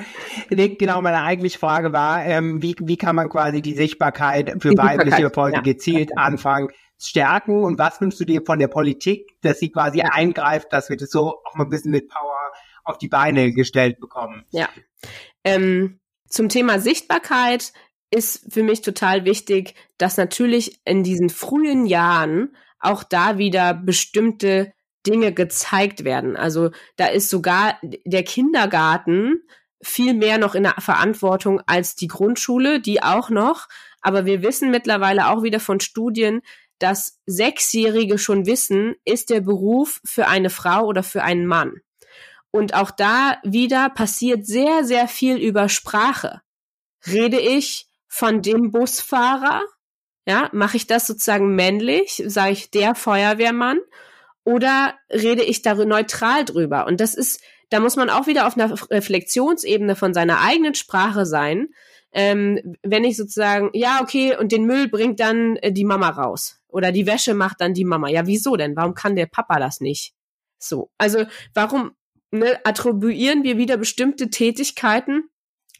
genau, 0.49 1.01
meine 1.01 1.23
eigentliche 1.23 1.59
Frage 1.59 1.91
war, 1.91 2.23
ähm, 2.23 2.61
wie, 2.61 2.75
wie 2.79 2.97
kann 2.97 3.15
man 3.15 3.29
quasi 3.29 3.61
die 3.61 3.73
Sichtbarkeit 3.73 4.55
für 4.59 4.69
die 4.69 4.77
weibliche 4.77 5.23
Erfolge 5.23 5.57
ja. 5.57 5.61
gezielt 5.61 6.17
anfangen 6.17 6.69
stärken 7.03 7.63
und 7.63 7.79
was 7.79 7.99
wünschst 7.99 8.19
du 8.19 8.25
dir 8.25 8.43
von 8.45 8.59
der 8.59 8.67
Politik, 8.67 9.35
dass 9.41 9.59
sie 9.59 9.71
quasi 9.71 9.99
ja. 9.99 10.09
eingreift, 10.11 10.71
dass 10.71 10.89
wir 10.89 10.97
das 10.97 11.09
so 11.09 11.41
auch 11.43 11.55
mal 11.55 11.63
ein 11.63 11.69
bisschen 11.69 11.91
mit 11.91 12.09
Power 12.09 12.30
auf 12.83 12.97
die 12.97 13.07
Beine 13.07 13.51
gestellt 13.51 13.99
bekommen? 13.99 14.45
Ja. 14.51 14.69
Ähm, 15.43 15.99
zum 16.27 16.49
Thema 16.49 16.79
Sichtbarkeit 16.79 17.73
ist 18.11 18.53
für 18.53 18.63
mich 18.63 18.81
total 18.81 19.25
wichtig, 19.25 19.75
dass 19.97 20.17
natürlich 20.17 20.81
in 20.85 21.03
diesen 21.03 21.29
frühen 21.29 21.85
Jahren 21.85 22.55
auch 22.79 23.03
da 23.03 23.37
wieder 23.37 23.73
bestimmte 23.73 24.73
Dinge 25.07 25.33
gezeigt 25.33 26.03
werden. 26.03 26.35
Also 26.35 26.71
da 26.95 27.07
ist 27.07 27.29
sogar 27.29 27.79
der 27.81 28.23
Kindergarten 28.23 29.41
viel 29.81 30.13
mehr 30.13 30.37
noch 30.37 30.53
in 30.55 30.63
der 30.63 30.75
Verantwortung 30.79 31.61
als 31.65 31.95
die 31.95 32.07
Grundschule, 32.07 32.79
die 32.79 33.01
auch 33.01 33.29
noch. 33.29 33.67
Aber 34.01 34.25
wir 34.25 34.43
wissen 34.43 34.71
mittlerweile 34.71 35.29
auch 35.29 35.43
wieder 35.43 35.59
von 35.59 35.79
Studien, 35.79 36.41
dass 36.79 37.19
Sechsjährige 37.25 38.17
schon 38.17 38.45
wissen, 38.45 38.95
ist 39.05 39.29
der 39.29 39.41
Beruf 39.41 40.01
für 40.03 40.27
eine 40.27 40.49
Frau 40.49 40.85
oder 40.85 41.03
für 41.03 41.23
einen 41.23 41.45
Mann. 41.45 41.81
Und 42.51 42.73
auch 42.73 42.91
da 42.91 43.37
wieder 43.43 43.89
passiert 43.89 44.45
sehr, 44.45 44.83
sehr 44.83 45.07
viel 45.07 45.37
über 45.37 45.69
Sprache. 45.69 46.41
Rede 47.07 47.39
ich 47.39 47.87
von 48.07 48.41
dem 48.41 48.71
Busfahrer? 48.71 49.63
Ja, 50.27 50.49
mache 50.51 50.77
ich 50.77 50.85
das 50.85 51.07
sozusagen 51.07 51.55
männlich? 51.55 52.21
Sage 52.27 52.51
ich 52.51 52.69
der 52.69 52.93
Feuerwehrmann? 52.93 53.79
Oder 54.43 54.95
rede 55.09 55.43
ich 55.43 55.61
da 55.61 55.75
neutral 55.75 56.45
drüber? 56.45 56.87
Und 56.87 56.99
das 56.99 57.15
ist, 57.15 57.41
da 57.69 57.79
muss 57.79 57.95
man 57.95 58.09
auch 58.09 58.27
wieder 58.27 58.47
auf 58.47 58.57
einer 58.57 58.73
Reflexionsebene 58.91 59.95
von 59.95 60.13
seiner 60.13 60.41
eigenen 60.41 60.75
Sprache 60.75 61.25
sein. 61.25 61.69
Ähm, 62.13 62.75
wenn 62.83 63.05
ich 63.05 63.15
sozusagen, 63.15 63.69
ja, 63.73 64.01
okay, 64.01 64.35
und 64.35 64.51
den 64.51 64.65
Müll 64.65 64.89
bringt 64.89 65.21
dann 65.21 65.55
äh, 65.57 65.71
die 65.71 65.85
Mama 65.85 66.09
raus. 66.09 66.59
Oder 66.67 66.91
die 66.91 67.07
Wäsche 67.07 67.33
macht 67.33 67.61
dann 67.61 67.73
die 67.73 67.85
Mama. 67.85 68.09
Ja, 68.09 68.27
wieso 68.27 68.57
denn? 68.57 68.75
Warum 68.75 68.93
kann 68.93 69.15
der 69.15 69.27
Papa 69.27 69.59
das 69.59 69.79
nicht? 69.79 70.13
So. 70.57 70.91
Also, 70.97 71.25
warum 71.53 71.91
ne, 72.31 72.59
attribuieren 72.63 73.43
wir 73.43 73.57
wieder 73.57 73.77
bestimmte 73.77 74.29
Tätigkeiten 74.29 75.23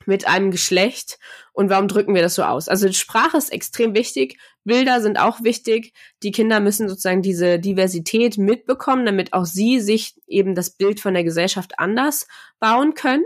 mit 0.06 0.28
einem 0.28 0.52
Geschlecht 0.52 1.20
und 1.54 1.70
warum 1.70 1.88
drücken 1.88 2.16
wir 2.16 2.22
das 2.22 2.36
so 2.36 2.44
aus? 2.44 2.68
Also 2.68 2.92
Sprache 2.92 3.38
ist 3.38 3.52
extrem 3.52 3.94
wichtig, 3.94 4.38
Bilder 4.64 5.02
sind 5.02 5.20
auch 5.20 5.44
wichtig. 5.44 5.94
Die 6.22 6.32
Kinder 6.32 6.60
müssen 6.60 6.88
sozusagen 6.88 7.22
diese 7.22 7.60
Diversität 7.60 8.38
mitbekommen, 8.38 9.06
damit 9.06 9.34
auch 9.34 9.46
sie 9.46 9.80
sich 9.80 10.16
eben 10.28 10.56
das 10.56 10.72
Bild 10.72 11.00
von 11.00 11.14
der 11.14 11.24
Gesellschaft 11.24 11.80
anders 11.80 12.28
bauen 12.60 12.94
können. 12.94 13.24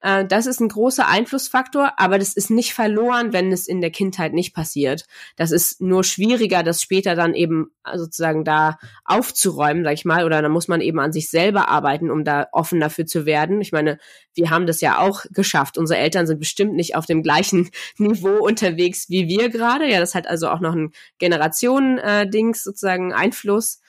Äh, 0.00 0.24
das 0.24 0.46
ist 0.46 0.60
ein 0.60 0.68
großer 0.68 1.06
Einflussfaktor, 1.06 1.92
aber 1.96 2.18
das 2.18 2.34
ist 2.34 2.50
nicht 2.50 2.74
verloren, 2.74 3.32
wenn 3.32 3.52
es 3.52 3.66
in 3.66 3.80
der 3.80 3.90
Kindheit 3.90 4.32
nicht 4.32 4.54
passiert. 4.54 5.06
Das 5.36 5.50
ist 5.50 5.80
nur 5.80 6.04
schwieriger, 6.04 6.62
das 6.62 6.82
später 6.82 7.14
dann 7.14 7.34
eben 7.34 7.70
äh, 7.84 7.98
sozusagen 7.98 8.44
da 8.44 8.78
aufzuräumen, 9.04 9.84
sag 9.84 9.92
ich 9.92 10.04
mal, 10.04 10.24
oder 10.24 10.42
da 10.42 10.48
muss 10.48 10.68
man 10.68 10.80
eben 10.80 10.98
an 11.00 11.12
sich 11.12 11.30
selber 11.30 11.68
arbeiten, 11.68 12.10
um 12.10 12.24
da 12.24 12.46
offen 12.52 12.80
dafür 12.80 13.06
zu 13.06 13.26
werden. 13.26 13.60
Ich 13.60 13.72
meine, 13.72 13.98
wir 14.34 14.50
haben 14.50 14.66
das 14.66 14.80
ja 14.80 14.98
auch 14.98 15.24
geschafft. 15.30 15.76
Unsere 15.78 16.00
Eltern 16.00 16.26
sind 16.26 16.38
bestimmt 16.38 16.74
nicht 16.74 16.96
auf 16.96 17.06
dem 17.06 17.22
gleichen 17.22 17.70
Niveau 17.98 18.38
unterwegs 18.38 19.08
wie 19.08 19.28
wir 19.28 19.50
gerade. 19.50 19.88
Ja, 19.88 20.00
das 20.00 20.14
hat 20.14 20.26
also 20.26 20.48
auch 20.48 20.60
noch 20.60 20.74
ein 20.74 20.92
Generationen-Dings 21.18 22.60
äh, 22.60 22.62
sozusagen 22.62 23.12
Einfluss. 23.12 23.80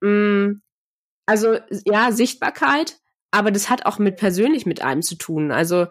Mm, 0.00 0.60
also 1.26 1.56
ja, 1.86 2.12
Sichtbarkeit, 2.12 2.98
aber 3.34 3.50
das 3.50 3.68
hat 3.68 3.84
auch 3.84 3.98
mit 3.98 4.16
persönlich 4.16 4.64
mit 4.64 4.80
einem 4.82 5.02
zu 5.02 5.16
tun. 5.16 5.50
Also 5.50 5.88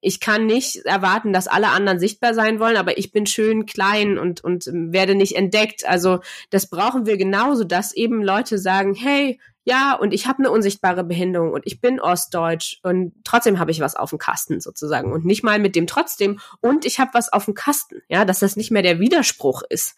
ich 0.00 0.20
kann 0.20 0.46
nicht 0.46 0.84
erwarten, 0.84 1.32
dass 1.32 1.48
alle 1.48 1.68
anderen 1.68 1.98
sichtbar 1.98 2.34
sein 2.34 2.60
wollen, 2.60 2.76
aber 2.76 2.98
ich 2.98 3.10
bin 3.12 3.26
schön 3.26 3.66
klein 3.66 4.18
und, 4.18 4.42
und 4.42 4.66
werde 4.72 5.14
nicht 5.14 5.36
entdeckt. 5.36 5.86
Also 5.88 6.20
das 6.50 6.70
brauchen 6.70 7.06
wir 7.06 7.16
genauso, 7.16 7.64
dass 7.64 7.92
eben 7.92 8.22
Leute 8.22 8.58
sagen, 8.58 8.94
hey, 8.94 9.40
ja, 9.68 9.92
und 9.92 10.14
ich 10.14 10.26
habe 10.26 10.38
eine 10.38 10.50
unsichtbare 10.50 11.04
Behinderung 11.04 11.52
und 11.52 11.66
ich 11.66 11.82
bin 11.82 12.00
ostdeutsch 12.00 12.78
und 12.82 13.12
trotzdem 13.22 13.58
habe 13.58 13.70
ich 13.70 13.80
was 13.80 13.96
auf 13.96 14.08
dem 14.08 14.18
Kasten 14.18 14.60
sozusagen 14.60 15.12
und 15.12 15.26
nicht 15.26 15.42
mal 15.44 15.58
mit 15.58 15.76
dem 15.76 15.86
trotzdem 15.86 16.40
und 16.62 16.86
ich 16.86 16.98
habe 16.98 17.10
was 17.12 17.30
auf 17.30 17.44
dem 17.44 17.52
Kasten, 17.52 18.00
ja, 18.08 18.24
dass 18.24 18.38
das 18.38 18.56
nicht 18.56 18.70
mehr 18.70 18.80
der 18.80 18.98
Widerspruch 18.98 19.62
ist. 19.68 19.94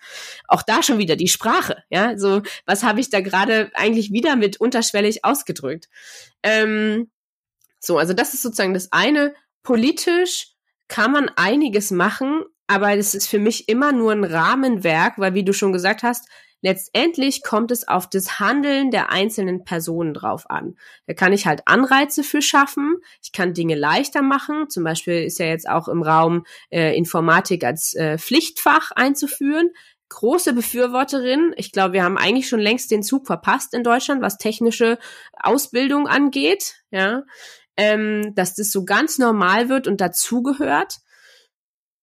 Auch 0.49 0.63
da 0.63 0.83
schon 0.83 0.99
wieder 0.99 1.15
die 1.15 1.29
Sprache, 1.29 1.85
ja, 1.89 2.19
so 2.19 2.43
was 2.67 2.83
habe 2.83 2.99
ich 2.99 3.11
da 3.11 3.21
gerade 3.21 3.71
eigentlich 3.75 4.11
wieder 4.11 4.35
mit 4.35 4.61
unterschwellig 4.61 5.25
ausgedrückt. 5.25 5.89
Ähm, 6.43 7.09
so, 7.79 7.97
also 7.97 8.13
das 8.13 8.35
ist 8.35 8.43
sozusagen 8.43 8.75
das 8.75 8.91
eine. 8.91 9.35
Politisch 9.63 10.55
kann 10.89 11.13
man 11.13 11.29
einiges 11.37 11.91
machen, 11.91 12.45
aber 12.67 12.97
es 12.97 13.15
ist 13.15 13.29
für 13.29 13.39
mich 13.39 13.69
immer 13.69 13.93
nur 13.93 14.13
ein 14.13 14.25
Rahmenwerk, 14.25 15.19
weil 15.19 15.35
wie 15.35 15.45
du 15.45 15.53
schon 15.53 15.73
gesagt 15.73 16.03
hast, 16.03 16.29
Letztendlich 16.63 17.43
kommt 17.43 17.71
es 17.71 17.89
auf 17.89 18.09
das 18.09 18.39
Handeln 18.39 18.91
der 18.91 19.11
einzelnen 19.11 19.65
Personen 19.65 20.13
drauf 20.13 20.51
an. 20.51 20.77
Da 21.07 21.15
kann 21.15 21.33
ich 21.33 21.47
halt 21.47 21.63
Anreize 21.67 22.23
für 22.23 22.43
schaffen. 22.43 22.97
Ich 23.23 23.33
kann 23.33 23.55
Dinge 23.55 23.75
leichter 23.75 24.21
machen. 24.21 24.69
Zum 24.69 24.85
Beispiel 24.85 25.25
ist 25.25 25.39
ja 25.39 25.47
jetzt 25.47 25.69
auch 25.69 25.89
im 25.89 26.03
Raum 26.03 26.45
äh, 26.71 26.95
Informatik 26.97 27.65
als 27.65 27.95
äh, 27.95 28.19
Pflichtfach 28.19 28.91
einzuführen 28.93 29.71
große 30.11 30.55
Befürworterin. 30.55 31.55
Ich 31.57 31.71
glaube, 31.71 31.95
wir 31.95 32.03
haben 32.03 32.19
eigentlich 32.19 32.49
schon 32.49 32.59
längst 32.59 32.91
den 32.91 33.05
Zug 33.05 33.29
verpasst 33.29 33.73
in 33.75 33.85
Deutschland, 33.85 34.21
was 34.21 34.39
technische 34.39 34.99
Ausbildung 35.35 36.09
angeht, 36.09 36.83
ja, 36.91 37.23
ähm, 37.77 38.35
dass 38.35 38.55
das 38.55 38.71
so 38.73 38.85
ganz 38.85 39.18
normal 39.18 39.68
wird 39.68 39.87
und 39.87 40.01
dazugehört. 40.01 40.99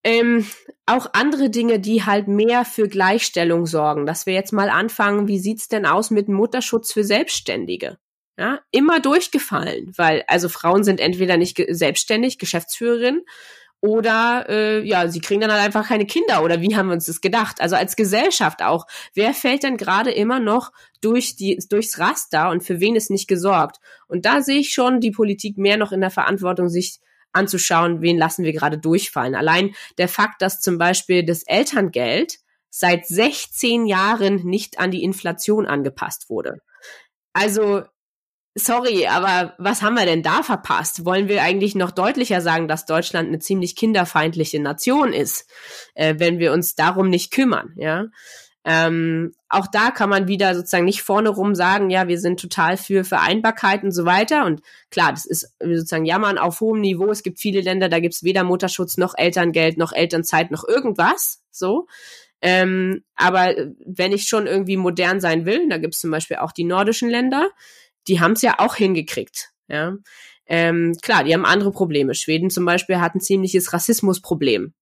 Ähm, 0.03 0.47
auch 0.85 1.09
andere 1.13 1.49
Dinge, 1.49 1.79
die 1.79 2.05
halt 2.05 2.27
mehr 2.27 2.65
für 2.65 2.87
Gleichstellung 2.87 3.65
sorgen. 3.65 4.05
Dass 4.05 4.25
wir 4.25 4.33
jetzt 4.33 4.53
mal 4.53 4.69
anfangen, 4.69 5.27
wie 5.27 5.39
sieht's 5.39 5.67
denn 5.67 5.85
aus 5.85 6.11
mit 6.11 6.29
Mutterschutz 6.29 6.93
für 6.93 7.03
Selbstständige? 7.03 7.97
Ja, 8.39 8.59
immer 8.71 8.99
durchgefallen, 8.99 9.91
weil 9.97 10.23
also 10.27 10.47
Frauen 10.47 10.83
sind 10.83 10.99
entweder 10.99 11.37
nicht 11.37 11.55
ge 11.55 11.73
selbstständig, 11.73 12.37
Geschäftsführerin, 12.37 13.23
oder 13.81 14.45
äh, 14.49 14.87
ja, 14.87 15.07
sie 15.07 15.21
kriegen 15.21 15.41
dann 15.41 15.51
halt 15.51 15.61
einfach 15.61 15.87
keine 15.87 16.05
Kinder 16.05 16.43
oder 16.43 16.61
wie 16.61 16.75
haben 16.75 16.87
wir 16.87 16.93
uns 16.93 17.05
das 17.05 17.21
gedacht? 17.21 17.61
Also 17.61 17.75
als 17.75 17.95
Gesellschaft 17.95 18.63
auch, 18.63 18.85
wer 19.13 19.33
fällt 19.33 19.63
denn 19.63 19.77
gerade 19.77 20.11
immer 20.11 20.39
noch 20.39 20.71
durch 21.01 21.35
die 21.35 21.59
durchs 21.69 21.99
Raster 21.99 22.49
und 22.49 22.63
für 22.63 22.79
wen 22.79 22.95
ist 22.95 23.11
nicht 23.11 23.27
gesorgt? 23.27 23.77
Und 24.07 24.25
da 24.25 24.41
sehe 24.41 24.59
ich 24.59 24.73
schon 24.73 24.99
die 24.99 25.11
Politik 25.11 25.57
mehr 25.57 25.77
noch 25.77 25.91
in 25.91 26.01
der 26.01 26.09
Verantwortung, 26.09 26.69
sich 26.69 26.99
anzuschauen, 27.33 28.01
wen 28.01 28.17
lassen 28.17 28.43
wir 28.43 28.53
gerade 28.53 28.79
durchfallen. 28.79 29.35
Allein 29.35 29.75
der 29.97 30.07
Fakt, 30.07 30.41
dass 30.41 30.59
zum 30.59 30.77
Beispiel 30.77 31.23
das 31.23 31.43
Elterngeld 31.43 32.39
seit 32.69 33.05
16 33.05 33.85
Jahren 33.85 34.43
nicht 34.43 34.79
an 34.79 34.91
die 34.91 35.03
Inflation 35.03 35.65
angepasst 35.65 36.29
wurde. 36.29 36.61
Also, 37.33 37.83
sorry, 38.57 39.07
aber 39.07 39.53
was 39.57 39.81
haben 39.81 39.95
wir 39.95 40.05
denn 40.05 40.23
da 40.23 40.43
verpasst? 40.43 41.05
Wollen 41.05 41.27
wir 41.27 41.43
eigentlich 41.43 41.75
noch 41.75 41.91
deutlicher 41.91 42.41
sagen, 42.41 42.67
dass 42.67 42.85
Deutschland 42.85 43.27
eine 43.27 43.39
ziemlich 43.39 43.75
kinderfeindliche 43.75 44.59
Nation 44.59 45.13
ist, 45.13 45.49
äh, 45.93 46.15
wenn 46.17 46.39
wir 46.39 46.51
uns 46.51 46.75
darum 46.75 47.09
nicht 47.09 47.31
kümmern, 47.31 47.73
ja? 47.75 48.05
Ähm, 48.69 49.33
auch 49.47 49.67
da 49.67 49.91
kann 49.91 50.09
man 50.09 50.27
wieder 50.27 50.53
sozusagen 50.53 50.83
nicht 50.83 51.01
vorne 51.01 51.29
rum 51.29 51.55
sagen, 51.55 51.89
ja, 51.89 52.09
wir 52.09 52.19
sind 52.19 52.37
total 52.37 52.75
für 52.75 53.05
Vereinbarkeit 53.05 53.83
und 53.83 53.93
so 53.93 54.03
weiter. 54.03 54.45
Und 54.45 54.61
klar, 54.91 55.11
das 55.11 55.25
ist 55.25 55.55
sozusagen 55.61 56.03
Jammern 56.03 56.37
auf 56.37 56.59
hohem 56.59 56.81
Niveau. 56.81 57.09
Es 57.09 57.23
gibt 57.23 57.39
viele 57.39 57.61
Länder, 57.61 57.87
da 57.87 58.01
gibt's 58.01 58.23
weder 58.23 58.43
Mutterschutz 58.43 58.97
noch 58.97 59.13
Elterngeld 59.15 59.77
noch 59.77 59.93
Elternzeit 59.93 60.51
noch 60.51 60.67
irgendwas. 60.67 61.41
So. 61.49 61.87
Ähm, 62.41 63.05
aber 63.15 63.55
wenn 63.85 64.11
ich 64.11 64.27
schon 64.27 64.47
irgendwie 64.47 64.75
modern 64.75 65.21
sein 65.21 65.45
will, 65.45 65.69
da 65.69 65.77
gibt's 65.77 66.01
zum 66.01 66.11
Beispiel 66.11 66.37
auch 66.37 66.51
die 66.51 66.65
nordischen 66.65 67.09
Länder, 67.09 67.49
die 68.07 68.19
haben's 68.19 68.41
ja 68.41 68.55
auch 68.59 68.75
hingekriegt. 68.75 69.49
Ja. 69.67 69.95
Ähm, 70.45 70.95
klar, 71.01 71.23
die 71.23 71.33
haben 71.33 71.45
andere 71.45 71.71
Probleme. 71.71 72.15
Schweden 72.15 72.49
zum 72.49 72.65
Beispiel 72.65 72.99
hat 73.01 73.15
ein 73.15 73.21
ziemliches 73.21 73.73
Rassismusproblem 73.73 74.73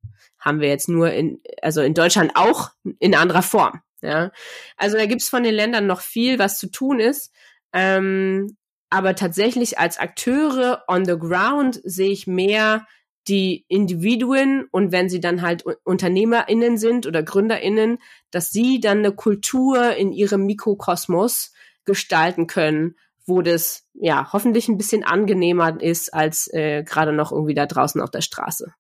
haben 0.46 0.62
wir 0.62 0.70
jetzt 0.70 0.88
nur 0.88 1.12
in, 1.12 1.42
also 1.62 1.82
in 1.82 1.96
Deutschland 1.96 2.34
auch 2.36 2.70
in 3.00 3.16
anderer 3.16 3.42
Form. 3.42 3.82
Ja, 4.02 4.32
also 4.78 4.96
da 4.98 5.08
gibt's 5.08 5.28
von 5.28 5.42
den 5.42 5.56
Ländern 5.56 5.88
noch 5.88 6.02
viel, 6.02 6.38
was 6.38 6.60
zu 6.60 6.70
tun 6.70 7.00
ist. 7.00 7.34
Ähm, 7.74 8.56
aber 8.92 9.16
tatsächlich 9.16 9.80
als 9.80 9.98
Akteure 9.98 10.84
on 10.88 11.06
the 11.06 11.18
ground 11.18 11.82
sehe 11.84 12.12
ich 12.12 12.28
mehr 12.28 12.86
die 13.28 13.66
Individuen 13.68 14.68
und 14.72 14.92
wenn 14.92 15.10
sie 15.10 15.20
dann 15.20 15.42
halt 15.42 15.66
UnternehmerInnen 15.84 16.78
sind 16.78 17.08
oder 17.08 17.24
GründerInnen, 17.24 17.98
dass 18.30 18.52
sie 18.52 18.80
dann 18.80 19.00
eine 19.00 19.14
Kultur 19.14 19.96
in 19.96 20.12
ihrem 20.12 20.46
Mikrokosmos 20.46 21.52
gestalten 21.86 22.46
können, 22.46 22.96
wo 23.26 23.42
das 23.42 23.84
ja 23.94 24.32
hoffentlich 24.32 24.68
ein 24.68 24.78
bisschen 24.78 25.04
angenehmer 25.04 25.82
ist 25.82 26.14
als 26.14 26.48
äh, 26.54 26.84
gerade 26.84 27.14
noch 27.14 27.32
irgendwie 27.32 27.56
da 27.56 27.66
draußen 27.66 28.02
auf 28.02 28.12
der 28.12 28.22
Straße. 28.22 28.74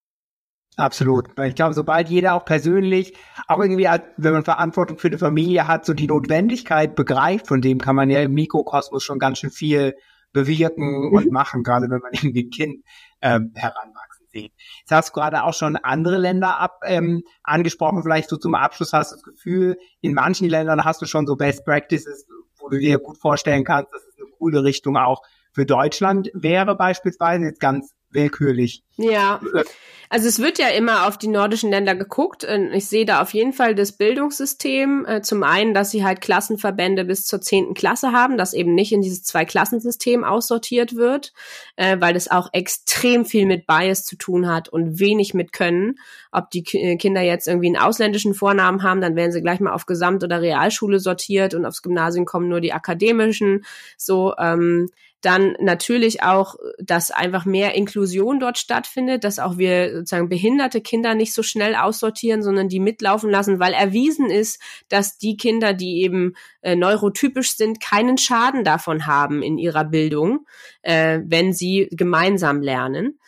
Absolut. 0.78 1.30
Ich 1.40 1.56
glaube, 1.56 1.74
sobald 1.74 2.10
jeder 2.10 2.34
auch 2.34 2.44
persönlich, 2.44 3.16
auch 3.48 3.60
irgendwie, 3.60 3.88
wenn 4.18 4.34
man 4.34 4.44
Verantwortung 4.44 4.98
für 4.98 5.08
eine 5.08 5.18
Familie 5.18 5.68
hat, 5.68 5.86
so 5.86 5.94
die 5.94 6.08
Notwendigkeit 6.08 6.96
begreift, 6.96 7.48
von 7.48 7.62
dem 7.62 7.80
kann 7.80 7.96
man 7.96 8.10
ja 8.10 8.22
im 8.22 8.34
Mikrokosmos 8.34 9.02
schon 9.04 9.20
ganz 9.20 9.40
schön 9.40 9.52
viel 9.52 9.96
bewirken 10.34 11.08
mhm. 11.08 11.14
und 11.14 11.32
machen, 11.32 11.64
gerade 11.64 11.90
wenn 11.90 12.02
man 12.02 12.12
irgendwie 12.12 12.44
ein 12.44 12.50
Kind 12.50 12.84
ähm, 13.22 13.54
heranwachsen 13.56 14.28
sieht. 14.28 14.52
Jetzt 14.82 14.92
hast 14.92 15.10
du 15.10 15.14
gerade 15.14 15.44
auch 15.44 15.54
schon 15.54 15.78
andere 15.78 16.18
Länder 16.18 16.60
ab, 16.60 16.82
ähm, 16.84 17.24
angesprochen. 17.42 18.04
Vielleicht 18.04 18.30
so 18.30 18.36
zum 18.36 18.54
Abschluss 18.54 18.92
hast 18.92 19.12
du 19.12 19.16
das 19.16 19.24
Gefühl, 19.24 19.78
in 20.02 20.14
manchen 20.14 20.50
Ländern 20.50 20.84
hast 20.84 21.02
du 21.02 21.06
schon 21.06 21.26
so 21.26 21.38
Best 21.38 21.64
Practices, 21.64 22.28
wo 22.60 22.68
du 22.68 22.80
dir 22.80 23.00
gut 23.00 23.18
vorstellen 23.18 23.64
kannst, 23.64 23.94
dass 23.94 24.04
es 24.04 24.15
coole 24.38 24.64
Richtung 24.64 24.98
auch 24.98 25.22
für 25.56 25.66
Deutschland 25.66 26.30
wäre 26.34 26.76
beispielsweise. 26.76 27.46
Jetzt 27.46 27.62
ganz 27.62 27.96
willkürlich. 28.12 28.84
Ja, 28.98 29.42
also 30.10 30.28
es 30.28 30.40
wird 30.40 30.58
ja 30.58 30.70
immer 30.70 31.08
auf 31.08 31.18
die 31.18 31.28
nordischen 31.28 31.70
Länder 31.70 31.96
geguckt. 31.96 32.48
Ich 32.74 32.88
sehe 32.88 33.06
da 33.06 33.22
auf 33.22 33.34
jeden 33.34 33.52
Fall 33.52 33.76
das 33.76 33.98
Bildungssystem. 33.98 35.06
Äh, 35.06 35.22
zum 35.22 35.44
einen, 35.44 35.74
dass 35.74 35.92
sie 35.92 36.06
halt 36.06 36.22
Klassenverbände 36.22 37.04
bis 37.04 37.26
zur 37.26 37.42
zehnten 37.42 37.74
Klasse 37.74 38.14
haben, 38.14 38.38
dass 38.38 38.54
eben 38.54 38.74
nicht 38.74 38.94
in 38.94 39.02
dieses 39.02 39.24
Zwei-Klassensystem 39.24 40.24
aussortiert 40.24 40.96
wird, 40.96 41.34
äh, 41.76 41.98
weil 42.00 42.14
das 42.14 42.32
auch 42.32 42.50
extrem 42.54 43.26
viel 43.26 43.46
mit 43.46 43.68
Bias 43.68 44.06
zu 44.06 44.16
tun 44.16 44.48
hat 44.48 44.70
und 44.70 45.00
wenig 45.00 45.34
mit 45.34 45.52
Können. 45.52 45.96
Ob 46.32 46.50
die 46.52 46.64
Kinder 46.64 47.22
jetzt 47.22 47.48
irgendwie 47.48 47.68
einen 47.68 47.84
ausländischen 47.84 48.34
Vornamen 48.34 48.84
haben, 48.84 49.02
dann 49.02 49.16
werden 49.16 49.32
sie 49.32 49.42
gleich 49.42 49.60
mal 49.60 49.74
auf 49.74 49.86
Gesamt- 49.86 50.24
oder 50.24 50.42
Realschule 50.42 51.00
sortiert 51.00 51.54
und 51.54 51.66
aufs 51.66 51.82
Gymnasium 51.82 52.26
kommen 52.26 52.48
nur 52.48 52.62
die 52.62 52.74
akademischen. 52.74 53.66
So, 53.98 54.34
ähm, 54.38 54.90
dann 55.26 55.56
natürlich 55.60 56.22
auch, 56.22 56.56
dass 56.78 57.10
einfach 57.10 57.46
mehr 57.46 57.74
Inklusion 57.74 58.40
dort 58.40 58.60
stattfindet, 58.60 59.24
dass 59.24 59.40
auch 59.40 59.58
wir 59.58 59.92
sozusagen 59.92 60.30
behinderte 60.30 60.82
Kinder 60.82 61.16
nicht 61.16 61.34
so 61.34 61.42
schnell 61.42 61.74
aussortieren, 61.76 62.44
sondern 62.44 62.70
die 62.70 62.80
mitlaufen 62.80 63.32
lassen, 63.32 63.60
weil 63.60 63.74
erwiesen 63.74 64.30
ist, 64.30 64.62
dass 64.88 65.18
die 65.18 65.36
Kinder, 65.36 65.74
die 65.74 66.04
eben 66.04 66.36
äh, 66.62 66.76
neurotypisch 66.76 67.56
sind, 67.56 67.80
keinen 67.80 68.18
Schaden 68.20 68.64
davon 68.64 69.08
haben 69.08 69.42
in 69.42 69.58
ihrer 69.58 69.86
Bildung, 69.86 70.46
äh, 70.84 71.20
wenn 71.26 71.54
sie 71.54 71.88
gemeinsam 71.92 72.62
lernen. 72.62 73.20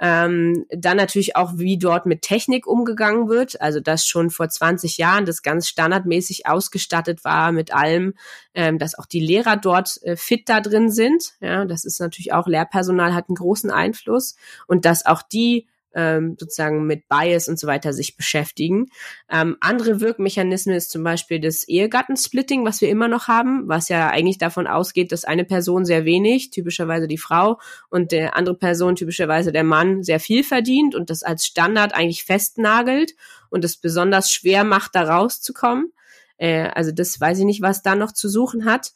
Ähm, 0.00 0.66
dann 0.70 0.96
natürlich 0.96 1.36
auch, 1.36 1.52
wie 1.56 1.78
dort 1.78 2.06
mit 2.06 2.22
Technik 2.22 2.66
umgegangen 2.66 3.28
wird. 3.28 3.60
Also, 3.60 3.80
dass 3.80 4.06
schon 4.06 4.30
vor 4.30 4.48
20 4.48 4.98
Jahren 4.98 5.24
das 5.24 5.42
ganz 5.42 5.68
standardmäßig 5.68 6.46
ausgestattet 6.46 7.24
war 7.24 7.52
mit 7.52 7.72
allem, 7.72 8.14
ähm, 8.54 8.78
dass 8.78 8.98
auch 8.98 9.06
die 9.06 9.20
Lehrer 9.20 9.56
dort 9.56 10.02
äh, 10.02 10.16
fit 10.16 10.48
da 10.48 10.60
drin 10.60 10.90
sind. 10.90 11.34
Ja, 11.40 11.64
das 11.64 11.84
ist 11.84 12.00
natürlich 12.00 12.32
auch 12.32 12.46
Lehrpersonal 12.46 13.14
hat 13.14 13.28
einen 13.28 13.36
großen 13.36 13.70
Einfluss 13.70 14.36
und 14.66 14.84
dass 14.84 15.06
auch 15.06 15.22
die 15.22 15.66
ähm, 15.94 16.36
sozusagen 16.38 16.86
mit 16.86 17.08
Bias 17.08 17.48
und 17.48 17.58
so 17.58 17.66
weiter 17.66 17.92
sich 17.92 18.16
beschäftigen. 18.16 18.86
Ähm, 19.30 19.56
andere 19.60 20.00
Wirkmechanismen 20.00 20.74
ist 20.74 20.90
zum 20.90 21.02
Beispiel 21.02 21.40
das 21.40 21.66
Ehegattensplitting, 21.66 22.64
was 22.64 22.80
wir 22.80 22.88
immer 22.88 23.08
noch 23.08 23.28
haben, 23.28 23.68
was 23.68 23.88
ja 23.88 24.08
eigentlich 24.08 24.38
davon 24.38 24.66
ausgeht, 24.66 25.12
dass 25.12 25.24
eine 25.24 25.44
Person 25.44 25.84
sehr 25.84 26.04
wenig, 26.04 26.50
typischerweise 26.50 27.08
die 27.08 27.18
Frau, 27.18 27.58
und 27.90 28.12
der 28.12 28.36
andere 28.36 28.56
Person, 28.56 28.96
typischerweise 28.96 29.52
der 29.52 29.64
Mann, 29.64 30.02
sehr 30.02 30.20
viel 30.20 30.44
verdient 30.44 30.94
und 30.94 31.10
das 31.10 31.22
als 31.22 31.46
Standard 31.46 31.94
eigentlich 31.94 32.24
festnagelt 32.24 33.14
und 33.50 33.64
es 33.64 33.76
besonders 33.76 34.30
schwer 34.30 34.64
macht, 34.64 34.94
da 34.94 35.02
rauszukommen. 35.02 35.92
Äh, 36.36 36.68
also 36.74 36.92
das 36.92 37.20
weiß 37.20 37.38
ich 37.38 37.44
nicht, 37.44 37.62
was 37.62 37.82
da 37.82 37.94
noch 37.94 38.12
zu 38.12 38.28
suchen 38.28 38.64
hat. 38.64 38.92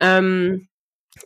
Ähm, 0.00 0.68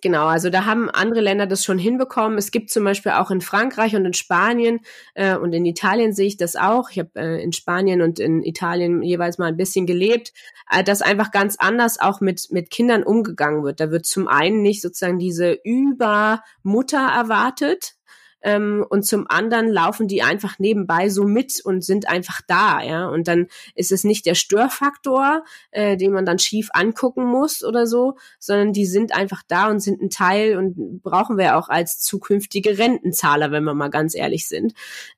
Genau, 0.03 0.27
also 0.27 0.51
da 0.51 0.65
haben 0.65 0.91
andere 0.91 1.21
Länder 1.21 1.47
das 1.47 1.65
schon 1.65 1.79
hinbekommen. 1.79 2.39
Es 2.39 2.51
gibt 2.51 2.71
zum 2.71 2.83
Beispiel 2.83 3.13
auch 3.13 3.31
in 3.31 3.41
Frankreich 3.41 3.95
und 3.95 4.05
in 4.05 4.15
Spanien 4.15 4.81
äh, 5.15 5.37
und 5.37 5.53
in 5.53 5.65
Italien 5.65 6.13
sehe 6.13 6.27
ich 6.27 6.37
das 6.37 6.57
auch. 6.57 6.91
Ich 6.91 6.99
habe 6.99 7.11
äh, 7.15 7.43
in 7.43 7.53
Spanien 7.53 8.03
und 8.03 8.19
in 8.19 8.43
Italien 8.43 9.03
jeweils 9.03 9.39
mal 9.39 9.47
ein 9.47 9.57
bisschen 9.57 9.87
gelebt, 9.87 10.33
äh, 10.73 10.83
dass 10.83 11.03
einfach 11.03 11.31
ganz 11.31 11.57
anders 11.59 12.01
auch 12.01 12.21
mit 12.21 12.49
mit 12.51 12.71
Kindern 12.71 13.05
umgegangen 13.05 13.63
wird. 13.63 13.79
Da 13.79 13.93
wird 13.93 14.07
zum 14.07 14.27
einen 14.27 14.61
nicht 14.61 14.83
sozusagen 14.83 15.21
diese 15.21 15.53
Übermutter 15.63 16.99
erwartet, 16.99 17.96
ähm, 18.43 18.85
und 18.89 19.05
zum 19.05 19.27
anderen 19.29 19.69
laufen 19.69 20.09
die 20.09 20.23
einfach 20.23 20.59
nebenbei 20.59 21.09
so 21.09 21.25
mit 21.25 21.61
und 21.65 21.85
sind 21.85 22.09
einfach 22.09 22.41
da, 22.47 22.83
ja. 22.83 23.09
Und 23.09 23.29
dann 23.29 23.49
ist 23.75 23.93
es 23.93 24.05
nicht 24.05 24.27
der 24.27 24.35
Störfaktor, 24.35 25.45
äh, 25.71 25.97
den 25.97 26.13
man 26.13 26.27
dann 26.27 26.39
schief 26.39 26.69
angucken 26.73 27.25
muss 27.25 27.65
oder 27.65 27.87
so, 27.87 28.17
sondern 28.39 28.73
die 28.73 28.87
sind 28.87 29.15
einfach 29.15 29.43
da 29.49 29.69
und 29.69 29.81
sind 29.81 30.01
ein 30.01 30.11
Teil 30.11 30.57
und 30.57 31.03
brauchen 31.03 31.39
wir 31.39 31.57
auch 31.57 31.69
als 31.69 32.01
zukünftige 32.01 32.79
Rentenzahler, 32.79 33.51
wenn 33.51 33.65
wir 33.65 33.75
mal 33.75 33.91
ganz 33.91 34.15
ehrlich 34.15 34.47
sind. 34.47 34.75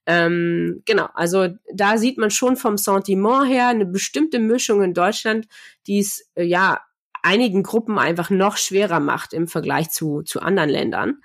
Ähm, 0.06 0.82
genau, 0.84 1.08
also 1.14 1.48
da 1.72 1.98
sieht 1.98 2.18
man 2.18 2.30
schon 2.30 2.56
vom 2.56 2.78
Sentiment 2.78 3.48
her 3.48 3.68
eine 3.68 3.86
bestimmte 3.86 4.38
Mischung 4.38 4.82
in 4.82 4.94
Deutschland, 4.94 5.46
die 5.86 5.98
es 5.98 6.30
äh, 6.34 6.44
ja 6.44 6.80
einigen 7.22 7.62
Gruppen 7.62 7.98
einfach 7.98 8.30
noch 8.30 8.56
schwerer 8.56 9.00
macht 9.00 9.32
im 9.32 9.48
Vergleich 9.48 9.90
zu, 9.90 10.22
zu 10.22 10.40
anderen 10.40 10.70
Ländern. 10.70 11.20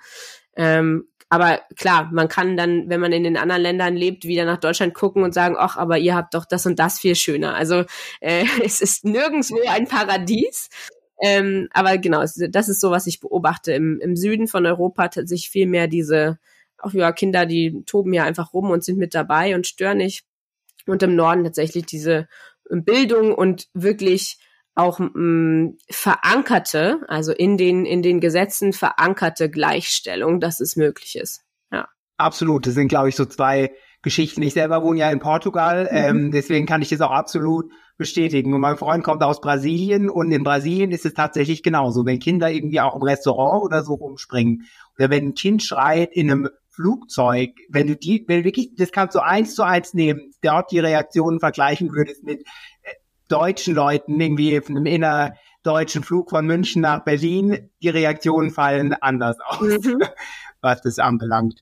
Ähm, 0.56 1.08
aber 1.34 1.62
klar, 1.74 2.10
man 2.12 2.28
kann 2.28 2.56
dann, 2.56 2.88
wenn 2.88 3.00
man 3.00 3.10
in 3.10 3.24
den 3.24 3.36
anderen 3.36 3.60
Ländern 3.60 3.96
lebt, 3.96 4.24
wieder 4.24 4.44
nach 4.44 4.60
Deutschland 4.60 4.94
gucken 4.94 5.24
und 5.24 5.34
sagen, 5.34 5.56
ach, 5.58 5.76
aber 5.76 5.98
ihr 5.98 6.14
habt 6.14 6.34
doch 6.34 6.44
das 6.44 6.64
und 6.64 6.78
das 6.78 7.00
viel 7.00 7.16
schöner. 7.16 7.56
Also 7.56 7.84
äh, 8.20 8.44
es 8.64 8.80
ist 8.80 9.04
nirgendwo 9.04 9.58
ein 9.68 9.88
Paradies. 9.88 10.68
Ähm, 11.20 11.68
aber 11.72 11.98
genau, 11.98 12.20
das 12.20 12.68
ist 12.68 12.80
so, 12.80 12.92
was 12.92 13.08
ich 13.08 13.18
beobachte. 13.18 13.72
Im, 13.72 13.98
im 14.00 14.14
Süden 14.14 14.46
von 14.46 14.64
Europa 14.64 15.08
tatsächlich 15.08 15.50
viel 15.50 15.66
mehr 15.66 15.88
diese, 15.88 16.38
auch 16.78 16.92
ja, 16.92 17.10
Kinder, 17.10 17.46
die 17.46 17.82
toben 17.84 18.12
ja 18.12 18.22
einfach 18.22 18.54
rum 18.54 18.70
und 18.70 18.84
sind 18.84 18.98
mit 18.98 19.12
dabei 19.12 19.56
und 19.56 19.66
stören 19.66 19.98
nicht. 19.98 20.24
Und 20.86 21.02
im 21.02 21.16
Norden 21.16 21.42
tatsächlich 21.42 21.86
diese 21.86 22.28
Bildung 22.70 23.34
und 23.34 23.66
wirklich 23.74 24.38
auch 24.74 24.98
mh, 24.98 25.10
mm, 25.14 25.78
verankerte, 25.90 27.00
also 27.08 27.32
in 27.32 27.56
den, 27.56 27.84
in 27.84 28.02
den 28.02 28.20
Gesetzen 28.20 28.72
verankerte 28.72 29.50
Gleichstellung, 29.50 30.40
dass 30.40 30.60
es 30.60 30.76
möglich 30.76 31.16
ist. 31.16 31.42
Ja. 31.70 31.88
Absolut. 32.16 32.66
Das 32.66 32.74
sind, 32.74 32.88
glaube 32.88 33.08
ich, 33.08 33.16
so 33.16 33.24
zwei 33.24 33.72
Geschichten. 34.02 34.42
Ich 34.42 34.54
selber 34.54 34.82
wohne 34.82 35.00
ja 35.00 35.10
in 35.10 35.20
Portugal, 35.20 35.84
mhm. 35.84 35.96
ähm, 35.96 36.30
deswegen 36.30 36.66
kann 36.66 36.82
ich 36.82 36.90
das 36.90 37.00
auch 37.00 37.10
absolut 37.10 37.70
bestätigen. 37.96 38.52
Und 38.52 38.60
mein 38.60 38.76
Freund 38.76 39.04
kommt 39.04 39.22
aus 39.22 39.40
Brasilien 39.40 40.10
und 40.10 40.30
in 40.32 40.42
Brasilien 40.42 40.90
ist 40.90 41.06
es 41.06 41.14
tatsächlich 41.14 41.62
genauso. 41.62 42.04
Wenn 42.04 42.18
Kinder 42.18 42.50
irgendwie 42.50 42.80
auch 42.80 42.96
im 42.96 43.02
Restaurant 43.02 43.62
oder 43.62 43.82
so 43.82 43.94
rumspringen 43.94 44.66
oder 44.98 45.10
wenn 45.10 45.28
ein 45.28 45.34
Kind 45.34 45.62
schreit 45.62 46.12
in 46.12 46.30
einem 46.30 46.48
Flugzeug, 46.70 47.52
wenn 47.68 47.86
du 47.86 47.96
die, 47.96 48.24
wenn 48.26 48.40
du 48.40 48.44
wirklich, 48.44 48.74
das 48.76 48.90
kannst 48.90 49.14
du 49.14 49.20
eins 49.20 49.54
zu 49.54 49.62
eins 49.62 49.94
nehmen, 49.94 50.32
dort 50.42 50.72
die 50.72 50.80
Reaktionen 50.80 51.38
vergleichen 51.38 51.92
würdest 51.92 52.24
mit 52.24 52.44
deutschen 53.28 53.74
Leuten 53.74 54.20
irgendwie 54.20 54.58
auf 54.58 54.68
einem 54.68 54.86
innerdeutschen 54.86 56.02
Flug 56.02 56.30
von 56.30 56.46
München 56.46 56.82
nach 56.82 57.04
Berlin, 57.04 57.70
die 57.82 57.88
Reaktionen 57.88 58.50
fallen 58.50 58.94
anders 58.94 59.38
aus, 59.40 59.60
mhm. 59.60 60.02
was 60.60 60.82
das 60.82 60.98
anbelangt. 60.98 61.60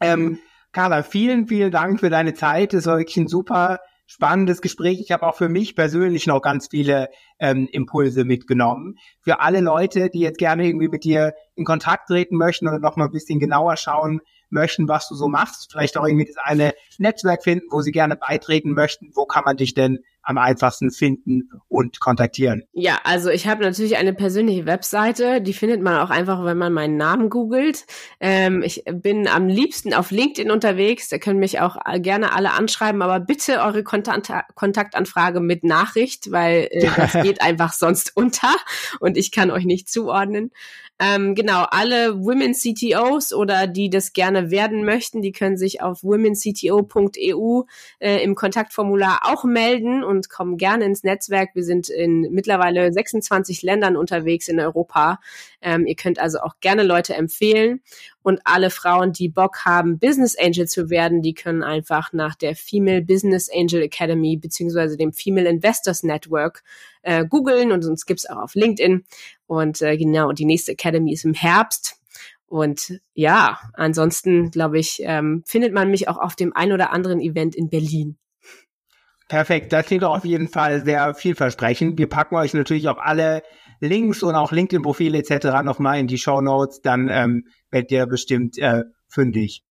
Ähm, 0.00 0.38
Carla, 0.72 1.02
vielen, 1.02 1.46
vielen 1.46 1.70
Dank 1.70 2.00
für 2.00 2.10
deine 2.10 2.34
Zeit. 2.34 2.72
Das 2.72 2.86
war 2.86 2.98
wirklich 2.98 3.16
ein 3.16 3.28
super 3.28 3.78
spannendes 4.06 4.60
Gespräch. 4.60 5.00
Ich 5.00 5.10
habe 5.10 5.26
auch 5.26 5.34
für 5.34 5.48
mich 5.48 5.74
persönlich 5.74 6.26
noch 6.26 6.40
ganz 6.40 6.68
viele 6.68 7.08
ähm, 7.38 7.68
Impulse 7.72 8.24
mitgenommen. 8.24 8.96
Für 9.20 9.40
alle 9.40 9.60
Leute, 9.60 10.10
die 10.10 10.20
jetzt 10.20 10.38
gerne 10.38 10.66
irgendwie 10.66 10.88
mit 10.88 11.04
dir 11.04 11.34
in 11.54 11.64
Kontakt 11.64 12.08
treten 12.08 12.36
möchten 12.36 12.68
oder 12.68 12.78
noch 12.78 12.96
mal 12.96 13.06
ein 13.06 13.10
bisschen 13.10 13.40
genauer 13.40 13.76
schauen 13.76 14.20
möchten, 14.50 14.88
was 14.88 15.08
du 15.08 15.14
so 15.14 15.28
machst, 15.28 15.70
vielleicht 15.70 15.96
auch 15.96 16.06
irgendwie 16.06 16.26
das 16.26 16.36
eine 16.42 16.74
Netzwerk 16.98 17.42
finden, 17.42 17.66
wo 17.70 17.80
sie 17.82 17.92
gerne 17.92 18.16
beitreten 18.16 18.72
möchten, 18.72 19.10
wo 19.14 19.26
kann 19.26 19.44
man 19.44 19.56
dich 19.56 19.74
denn 19.74 20.00
am 20.26 20.38
einfachsten 20.38 20.90
finden 20.90 21.50
und 21.68 22.00
kontaktieren? 22.00 22.64
Ja, 22.72 22.98
also 23.04 23.30
ich 23.30 23.46
habe 23.46 23.62
natürlich 23.62 23.96
eine 23.96 24.12
persönliche 24.12 24.66
Webseite, 24.66 25.40
die 25.40 25.52
findet 25.52 25.80
man 25.80 26.00
auch 26.00 26.10
einfach, 26.10 26.44
wenn 26.44 26.58
man 26.58 26.72
meinen 26.72 26.96
Namen 26.96 27.30
googelt. 27.30 27.86
Ähm, 28.18 28.62
ich 28.62 28.82
bin 28.90 29.28
am 29.28 29.46
liebsten 29.46 29.94
auf 29.94 30.10
LinkedIn 30.10 30.50
unterwegs, 30.50 31.08
da 31.08 31.18
können 31.18 31.38
mich 31.38 31.60
auch 31.60 31.76
gerne 31.98 32.32
alle 32.32 32.50
anschreiben, 32.50 33.02
aber 33.02 33.20
bitte 33.20 33.60
eure 33.60 33.84
Kontakt 33.84 34.26
Kontaktanfrage 34.56 35.38
mit 35.38 35.62
Nachricht, 35.62 36.32
weil 36.32 36.68
äh, 36.72 36.90
das 36.96 37.12
geht 37.22 37.40
einfach 37.40 37.72
sonst 37.72 38.16
unter 38.16 38.52
und 38.98 39.16
ich 39.16 39.30
kann 39.30 39.52
euch 39.52 39.64
nicht 39.64 39.88
zuordnen. 39.88 40.50
Ähm, 40.98 41.34
genau, 41.34 41.64
alle 41.70 42.22
Women 42.24 42.52
CTOs 42.52 43.32
oder 43.32 43.66
die 43.66 43.90
das 43.90 44.12
gerne 44.12 44.50
werden 44.50 44.84
möchten, 44.84 45.20
die 45.20 45.32
können 45.32 45.56
sich 45.56 45.82
auf 45.82 46.02
womencto.de 46.02 46.66
io.eu 46.66 47.62
äh, 47.98 48.22
im 48.22 48.34
Kontaktformular 48.34 49.20
auch 49.24 49.44
melden 49.44 50.04
und 50.04 50.28
kommen 50.28 50.56
gerne 50.56 50.84
ins 50.84 51.04
Netzwerk. 51.04 51.50
Wir 51.54 51.64
sind 51.64 51.88
in 51.88 52.22
mittlerweile 52.30 52.92
26 52.92 53.62
Ländern 53.62 53.96
unterwegs 53.96 54.48
in 54.48 54.60
Europa. 54.60 55.20
Ähm, 55.60 55.86
ihr 55.86 55.96
könnt 55.96 56.18
also 56.18 56.40
auch 56.40 56.54
gerne 56.60 56.82
Leute 56.82 57.14
empfehlen. 57.14 57.80
Und 58.26 58.40
alle 58.42 58.70
Frauen, 58.70 59.12
die 59.12 59.28
Bock 59.28 59.64
haben, 59.64 60.00
Business 60.00 60.36
Angel 60.36 60.66
zu 60.66 60.90
werden, 60.90 61.22
die 61.22 61.32
können 61.32 61.62
einfach 61.62 62.12
nach 62.12 62.34
der 62.34 62.56
Female 62.56 63.00
Business 63.00 63.48
Angel 63.48 63.82
Academy 63.82 64.36
beziehungsweise 64.36 64.96
dem 64.96 65.12
Female 65.12 65.48
Investors 65.48 66.02
Network 66.02 66.64
äh, 67.02 67.24
googeln 67.24 67.70
und 67.70 67.84
uns 67.84 68.04
gibt's 68.04 68.28
auch 68.28 68.38
auf 68.38 68.56
LinkedIn. 68.56 69.04
Und 69.46 69.80
äh, 69.80 69.96
genau, 69.96 70.32
die 70.32 70.44
nächste 70.44 70.72
Academy 70.72 71.12
ist 71.12 71.24
im 71.24 71.34
Herbst. 71.34 72.00
Und 72.46 73.00
ja, 73.14 73.60
ansonsten 73.74 74.50
glaube 74.50 74.80
ich, 74.80 75.02
ähm, 75.04 75.44
findet 75.46 75.72
man 75.72 75.88
mich 75.92 76.08
auch 76.08 76.18
auf 76.18 76.34
dem 76.34 76.52
ein 76.52 76.72
oder 76.72 76.90
anderen 76.90 77.20
Event 77.20 77.54
in 77.54 77.70
Berlin. 77.70 78.16
Perfekt, 79.28 79.72
das 79.72 79.86
klingt 79.86 80.02
doch 80.02 80.16
auf 80.16 80.24
jeden 80.24 80.48
Fall 80.48 80.84
sehr 80.84 81.14
vielversprechend. 81.14 81.96
Wir 81.96 82.08
packen 82.08 82.34
euch 82.34 82.54
natürlich 82.54 82.88
auch 82.88 82.98
alle 82.98 83.44
Links 83.80 84.22
und 84.22 84.34
auch 84.34 84.52
LinkedIn-Profile 84.52 85.18
etc. 85.18 85.62
nochmal 85.64 85.98
in 85.98 86.06
die 86.06 86.18
Show 86.18 86.40
Notes, 86.40 86.80
dann 86.80 87.08
ähm, 87.10 87.44
werdet 87.76 87.92
ihr 87.92 88.06
bestimmt 88.06 88.58
äh, 88.58 88.84
fündig. 89.08 89.62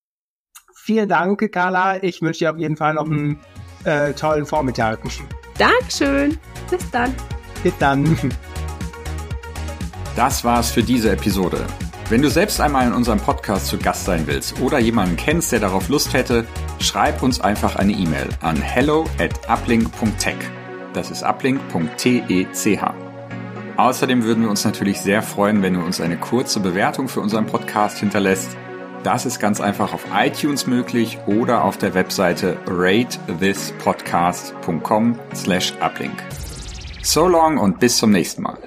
Vielen 0.75 1.09
Dank, 1.09 1.51
Carla. 1.51 2.03
Ich 2.03 2.21
wünsche 2.21 2.39
dir 2.39 2.51
auf 2.51 2.57
jeden 2.57 2.77
Fall 2.77 2.93
noch 2.93 3.05
einen 3.05 3.39
äh, 3.83 4.13
tollen 4.13 4.45
Vormittag. 4.45 4.99
Dankeschön. 5.57 6.37
Bis 6.69 6.91
dann. 6.91 7.13
Bis 7.63 7.73
dann. 7.79 8.31
Das 10.15 10.43
war's 10.43 10.71
für 10.71 10.83
diese 10.83 11.11
Episode. 11.11 11.65
Wenn 12.09 12.21
du 12.21 12.29
selbst 12.29 12.61
einmal 12.61 12.85
in 12.85 12.93
unserem 12.93 13.19
Podcast 13.19 13.65
zu 13.67 13.79
Gast 13.79 14.05
sein 14.05 14.27
willst 14.27 14.61
oder 14.61 14.77
jemanden 14.77 15.15
kennst, 15.15 15.51
der 15.51 15.59
darauf 15.59 15.89
Lust 15.89 16.13
hätte, 16.13 16.45
schreib 16.79 17.23
uns 17.23 17.41
einfach 17.41 17.75
eine 17.75 17.93
E-Mail 17.93 18.29
an 18.41 18.57
hello 18.57 19.05
at 19.17 19.49
uplink.tech. 19.49 20.37
Das 20.93 21.09
ist 21.09 21.23
uplink.tech. 21.23 23.04
Außerdem 23.77 24.23
würden 24.23 24.43
wir 24.43 24.49
uns 24.49 24.63
natürlich 24.63 25.01
sehr 25.01 25.21
freuen, 25.21 25.61
wenn 25.61 25.73
du 25.73 25.81
uns 25.81 25.99
eine 25.99 26.15
kurze 26.17 26.61
Bewertung 26.61 27.09
für 27.09 27.19
unseren 27.19 27.45
Podcast 27.45 27.99
hinterlässt. 27.99 28.55
Das 29.03 29.25
ist 29.25 29.39
ganz 29.39 29.59
einfach 29.61 29.93
auf 29.93 30.05
iTunes 30.15 30.65
möglich 30.65 31.19
oder 31.27 31.63
auf 31.63 31.77
der 31.77 31.93
Webseite 31.93 32.57
ratethispodcast.com 32.65 35.19
slash 35.35 35.73
uplink. 35.79 36.15
So 37.03 37.27
long 37.27 37.57
und 37.57 37.79
bis 37.79 37.97
zum 37.97 38.11
nächsten 38.11 38.43
Mal. 38.43 38.57